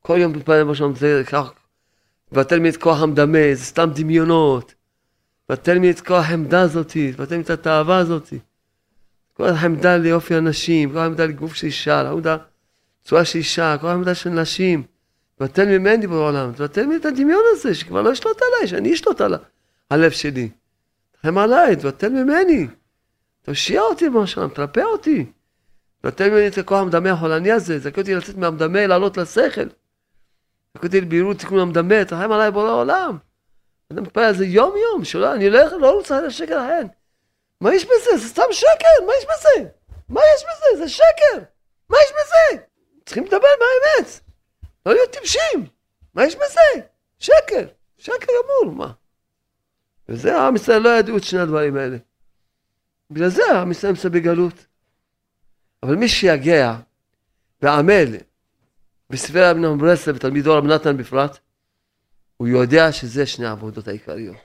כל 0.01 0.17
יום 0.21 0.33
מתפלל 0.33 0.65
בשלום, 0.65 0.95
זה 0.95 1.23
כך... 1.27 1.53
מבטל 2.33 2.57
לי 2.57 2.69
את 2.69 2.77
כוח 2.77 3.03
המדמה, 3.03 3.39
זה 3.55 3.65
סתם 3.65 3.91
דמיונות. 3.95 4.75
מבטל 5.51 5.75
לי 5.75 5.91
את 5.91 6.01
כוח 6.01 6.25
העמדה 6.29 6.61
הזאתי, 6.61 7.09
מבטל 7.09 7.35
לי 7.35 7.41
את 7.41 7.51
התאווה 7.51 7.99
הזאתי. 7.99 8.39
כל 9.35 9.49
העמדה 9.49 9.97
ליופי 9.97 10.35
הנשים, 10.35 10.93
כל 10.93 10.99
העמדה 10.99 11.27
לגוף 11.27 11.55
של 11.55 11.67
אישה, 11.67 12.03
כל 12.03 12.07
העמדה 12.07 12.37
צורה 13.05 13.25
של 13.25 13.39
אישה, 13.39 13.77
כל 13.81 13.87
העמדה 13.87 14.15
של 14.15 14.31
נשים. 14.31 14.83
מבטל 15.41 15.79
ממני 15.79 16.07
בעולם, 16.07 16.49
מבטל 16.49 16.83
לי 16.87 16.97
את 16.97 17.05
הדמיון 17.05 17.43
הזה, 17.53 17.75
שכבר 17.75 18.03
לא 18.03 18.11
ישלוט 18.11 18.41
עליי, 18.43 18.69
שאני 18.69 18.95
אשלוט 18.95 19.21
עליו. 19.21 19.39
הלב 19.91 20.11
שלי. 20.11 20.49
תרחם 21.13 21.39
עליי, 21.39 21.77
תבטל 21.77 22.09
ממני. 22.09 22.67
תושיע 23.43 23.81
אותי 23.81 24.09
במשל, 24.09 24.49
תרפא 24.49 24.81
אותי. 24.81 25.27
תבטל 26.05 26.31
ממני 26.31 26.49
את 26.49 26.59
הכוח 26.59 26.81
המדמה 26.81 27.11
החולני 27.11 27.53
הזה, 27.53 27.79
זכה 27.79 28.01
אותי 28.01 28.15
לצאת 28.15 28.37
מהמדמה, 28.37 28.87
לעלות 28.87 29.17
לשכל. 29.17 29.69
זכה 30.75 30.87
אותי 30.87 31.01
לבהירות 31.01 31.39
תיקון 31.39 31.59
המדמה, 31.59 32.05
תרחם 32.05 32.33
עליי 32.33 32.51
בורא 32.51 32.69
העולם. 32.69 33.19
אני 33.91 34.01
מתפלל 34.01 34.25
על 34.25 34.35
זה 34.35 34.47
יום 34.47 34.75
יום, 34.77 35.05
שלא, 35.05 35.35
אני 35.35 35.51
לא, 35.51 35.81
לא 35.81 35.91
רוצה 35.91 36.21
לשקר 36.21 36.59
ההן. 36.59 36.87
מה 37.61 37.75
יש 37.75 37.85
בזה? 37.85 38.17
זה 38.17 38.29
סתם 38.29 38.43
שקר, 38.51 39.07
מה 39.07 39.13
יש 39.19 39.25
בזה? 39.25 39.69
מה 40.09 40.21
יש 40.37 40.45
בזה? 40.45 40.85
זה 40.85 40.89
שקר. 40.89 41.45
מה 41.89 41.97
יש 42.05 42.13
בזה? 42.13 42.65
צריכים 43.05 43.25
לדבר 43.25 43.39
באמת. 43.39 44.21
לא 44.87 44.93
להיות 44.93 45.11
טיפשים. 45.11 45.67
מה 46.15 46.25
יש 46.25 46.37
בזה? 46.37 46.87
שקר. 47.19 47.67
שקר 47.99 48.27
גמור, 48.27 48.75
מה? 48.75 48.93
וזה 50.09 50.41
עם 50.41 50.57
ישראל 50.57 50.83
לא 50.83 50.99
ידעו 50.99 51.17
את 51.17 51.25
שני 51.25 51.41
הדברים 51.41 51.77
האלה. 51.77 51.97
בגלל 53.11 53.29
זה 53.29 53.61
עם 53.61 53.71
ישראל 53.71 53.93
נמצא 53.93 54.09
בגלות. 54.09 54.67
אבל 55.85 55.95
מי 55.95 56.09
שיגע 56.09 56.77
ועמל 57.63 58.17
בספרי 59.11 59.51
רבי 59.51 59.61
נחמן 59.61 59.79
ברסלב 59.79 60.17
ותלמידו 60.17 60.55
רבי 60.55 60.69
נתן 60.69 60.97
בפרט, 60.97 61.39
הוא 62.37 62.49
יודע 62.49 62.93
שזה 62.93 63.27
שני 63.27 63.47
העבודות 63.47 63.89
העיקריות. 63.89 64.37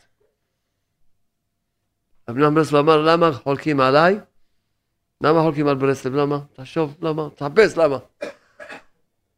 רבי 2.29 2.41
נחמן 2.41 2.55
ברסלב 2.55 2.75
אמר, 2.75 3.01
למה 3.01 3.33
חולקים 3.33 3.79
עליי? 3.79 4.19
למה 5.21 5.41
חולקים 5.41 5.67
על 5.67 5.75
ברסלב? 5.75 6.15
למה? 6.15 6.39
תחשוב, 6.53 6.97
למה? 7.01 7.27
תחפש, 7.35 7.77
למה? 7.77 7.97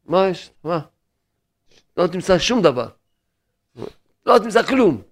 מה 0.04 0.28
יש? 0.28 0.50
מה? 0.64 0.80
לא 1.96 2.06
תמצא 2.06 2.38
שום 2.38 2.62
דבר. 2.62 2.88
לא 4.26 4.38
תמצא 4.38 4.62
כלום. 4.62 5.02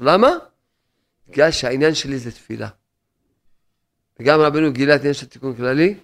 למה? 0.00 0.28
בגלל 1.28 1.50
שהעניין 1.50 1.94
שלי 1.94 2.18
זה 2.18 2.32
תפילה. 2.32 2.68
וגם 4.20 4.40
רבנו 4.40 4.72
גילה 4.72 4.94
את 4.94 5.00
העניין 5.00 5.14
של 5.14 5.26
תיקון 5.26 5.54
כללי, 5.54 5.94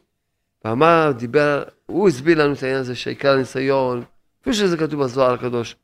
ואמר, 0.65 1.13
דיבר, 1.17 1.65
הוא 1.87 2.09
הסביר 2.09 2.45
לנו 2.45 2.55
את 2.55 2.63
העניין 2.63 2.81
הזה 2.81 2.95
שעיקר 2.95 3.33
הניסיון, 3.33 4.05
כפי 4.43 4.55
שזה 4.55 4.77
כתוב 4.77 5.05
בזוהר 5.05 5.35
הקדוש. 5.35 5.77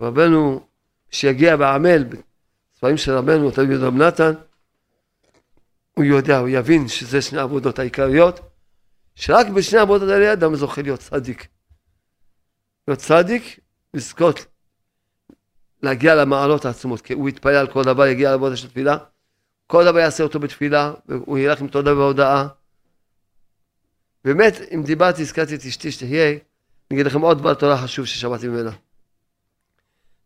רבנו, 0.00 0.66
שיגיע 1.10 1.56
בעמל, 1.56 2.04
בספרים 2.04 2.96
של 2.96 3.12
רבנו, 3.12 3.50
תלמיד 3.50 3.78
רב 3.78 3.94
נתן, 3.94 4.32
הוא 5.94 6.04
יודע, 6.04 6.38
הוא 6.38 6.48
יבין 6.48 6.88
שזה 6.88 7.22
שני 7.22 7.38
העבודות 7.38 7.78
העיקריות, 7.78 8.40
שרק 9.14 9.46
בשני 9.46 9.78
העבודות 9.78 10.08
האלה 10.08 10.32
אדם 10.32 10.54
זוכה 10.54 10.82
להיות 10.82 11.00
צדיק. 11.00 11.48
להיות 12.88 13.00
צדיק, 13.00 13.60
לזכות 13.94 14.46
להגיע 15.82 16.14
למעלות 16.14 16.64
העצומות, 16.64 17.00
כי 17.00 17.12
הוא 17.12 17.28
יתפלל 17.28 17.54
על 17.54 17.66
כל 17.66 17.84
דבר, 17.84 18.06
יגיע 18.06 18.30
לעבודה 18.30 18.56
של 18.56 18.68
תפילה, 18.68 18.96
כל 19.68 19.84
דבר 19.84 19.98
יעשה 19.98 20.22
אותו 20.22 20.38
בתפילה, 20.38 20.92
והוא 21.06 21.38
ילך 21.38 21.60
עם 21.60 21.68
תודה 21.68 21.96
והודאה. 21.96 22.46
באמת, 24.24 24.54
אם 24.74 24.82
דיברתי, 24.82 25.22
הזכרתי 25.22 25.54
את 25.54 25.60
אשתי 25.64 25.92
שתהיה, 25.92 26.30
אני 26.30 26.40
אגיד 26.92 27.06
לכם 27.06 27.20
עוד 27.20 27.38
דבר 27.38 27.54
תורה 27.54 27.82
חשוב 27.82 28.06
ששמעתי 28.06 28.48
ממנה. 28.48 28.70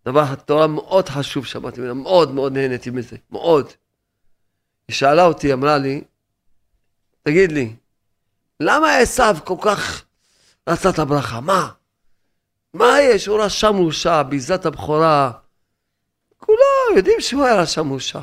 דבר 0.07 0.35
תורה 0.35 0.67
מאוד 0.67 1.09
חשוב 1.09 1.47
שמעתי 1.47 1.81
ממנה, 1.81 1.95
מאוד 1.95 2.35
מאוד 2.35 2.53
נהניתי 2.53 2.91
מזה, 2.91 3.17
מאוד. 3.31 3.67
היא 4.89 4.95
שאלה 4.95 5.25
אותי, 5.25 5.53
אמרה 5.53 5.79
לי, 5.79 6.05
תגיד 7.23 7.53
לי, 7.53 7.77
למה 8.61 8.97
עשיו 8.97 9.37
כל 9.45 9.57
כך 9.63 10.05
רצה 10.69 10.91
את 10.91 10.99
הברכה? 10.99 11.41
מה? 11.41 11.71
מה 12.75 13.01
יש? 13.01 13.27
הוא 13.27 13.41
רשע 13.43 13.71
מורשע, 13.71 14.23
ביזת 14.23 14.67
הבכורה, 14.67 15.33
כולם 16.39 16.97
יודעים 16.97 17.21
שהוא 17.21 17.45
היה 17.45 17.61
רשע 17.61 17.83
מורשע. 17.83 18.21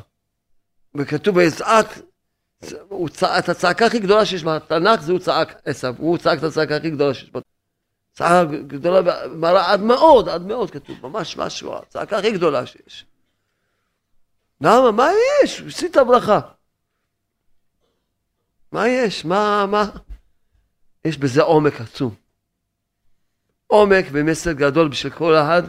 וכתוב 0.95 1.37
ויצעק, 1.37 1.87
את 3.39 3.49
הצעקה 3.49 3.85
הכי 3.85 3.99
גדולה 3.99 4.25
שיש 4.25 4.43
בתנ"ך 4.43 5.01
זה 5.01 5.11
הוא 5.11 5.19
צעק 5.19 5.61
עשו, 5.65 5.87
הוא 5.97 6.17
צעק 6.17 6.39
את 6.39 6.43
הצעקה 6.43 6.75
הכי 6.75 6.89
גדולה 6.89 7.13
שיש 7.13 7.29
בתנ"ך. 7.29 7.43
צעקה 8.13 8.45
גדולה, 8.67 9.27
מראה 9.27 9.71
עד 9.71 9.81
מאוד, 9.81 10.29
עד 10.29 10.41
מאוד 10.41 10.71
כתוב, 10.71 10.97
ממש 11.07 11.37
משהו, 11.37 11.75
הצעקה 11.75 12.17
הכי 12.17 12.31
גדולה 12.31 12.65
שיש. 12.65 13.05
למה? 14.61 14.91
מה 14.91 15.09
יש? 15.43 15.61
עשית 15.61 15.97
ברכה. 15.97 16.39
מה 18.71 18.87
יש? 18.87 19.25
מה, 19.25 19.65
מה? 19.65 19.85
יש 21.05 21.17
בזה 21.17 21.41
עומק 21.41 21.81
עצום. 21.81 22.15
עומק 23.67 24.05
ומסר 24.11 24.51
גדול 24.51 24.87
בשביל 24.87 25.13
כל 25.13 25.35
אחד. 25.35 25.63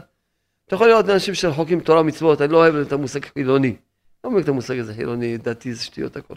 אתה 0.66 0.74
יכול 0.74 0.88
לראות 0.88 1.08
אנשים 1.08 1.34
שרחוקים 1.34 1.80
תורה 1.80 2.00
ומצוות, 2.00 2.40
אני 2.40 2.52
לא 2.52 2.56
אוהב 2.56 2.74
את 2.74 2.92
המושג 2.92 3.24
חילוני. 3.24 3.76
לא 4.24 4.30
מבין 4.30 4.42
את 4.42 4.48
המושג 4.48 4.78
הזה 4.78 4.94
חילוני, 4.94 5.38
דתי, 5.38 5.74
זה 5.74 5.84
שטויות 5.84 6.16
הכל. 6.16 6.34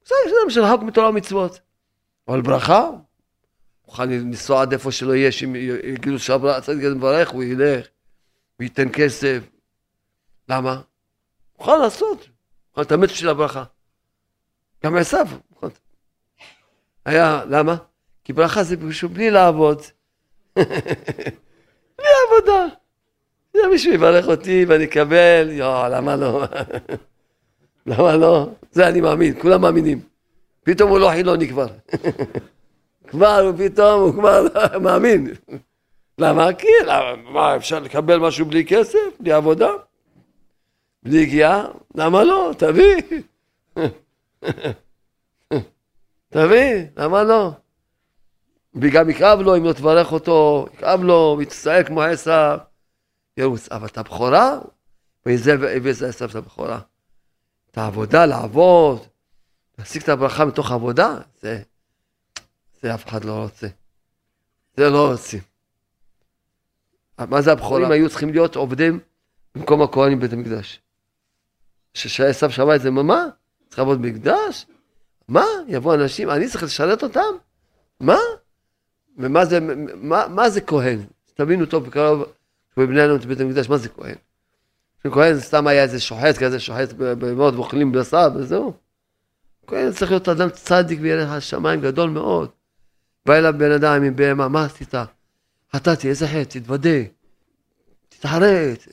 מושג 0.00 0.14
של 0.24 0.30
אדם 0.40 0.50
שרחוק 0.50 0.82
מתורה 0.82 1.08
ומצוות. 1.08 1.60
אבל 2.28 2.42
ברכה, 2.42 2.90
מוכן 3.86 4.10
לנסוע 4.10 4.62
עד 4.62 4.72
איפה 4.72 4.92
שלא 4.92 5.14
יהיה, 5.14 5.32
שאם 5.32 5.56
יגידו 5.84 6.18
שהצדיק 6.18 6.84
הזה 6.84 6.94
מברך, 6.94 7.28
הוא 7.28 7.42
ילך, 7.42 7.86
הוא 8.56 8.64
ייתן 8.64 8.88
כסף. 8.92 9.38
למה? 10.48 10.80
מוכן 11.58 11.80
לעשות, 11.80 12.18
מוכן 12.68 12.80
להתאמץ 12.80 13.10
בשביל 13.10 13.30
הברכה. 13.30 13.64
גם 14.84 14.96
עשיו, 14.96 15.26
מוכן. 15.50 15.66
היה, 17.04 17.44
למה? 17.48 17.76
כי 18.24 18.32
ברכה 18.32 18.62
זה 18.62 18.76
פשוט 18.88 19.10
בלי 19.10 19.30
לעבוד. 19.30 19.82
בלי 21.96 22.08
עבודה. 22.26 22.66
זה 23.56 23.68
מישהו 23.70 23.92
יברך 23.92 24.28
אותי 24.28 24.64
ואני 24.68 24.84
אקבל, 24.84 25.48
יואו, 25.50 25.90
למה 25.90 26.16
לא? 26.16 26.44
למה 27.86 28.16
לא? 28.16 28.48
זה 28.72 28.88
אני 28.88 29.00
מאמין, 29.00 29.40
כולם 29.40 29.60
מאמינים. 29.60 30.00
פתאום 30.62 30.90
הוא 30.90 30.98
לא 30.98 31.10
חילוני 31.10 31.48
כבר. 31.48 31.66
כבר, 33.10 33.40
הוא 33.40 33.68
פתאום, 33.68 34.00
הוא 34.00 34.12
כבר 34.12 34.46
מאמין. 34.84 35.28
למה? 36.18 36.52
כי, 36.52 36.66
למה, 36.86 37.16
מה, 37.30 37.56
אפשר 37.56 37.78
לקבל 37.78 38.18
משהו 38.18 38.46
בלי 38.46 38.64
כסף? 38.64 38.98
בלי 39.20 39.32
עבודה? 39.32 39.70
בלי 41.02 41.22
הגיעה? 41.22 41.66
למה 41.94 42.24
לא? 42.24 42.50
תביא. 42.58 43.02
תביא, 46.28 46.84
למה 46.96 47.22
לא? 47.22 47.50
וגם 48.74 49.10
יכאב 49.10 49.40
לו 49.40 49.56
אם 49.56 49.64
לא 49.64 49.72
תברך 49.72 50.12
אותו, 50.12 50.66
יכאב 50.74 51.02
לו, 51.02 51.14
הוא 51.14 51.42
יצטער 51.42 51.82
כמו 51.82 52.02
עשיו, 52.02 52.58
ירוץ. 53.36 53.68
אבל 53.68 53.86
את 53.86 53.98
הבכורה, 53.98 54.58
וזה 55.26 56.08
עשיו 56.08 56.30
את 56.30 56.34
הבכורה. 56.34 56.80
את 57.70 57.78
העבודה, 57.78 58.26
לעבוד, 58.26 59.06
להשיג 59.78 60.02
את 60.02 60.08
הברכה 60.08 60.44
מתוך 60.44 60.70
עבודה, 60.70 61.18
זה, 61.40 61.62
זה 62.82 62.94
אף 62.94 63.06
אחד 63.06 63.24
לא 63.24 63.32
רוצה. 63.32 63.66
זה 64.76 64.90
לא 64.90 65.12
רוצים. 65.12 65.40
מה 67.18 67.42
זה 67.42 67.52
הבכורים 67.52 67.90
היו 67.90 68.08
צריכים 68.10 68.30
להיות 68.30 68.56
עובדים 68.56 69.00
במקום 69.54 69.82
הכהנים 69.82 70.18
בבית 70.18 70.32
המקדש. 70.32 70.80
כשעשו 71.94 72.50
שמע 72.50 72.76
את 72.76 72.80
זה, 72.80 72.90
מה? 72.90 73.26
צריך 73.68 73.78
לעבוד 73.78 74.02
במקדש? 74.02 74.66
מה? 75.28 75.44
יבוא 75.68 75.94
אנשים, 75.94 76.30
אני 76.30 76.48
צריך 76.48 76.62
לשרת 76.62 77.02
אותם? 77.02 77.34
מה? 78.00 78.18
ומה 79.18 79.44
זה, 79.44 79.58
מה, 79.94 80.28
מה 80.28 80.50
זה 80.50 80.60
כהן? 80.60 81.06
תבינו 81.34 81.66
טוב, 81.66 81.84
בקרוב, 81.84 82.32
בבני 82.76 83.04
אדם 83.04 83.18
בבית 83.18 83.40
המקדש, 83.40 83.68
מה 83.68 83.76
זה 83.76 83.88
כהן? 83.88 84.14
כהן 85.12 85.40
סתם 85.40 85.66
היה 85.66 85.82
איזה 85.82 86.00
שוחט 86.00 86.38
כזה, 86.38 86.60
שוחט 86.60 86.92
במאוד 86.98 87.54
ואוכלים 87.54 87.92
בשר 87.92 88.28
וזהו. 88.34 88.72
כהן 89.66 89.92
צריך 89.92 90.10
להיות 90.10 90.28
אדם 90.28 90.50
צדיק 90.50 90.98
וירח 91.02 91.30
השמיים 91.30 91.80
גדול 91.80 92.10
מאוד. 92.10 92.50
בא 93.26 93.34
אליו 93.34 93.54
בן 93.58 93.72
אדם 93.72 94.02
עם 94.02 94.16
בהמה, 94.16 94.48
מה 94.48 94.64
עשית? 94.64 94.94
חטאתי, 95.72 96.08
איזה 96.08 96.28
חטא? 96.28 96.58
תתוודה, 96.58 96.98
תתחרט. 98.08 98.88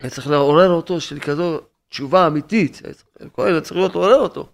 היה 0.00 0.10
צריך 0.10 0.26
לעורר 0.26 0.70
אותו 0.70 1.00
של 1.00 1.20
כזו 1.20 1.60
תשובה 1.88 2.26
אמיתית. 2.26 2.82
כהן 3.34 3.60
צריך 3.60 3.76
להיות 3.76 3.94
לעורר 3.94 4.18
אותו. 4.18 4.48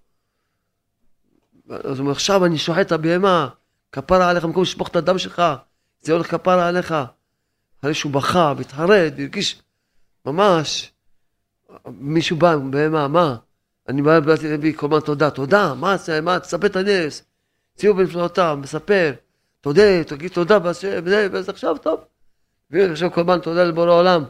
אז 1.71 1.85
הוא 1.85 1.99
אומר, 1.99 2.11
עכשיו 2.11 2.45
אני 2.45 2.59
שוחט 2.59 2.87
את 2.87 2.93
הבהמה, 2.93 3.49
כפרה 3.93 4.31
עליך, 4.31 4.45
במקום 4.45 4.63
לשפוך 4.63 4.89
את 4.89 4.97
הדם 4.97 5.19
שלך, 5.19 5.43
זה 6.01 6.13
הולך 6.13 6.31
כפרה 6.31 6.69
עליך. 6.69 6.95
אחרי 7.83 7.95
שהוא 7.95 8.13
בכה 8.13 8.53
והתחרט 8.57 9.13
והרגיש 9.17 9.63
ממש, 10.27 10.93
מישהו 11.87 12.37
בא, 12.37 12.57
בהמה, 12.57 13.09
מה? 13.09 13.37
אני 13.89 14.03
בא 14.03 14.21
באתי 14.21 14.51
להביא 14.51 14.77
קורבן 14.77 15.01
תודה, 15.01 15.31
תודה, 15.31 15.75
מה 15.75 15.97
זה, 15.97 16.21
מה, 16.21 16.41
תספר 16.41 16.67
את 16.67 16.77
הנס, 16.77 17.23
ציור 17.77 17.97
בנפלאותיו, 17.97 18.59
מספר, 18.61 19.13
תודה, 19.61 20.05
תגיד 20.05 20.31
תודה 20.31 20.59
וזה 20.63 21.51
עכשיו 21.51 21.79
טוב. 21.79 22.01
הביא 22.71 22.85
עכשיו 22.85 23.11
קורבן 23.11 23.41
תודה 23.41 23.65
לבורא 23.65 23.91
עולם. 23.91 24.25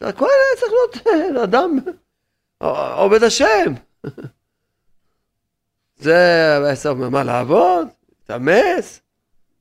זה 0.00 0.08
הכל 0.08 0.26
צריך 0.58 0.72
להיות 1.06 1.42
אדם 1.44 1.78
עובד 2.94 3.22
השם. 3.22 3.74
זה 5.96 6.58
מה 7.10 7.22
לעבוד, 7.22 7.88
להתאמץ, 8.18 9.00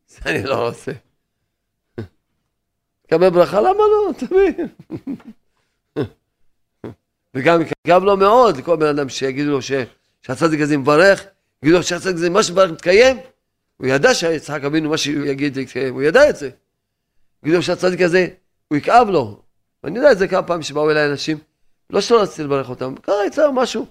זה 0.08 0.20
אני 0.26 0.44
לא 0.44 0.68
רוצה. 0.68 1.07
קבל 3.10 3.30
ברכה, 3.30 3.62
למה 3.62 3.72
לא? 3.72 4.12
תבין. 4.20 4.68
וגם 7.34 7.62
יכאב 7.88 8.04
לו 8.04 8.18
מאוד 8.18 8.58
לכל 8.58 8.76
בן 8.76 8.86
אדם 8.86 9.10
שיגידו 9.10 9.52
לו 9.52 9.60
שהצדיק 10.22 10.62
הזה 10.62 10.78
מברך, 10.78 11.26
יגידו 11.64 11.78
לו 11.78 11.84
שהצדיק 11.84 12.16
הזה, 12.16 12.30
מה 12.30 12.44
שברך 12.44 12.72
מתקיים, 12.72 13.18
הוא 13.78 13.88
ידע 13.88 14.14
שיצחק 14.14 14.64
אבינו, 14.64 14.90
מה 14.90 14.98
שהוא 14.98 15.26
יגיד 15.26 15.58
יתקיים, 15.58 15.94
הוא 15.94 16.04
ידע 16.04 16.30
את 16.30 16.36
זה. 16.36 16.50
יגידו 17.44 17.58
לו 17.58 17.64
שהצדיק 17.64 18.02
הזה, 18.02 18.28
הוא 18.68 18.78
יכאב 18.78 19.10
לו. 19.10 19.42
ואני 19.84 19.98
יודע 19.98 20.12
את 20.12 20.18
זה 20.18 20.28
כמה 20.28 20.44
פעמים 20.44 20.64
שבאו 20.64 20.92
אליי 20.92 21.12
אנשים, 21.12 21.38
לא 21.90 22.02
שלא 22.02 22.22
רציתי 22.22 22.44
לברך 22.44 22.70
אותם, 22.70 22.96
קרה 23.02 23.26
יצא 23.26 23.52
משהו, 23.54 23.86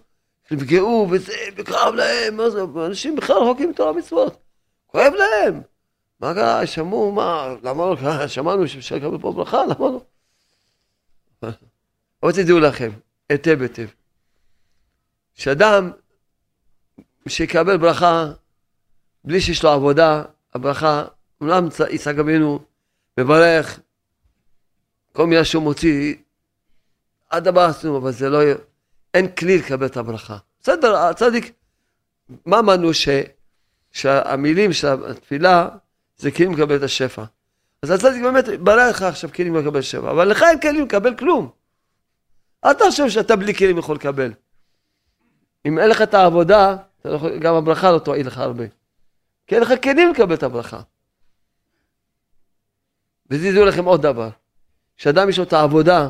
נפגעו 0.51 1.09
וזה, 1.11 1.33
וכאב 1.57 1.95
להם, 1.95 2.41
אנשים 2.87 3.17
בכלל 3.17 3.37
רחוקים 3.37 3.71
מתורה 3.71 3.93
מצוות, 3.93 4.37
כואב 4.87 5.13
להם. 5.15 5.61
מה 6.21 6.35
קרה, 6.35 6.67
שמעו, 6.67 7.13
מה, 7.13 7.55
למה 7.63 7.85
לא, 7.85 8.27
שמענו 8.29 8.69
שאפשר 8.69 8.97
לקבל 8.97 9.19
פה 9.19 9.33
ברכה, 9.33 9.65
למה 9.65 9.75
לא? 9.79 10.01
אבל 12.23 12.33
תדעו 12.33 12.61
לכם, 12.61 12.91
היטב 13.29 13.63
היטב, 13.63 13.87
שאדם 15.35 15.91
שיקבל 17.29 17.77
ברכה 17.77 18.33
בלי 19.25 19.41
שיש 19.41 19.63
לו 19.63 19.71
עבודה, 19.71 20.23
הברכה, 20.55 21.05
אומנם 21.41 21.69
יצחק 21.91 22.19
אבינו 22.19 22.61
מברך, 23.19 23.81
כל 25.13 25.27
מילה 25.27 25.45
שהוא 25.45 25.63
מוציא, 25.63 26.15
עד 27.31 27.49
הבא 27.49 27.67
עשינו, 27.67 27.99
אבל 27.99 28.13
זה 28.13 28.31
לא, 28.31 28.43
יהיה, 28.43 28.55
אין 29.15 29.35
כלי 29.35 29.59
לקבל 29.59 29.87
את 29.87 29.97
הברכה. 29.97 30.37
בסדר, 30.61 30.97
הצדיק, 30.97 31.53
מה 32.47 32.59
אמרנו 32.59 32.91
שהמילים 33.93 34.73
של 34.73 35.11
התפילה 35.11 35.69
זה 36.17 36.31
כלים 36.31 36.53
לקבל 36.53 36.77
את 36.77 36.83
השפע. 36.83 37.25
אז 37.83 37.91
הצדיק 37.91 38.23
באמת 38.23 38.45
ברך 38.61 38.97
לך 38.97 39.03
עכשיו 39.03 39.33
כלים 39.33 39.57
לקבל 39.57 39.83
שפע, 39.83 40.11
אבל 40.11 40.29
לך 40.29 40.43
אין 40.43 40.61
כלים 40.61 40.85
לקבל 40.85 41.17
כלום. 41.17 41.51
אל 42.65 42.73
תחשוב 42.73 43.09
שאתה 43.09 43.37
בלי 43.37 43.55
כלים 43.55 43.79
יכול 43.79 43.97
לקבל. 43.97 44.33
אם 45.67 45.79
אין 45.79 45.91
לך 45.91 46.03
את 46.03 46.15
העבודה, 46.15 46.77
לא 47.05 47.39
גם 47.41 47.55
הברכה 47.55 47.93
לא 47.93 47.99
תועיל 47.99 48.27
לך 48.27 48.39
הרבה. 48.39 48.65
כי 49.47 49.55
אין 49.55 49.63
לך 49.63 49.73
כלים 49.83 50.11
לקבל 50.11 50.35
את 50.35 50.43
הברכה. 50.43 50.81
ותדעו 53.31 53.65
לכם 53.65 53.85
עוד 53.85 54.03
דבר, 54.03 54.29
כשאדם 54.97 55.29
יש 55.29 55.39
לו 55.39 55.45
את 55.45 55.53
העבודה, 55.53 56.09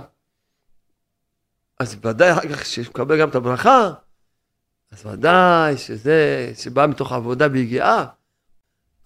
אז 1.78 1.96
ודאי 2.02 2.32
אחר 2.32 2.48
כך 2.48 2.62
כשהוא 2.62 2.86
מקבל 2.86 3.20
גם 3.20 3.28
את 3.28 3.34
הברכה, 3.34 3.92
אז 4.92 5.06
ודאי 5.06 5.76
שזה, 5.76 6.52
שבא 6.54 6.86
מתוך 6.86 7.12
עבודה 7.12 7.48
ביגיעה, 7.48 8.06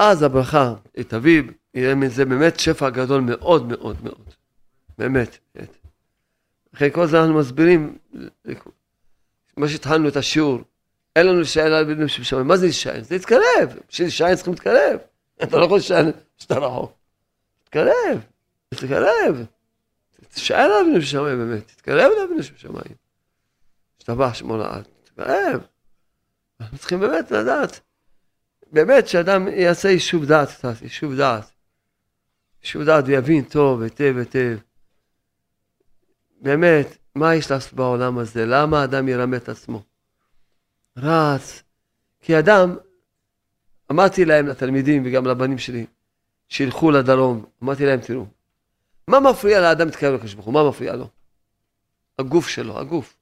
אז 0.02 0.22
הברכה 0.22 0.74
תביא, 1.08 1.42
יהיה 1.74 1.94
מזה 1.94 2.24
באמת 2.24 2.60
שפע 2.60 2.90
גדול 2.90 3.20
מאוד 3.20 3.66
מאוד 3.66 3.96
מאוד. 4.04 4.34
באמת, 4.98 5.38
באמת. 5.54 5.76
אחרי 6.74 6.90
כל 6.92 7.06
זה 7.06 7.20
אנחנו 7.20 7.38
מסבירים, 7.38 7.98
מה 9.56 9.68
שהתחלנו 9.68 10.08
את 10.08 10.16
השיעור, 10.16 10.58
אין 11.16 11.26
לנו 11.26 11.36
להישען 11.36 11.72
על 11.72 11.84
בנים 11.84 12.08
שבשמיים. 12.08 12.46
מה 12.46 12.56
זה 12.56 12.66
להישען? 12.66 13.02
זה 13.02 13.14
להתקרב. 13.14 13.78
בשביל 13.88 14.06
להישען 14.06 14.34
צריכים 14.34 14.52
להתקרב. 14.52 14.98
אתה 15.42 15.56
לא 15.56 15.64
יכול 15.64 15.76
להישען 15.76 16.10
כשאתה 16.38 16.58
רחוק. 16.58 16.92
תתקרב, 17.64 18.20
תתקרב. 18.68 19.44
תישען 20.28 20.70
על 20.70 20.84
בנים 20.84 21.00
שבשמיים 21.00 21.38
באמת, 21.38 21.66
תתקרב 21.66 22.12
לבנים 22.22 22.42
שבשמיים. 22.42 22.94
השתבח 23.98 24.34
שמו 24.34 24.56
לעד, 24.56 24.84
תתקרב. 25.04 25.60
אנחנו 26.60 26.78
צריכים 26.78 27.00
באמת 27.00 27.30
לדעת, 27.30 27.80
באמת 28.72 29.08
שאדם 29.08 29.48
יעשה 29.48 29.88
יישוב 29.88 30.24
דעת 30.24 30.48
קצת, 30.48 30.82
יישוב 30.82 31.14
דעת. 31.14 31.50
יישוב 32.62 32.82
דעת 32.82 33.04
ויבין 33.06 33.44
טוב, 33.44 33.82
היטב, 33.82 34.14
היטב. 34.18 34.58
באמת, 36.40 36.96
מה 37.14 37.34
יש 37.34 37.50
לעשות 37.50 37.72
בעולם 37.72 38.18
הזה? 38.18 38.46
למה 38.46 38.84
אדם 38.84 39.08
ירמה 39.08 39.36
את 39.36 39.48
עצמו? 39.48 39.82
רץ. 40.96 41.62
כי 42.20 42.38
אדם, 42.38 42.76
אמרתי 43.90 44.24
להם, 44.24 44.46
לתלמידים 44.46 45.02
וגם 45.06 45.26
לבנים 45.26 45.58
שלי, 45.58 45.86
שילכו 46.48 46.90
לדרום, 46.90 47.44
אמרתי 47.62 47.86
להם, 47.86 48.00
תראו, 48.00 48.26
מה 49.08 49.20
מפריע 49.20 49.60
לאדם 49.60 49.86
להתקרב 49.86 50.14
לקדוש 50.14 50.34
ברוך 50.34 50.46
הוא? 50.46 50.54
מה 50.54 50.68
מפריע 50.68 50.96
לו? 50.96 51.08
הגוף 52.18 52.48
שלו, 52.48 52.78
הגוף. 52.78 53.16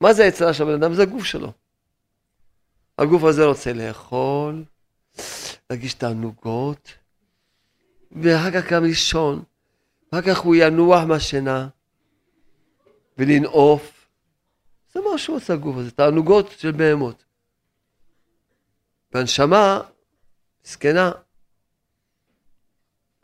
מה 0.00 0.12
זה 0.12 0.24
היצרה 0.24 0.54
של 0.54 0.62
הבן 0.62 0.72
אדם? 0.72 0.94
זה 0.94 1.02
הגוף 1.02 1.24
שלו. 1.24 1.52
הגוף 2.98 3.24
הזה 3.24 3.44
רוצה 3.44 3.72
לאכול, 3.72 4.64
להגיש 5.70 5.94
תענוגות, 5.94 6.94
ואחר 8.12 8.50
כך 8.50 8.72
גם 8.72 8.84
לישון, 8.84 9.42
אחר 10.10 10.22
כך 10.22 10.38
הוא 10.38 10.56
ינוח 10.58 11.04
מהשינה 11.04 11.68
ולנעוף. 13.18 14.08
זה 14.94 15.00
מה 15.00 15.18
שהוא 15.18 15.36
עושה 15.36 15.54
הגוף 15.54 15.76
הזה, 15.76 15.90
תענוגות 15.90 16.50
של 16.50 16.72
בהמות. 16.72 17.24
והנשמה, 19.12 19.80
זקנה, 20.64 21.12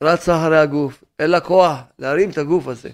רצה 0.02 0.36
אחרי 0.36 0.58
הגוף, 0.58 1.04
אין 1.18 1.30
לה 1.30 1.40
כוח 1.40 1.78
להרים 1.98 2.30
את 2.30 2.38
הגוף 2.38 2.66
הזה. 2.66 2.90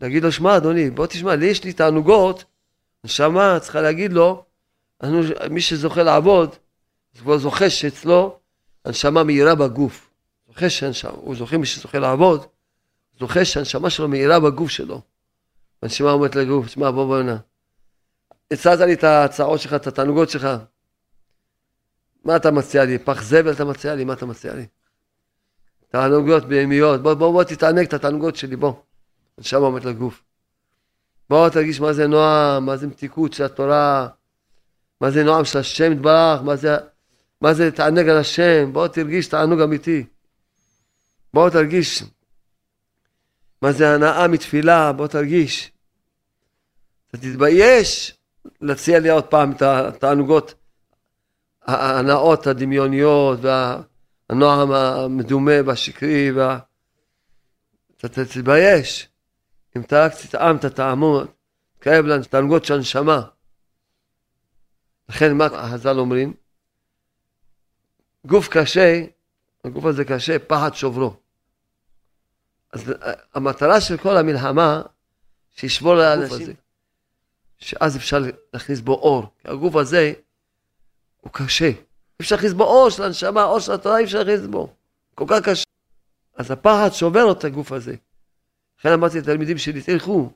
להגיד 0.00 0.22
לו, 0.22 0.32
שמע 0.32 0.56
אדוני, 0.56 0.90
בוא 0.90 1.06
תשמע, 1.06 1.34
לי 1.36 1.46
יש 1.46 1.64
לי 1.64 1.72
תענוגות, 1.72 2.44
נשמה 3.04 3.58
צריכה 3.60 3.80
להגיד 3.80 4.12
לו, 4.12 4.44
אנחנו, 5.02 5.20
מי 5.50 5.60
שזוכה 5.60 6.02
לעבוד, 6.02 6.54
זה 7.14 7.20
כבר 7.20 7.38
זוכה 7.38 7.70
שאצלו 7.70 8.38
הנשמה 8.84 9.24
מהירה 9.24 9.54
בגוף. 9.54 10.10
זוכה 10.48 10.70
שהנשמה, 10.70 11.10
הוא 11.10 11.36
זוכה, 11.36 11.56
מי 11.56 11.66
שזוכה 11.66 11.98
לעבוד, 11.98 12.46
זוכה 13.18 13.44
שהנשמה 13.44 13.90
שלו 13.90 14.08
מהירה 14.08 14.40
בגוף 14.40 14.70
שלו. 14.70 15.02
והנשמה 15.82 16.10
אומרת 16.10 16.36
לגוף, 16.36 16.66
שמע 16.66 16.90
בוא 16.90 17.06
בוא 17.06 17.18
הנה. 17.18 17.36
הצעת 18.50 18.80
לי 18.80 18.92
את 18.92 19.04
ההצעות 19.04 19.60
שלך, 19.60 19.74
את 19.74 19.86
התענוגות 19.86 20.30
שלך. 20.30 20.48
מה 22.24 22.36
אתה 22.36 22.50
מציע 22.50 22.84
לי? 22.84 22.98
פח 22.98 23.22
זבל 23.22 23.52
אתה 23.52 23.64
מציע 23.64 23.94
לי? 23.94 24.04
מה 24.04 24.12
אתה 24.12 24.26
מציע 24.26 24.54
לי? 24.54 24.66
תענוגות 25.88 26.44
בהמיות, 26.44 27.02
בוא 27.02 27.14
בוא 27.14 27.32
בוא 27.32 27.44
תתענג 27.44 27.86
את 27.86 27.92
התענוגות 27.92 28.36
שלי, 28.36 28.56
בוא. 28.56 28.72
הנשמה 29.38 29.60
אומרת 29.60 29.84
לגוף. 29.84 30.22
בוא 31.30 31.48
תרגיש 31.48 31.80
מה 31.80 31.92
זה 31.92 32.06
נועם, 32.06 32.66
מה 32.66 32.76
זה 32.76 32.86
מתיקות 32.86 33.32
של 33.32 33.44
התורה, 33.44 34.08
מה 35.00 35.10
זה 35.10 35.24
נועם 35.24 35.44
של 35.44 35.58
השם 35.58 35.92
יתברך, 35.92 36.42
מה 36.42 36.56
זה, 36.56 36.76
מה 37.40 37.54
זה 37.54 37.70
תענג 37.70 38.08
על 38.08 38.16
השם, 38.16 38.72
בוא 38.72 38.88
תרגיש 38.88 39.26
תענוג 39.26 39.60
אמיתי. 39.60 40.04
בוא 41.34 41.50
תרגיש 41.50 42.02
מה 43.62 43.72
זה 43.72 43.94
הנאה 43.94 44.28
מתפילה, 44.28 44.92
בוא 44.92 45.06
תרגיש. 45.06 45.72
אתה 47.08 47.18
תתבייש 47.18 48.18
להציע 48.60 48.98
לי 48.98 49.10
עוד 49.10 49.24
פעם 49.24 49.52
את 49.52 49.62
התענוגות 49.62 50.54
ההנאות 51.62 52.46
הדמיוניות 52.46 53.38
והנועם 53.42 54.72
המדומה 54.72 55.52
והשקרי 55.66 56.32
וה... 56.32 56.58
אתה 57.96 58.08
תתבייש 58.24 59.08
אם 59.76 59.80
אתה 59.80 60.04
רק 60.04 60.12
תטעם 60.14 60.56
את 60.56 60.64
הטעמות, 60.64 61.30
תקרב 61.78 62.04
לתענוגות 62.04 62.64
של 62.64 62.74
הנשמה. 62.74 63.22
לכן 65.10 65.36
מה 65.36 65.48
חז"ל 65.72 65.98
אומרים? 65.98 66.34
גוף 68.26 68.48
קשה, 68.48 69.04
הגוף 69.64 69.84
הזה 69.84 70.04
קשה, 70.04 70.38
פחד 70.38 70.74
שוברו. 70.74 71.16
אז 72.72 72.92
המטרה 73.34 73.80
של 73.80 73.96
כל 73.96 74.16
המלחמה, 74.16 74.82
שישבור 75.50 75.92
על 75.92 76.22
הגוף 76.22 76.32
הזה. 76.32 76.52
שאז 77.58 77.96
אפשר 77.96 78.18
להכניס 78.52 78.80
בו 78.80 78.92
אור. 78.92 79.26
כי 79.38 79.48
הגוף 79.48 79.76
הזה 79.76 80.12
הוא 81.20 81.32
קשה. 81.32 81.70
אפשר 82.20 82.34
להכניס 82.36 82.52
בו 82.52 82.64
אור 82.64 82.90
של 82.90 83.02
הנשמה, 83.02 83.44
אור 83.44 83.60
של 83.60 83.72
התורה, 83.72 83.98
אי 83.98 84.04
אפשר 84.04 84.18
להכניס 84.18 84.46
בו. 84.46 84.74
כל 85.14 85.24
כך 85.28 85.48
קשה. 85.48 85.64
אז 86.36 86.50
הפחד 86.50 86.90
שובר 86.92 87.32
את 87.32 87.44
הגוף 87.44 87.72
הזה. 87.72 87.94
לכן 88.78 88.92
אמרתי 88.92 89.20
לתלמידים 89.20 89.58
שלי, 89.58 89.82
תלכו. 89.82 90.30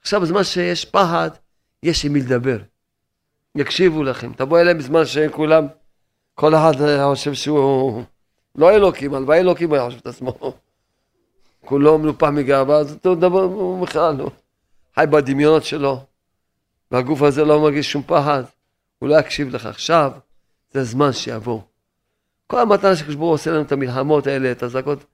עכשיו 0.00 0.20
בזמן 0.20 0.44
שיש 0.44 0.84
פחד, 0.84 1.30
יש 1.82 2.04
עם 2.04 2.12
מי 2.12 2.20
לדבר. 2.20 2.58
יקשיבו 3.56 4.02
לכם. 4.02 4.32
תבוא 4.32 4.60
אליהם 4.60 4.78
בזמן 4.78 5.04
שהם 5.04 5.30
כולם, 5.32 5.66
כל 6.34 6.54
אחד 6.54 6.72
חושב 7.10 7.34
שהוא 7.34 8.02
לא 8.56 8.70
אלוקים, 8.70 9.14
הלוואי 9.14 9.38
אלוקים 9.38 9.72
היה 9.72 9.86
חושב 9.86 9.98
את 9.98 10.06
עצמו. 10.06 10.38
כולו 11.66 11.98
מנופח 11.98 12.28
מגאווה, 12.28 12.76
אז 12.76 12.92
אותו 12.92 13.14
דבר 13.14 13.42
הוא 13.42 13.86
בכלל 13.86 14.16
לא. 14.16 14.30
חי 14.94 15.04
בדמיונות 15.10 15.64
שלו, 15.64 16.04
והגוף 16.90 17.22
הזה 17.22 17.44
לא 17.44 17.60
מרגיש 17.60 17.92
שום 17.92 18.02
פחד, 18.06 18.42
הוא 18.98 19.08
לא 19.08 19.18
יקשיב 19.18 19.54
לך. 19.54 19.66
עכשיו, 19.66 20.12
זה 20.72 20.80
הזמן 20.80 21.12
שיבוא. 21.12 21.60
כל 22.46 22.60
המטרה 22.60 22.96
של 22.96 23.14
ברוך 23.14 23.30
עושה 23.30 23.50
לנו 23.50 23.62
את 23.62 23.72
המלחמות 23.72 24.26
האלה, 24.26 24.52
את 24.52 24.62
הזעקות, 24.62 25.04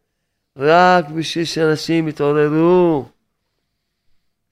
רק 0.56 1.08
בשביל 1.08 1.44
שאנשים 1.44 2.08
יתעוררו. 2.08 3.04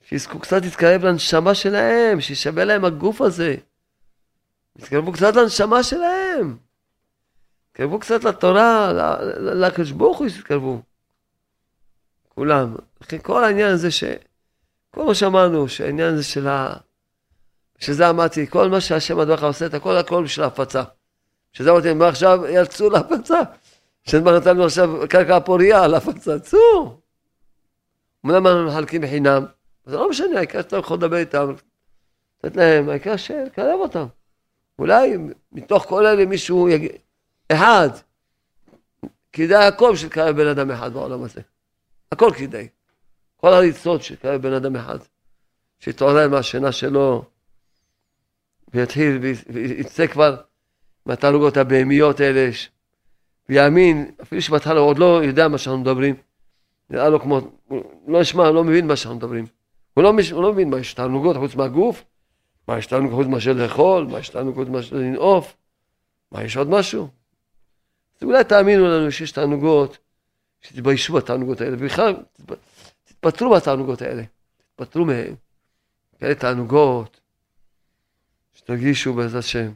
שיזכו 0.09 0.38
קצת 0.38 0.62
להתקרב 0.62 1.05
לנשמה 1.05 1.55
שלהם, 1.55 2.20
שישווה 2.20 2.64
להם 2.64 2.84
הגוף 2.84 3.20
הזה. 3.20 3.57
יתקרבו 4.80 5.12
קצת 5.12 5.36
לנשמה 5.36 5.82
שלהם. 5.82 6.56
יתקרבו 7.70 7.98
קצת 7.98 8.24
לתורה, 8.24 8.92
לקדוש 9.38 9.90
ברוך 9.90 10.18
הוא 10.18 10.26
יתקרבו. 10.26 10.82
כולם. 12.28 12.76
לכן 13.00 13.18
כל 13.18 13.44
העניין 13.44 13.70
הזה 13.72 13.90
ש... 13.90 14.04
כל 14.90 15.04
מה 15.04 15.14
שאמרנו, 15.14 15.68
שהעניין 15.68 16.14
הזה 16.14 16.24
של 16.24 16.48
ה... 16.48 16.72
שזה 17.78 18.10
אמרתי, 18.10 18.46
כל 18.46 18.68
מה 18.68 18.80
שהשם 18.80 19.20
הדברך 19.20 19.42
עושה 19.42 19.66
את 19.66 19.74
הכל 19.74 19.96
הכל 19.96 20.24
בשביל 20.24 20.44
ההפצה. 20.44 20.82
שזה 21.52 21.70
אמרתי, 21.70 21.94
מה 21.94 22.08
עכשיו 22.08 22.46
יצאו 22.46 22.90
להפצה? 22.90 23.40
שזמן 24.04 24.32
נתנו 24.34 24.64
עכשיו 24.64 24.90
קרקע 25.08 25.40
פוריה 25.40 25.84
על 25.84 25.94
הפצה, 25.94 26.38
צאו. 26.38 27.00
אמנם 28.26 28.46
אנחנו 28.46 28.66
מחלקים 28.66 29.00
בחינם, 29.00 29.44
זה 29.86 29.96
לא 29.96 30.10
משנה, 30.10 30.36
העיקר 30.36 30.62
שאתה 30.62 30.76
יכול 30.76 30.96
לדבר 30.96 31.16
איתם, 31.16 31.52
לתת 32.44 32.56
להם, 32.56 32.88
העיקר 32.88 33.16
שתקרב 33.16 33.80
אותם. 33.80 34.06
אולי 34.80 35.16
מתוך 35.52 35.84
כל 35.84 36.06
אלה 36.06 36.26
מישהו 36.26 36.68
יגיד, 36.68 36.90
אחד, 37.52 37.88
כדאי 39.32 39.64
הכל 39.64 39.94
לקרב 40.06 40.36
בן 40.36 40.46
אדם 40.46 40.70
אחד 40.70 40.92
בעולם 40.92 41.22
הזה. 41.22 41.40
הכל 42.12 42.30
כדאי. 42.38 42.68
כל 43.36 43.52
הריצות 43.52 44.02
שקרב 44.02 44.42
בן 44.42 44.52
אדם 44.52 44.76
אחד. 44.76 44.98
שיתעורר 45.78 46.28
מהשינה 46.28 46.72
שלו 46.72 47.24
ויתחיל 48.74 49.18
ויצא 49.48 50.06
כבר 50.06 50.36
מהתעלוגות 51.06 51.56
הבהמיות 51.56 52.20
האלה 52.20 52.50
ויאמין, 53.48 54.10
אפילו 54.22 54.42
שבהתחלה 54.42 54.80
הוא 54.80 54.88
עוד 54.88 54.98
לא 54.98 55.20
יודע 55.24 55.48
מה 55.48 55.58
שאנחנו 55.58 55.80
מדברים. 55.80 56.14
נראה 56.90 57.08
לו 57.08 57.20
כמו, 57.20 57.40
הוא 57.68 57.82
לא 58.08 58.18
ישמע, 58.18 58.50
לא 58.50 58.64
מבין 58.64 58.86
מה 58.86 58.96
שאנחנו 58.96 59.16
מדברים. 59.16 59.46
הוא 59.94 60.04
לא, 60.04 60.12
הוא 60.32 60.42
לא 60.42 60.52
מבין 60.52 60.70
מה 60.70 60.78
יש 60.78 60.94
תענוגות 60.94 61.36
חוץ 61.36 61.54
מהגוף, 61.54 62.04
מה 62.70 62.78
יש 62.78 62.86
תענוגות 62.86 63.14
חוץ 63.14 63.26
מאשר 63.26 63.52
לאכול, 63.52 64.06
מה 64.06 64.18
יש 64.18 64.28
תענוגות 64.28 64.68
מאשר 64.68 64.96
לנעוף, 64.96 65.56
מה 66.32 66.44
יש 66.44 66.56
עוד 66.56 66.68
משהו? 66.68 67.08
אז 68.16 68.22
אולי 68.22 68.44
תאמינו 68.44 68.86
לנו 68.88 69.12
שיש 69.12 69.32
תענוגות, 69.32 69.98
שתתביישו 70.60 71.12
בתענוגות 71.12 71.60
האלה, 71.60 71.76
ובכלל 71.78 72.16
תתפטרו 73.04 73.54
בתענוגות 73.54 74.02
האלה, 74.02 74.22
תתפטרו 74.58 75.04
מהן. 75.04 75.34
כאלה 76.18 76.34
תענוגות, 76.34 77.20
שתרגישו 78.52 79.14
בעזרת 79.14 79.44
השם. 79.44 79.72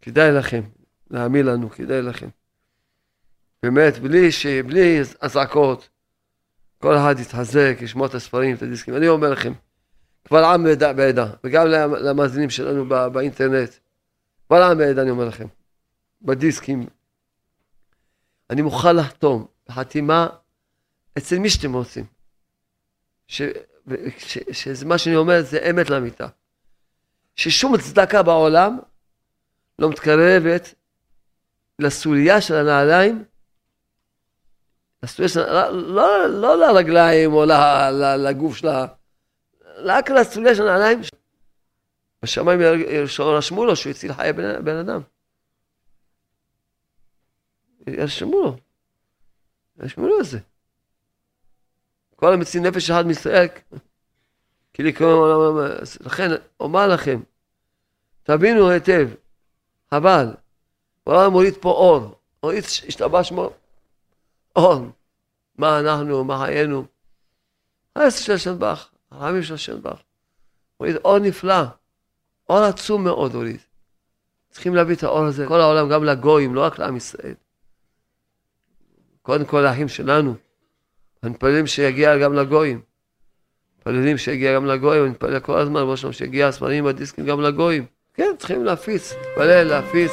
כדאי 0.00 0.32
לכם, 0.32 0.62
להאמין 1.10 1.46
לנו, 1.46 1.70
כדאי 1.70 2.02
לכם. 2.02 2.28
באמת, 3.62 3.98
בלי, 3.98 4.32
ש... 4.32 4.46
בלי 4.46 5.00
אזעקות, 5.20 5.88
כל 6.78 6.96
אחד 6.96 7.14
יתחזק, 7.18 7.76
ישמע 7.80 8.06
את 8.06 8.14
הספרים, 8.14 8.56
את 8.56 8.62
הדיסקים. 8.62 8.96
אני 8.96 9.08
אומר 9.08 9.30
לכם, 9.30 9.52
קבל 10.28 10.44
עם 10.44 10.66
ועדה, 10.96 11.26
וגם 11.44 11.66
למאזינים 12.00 12.50
שלנו 12.50 12.88
בא, 12.88 13.08
באינטרנט, 13.08 13.74
קבל 14.48 14.62
עם 14.62 14.78
ועדה, 14.78 15.02
אני 15.02 15.10
אומר 15.10 15.24
לכם, 15.24 15.46
בדיסקים. 16.22 16.86
אני 18.50 18.62
מוכן 18.62 18.96
לחתום 18.96 19.46
בחתימה 19.68 20.28
אצל 21.18 21.38
מי 21.38 21.50
שאתם 21.50 21.72
רוצים. 21.72 22.04
ש... 23.26 23.42
ש... 24.18 24.38
שזה 24.52 24.86
מה 24.86 24.98
שאני 24.98 25.16
אומר 25.16 25.42
זה 25.42 25.70
אמת 25.70 25.90
לאמיתה. 25.90 26.26
ששום 27.36 27.78
צדקה 27.78 28.22
בעולם 28.22 28.78
לא 29.78 29.90
מתקרבת 29.90 30.74
לסוליה 31.78 32.40
של 32.40 32.54
הנעליים, 32.54 33.24
לסוליה 35.02 35.28
של, 35.28 35.40
לא, 35.40 35.70
לא, 35.70 36.28
לא 36.28 36.56
לרגליים 36.56 37.32
או 37.32 37.44
לגוף 38.18 38.56
שלה, 38.56 38.86
רק 39.84 40.10
לסוליה 40.10 40.54
של 40.54 40.68
הנעליים. 40.68 41.00
בשמיים 42.22 42.60
רשמו 43.18 43.64
לו 43.64 43.76
שהוא 43.76 43.90
הציל 43.90 44.12
חיי 44.12 44.32
בן, 44.32 44.76
אדם. 44.76 45.00
ירשמו 47.86 48.40
לו. 48.40 48.56
ירשמו 49.82 50.08
לו 50.08 50.20
את 50.20 50.24
זה. 50.24 50.38
כל 52.16 52.32
המציל 52.32 52.62
נפש 52.62 52.90
אחד 52.90 53.06
מישראל, 53.06 53.46
כי 54.72 54.82
לקרוא 54.82 55.12
עולם, 55.12 55.72
לכן 56.00 56.30
אומר 56.60 56.88
לכם, 56.88 57.20
תבינו 58.22 58.70
היטב, 58.70 59.08
אבל 59.92 60.34
העולם 61.06 61.32
מוריד 61.32 61.54
פה 61.60 61.70
אור, 61.70 62.18
מוריד 62.42 62.64
השתבש 62.64 63.28
שמו 63.28 63.50
אור. 64.56 64.86
מה 65.58 65.80
אנחנו, 65.80 66.24
מה 66.24 66.44
חיינו. 66.44 66.84
העשר 67.96 68.24
של 68.24 68.32
השנבך, 68.32 68.88
הרעמים 69.10 69.42
של 69.42 69.54
השנבך. 69.54 70.00
מוריד 70.80 70.96
אור 70.96 71.18
נפלא, 71.18 71.64
אור 72.48 72.58
עצום 72.58 73.04
מאוד 73.04 73.34
הוריד. 73.34 73.60
צריכים 74.50 74.74
להביא 74.74 74.94
את 74.94 75.02
האור 75.02 75.24
הזה, 75.24 75.46
כל 75.46 75.60
העולם, 75.60 75.88
גם 75.88 76.04
לגויים, 76.04 76.54
לא 76.54 76.64
רק 76.64 76.78
לעם 76.78 76.96
ישראל. 76.96 77.34
קודם 79.22 79.44
כל 79.44 79.66
האחים 79.66 79.88
שלנו. 79.88 80.34
מתפללים 81.22 81.66
שיגיע 81.66 82.18
גם 82.18 82.34
לגויים. 82.34 82.80
מתפללים 83.78 84.18
שיגיע 84.18 84.54
גם 84.54 84.66
לגויים, 84.66 85.02
אני 85.02 85.10
מתפלל 85.10 85.40
כל 85.40 85.58
הזמן, 85.58 85.80
ראש 85.84 86.00
שלנו 86.00 86.12
שיגיע 86.12 86.48
הספרים 86.48 86.86
הדיסקים 86.86 87.26
גם 87.26 87.40
לגויים. 87.40 87.86
כן, 88.14 88.30
צריכים 88.38 88.64
להפיץ, 88.64 89.12
להתפלל, 89.12 89.62
להפיץ. 89.62 90.12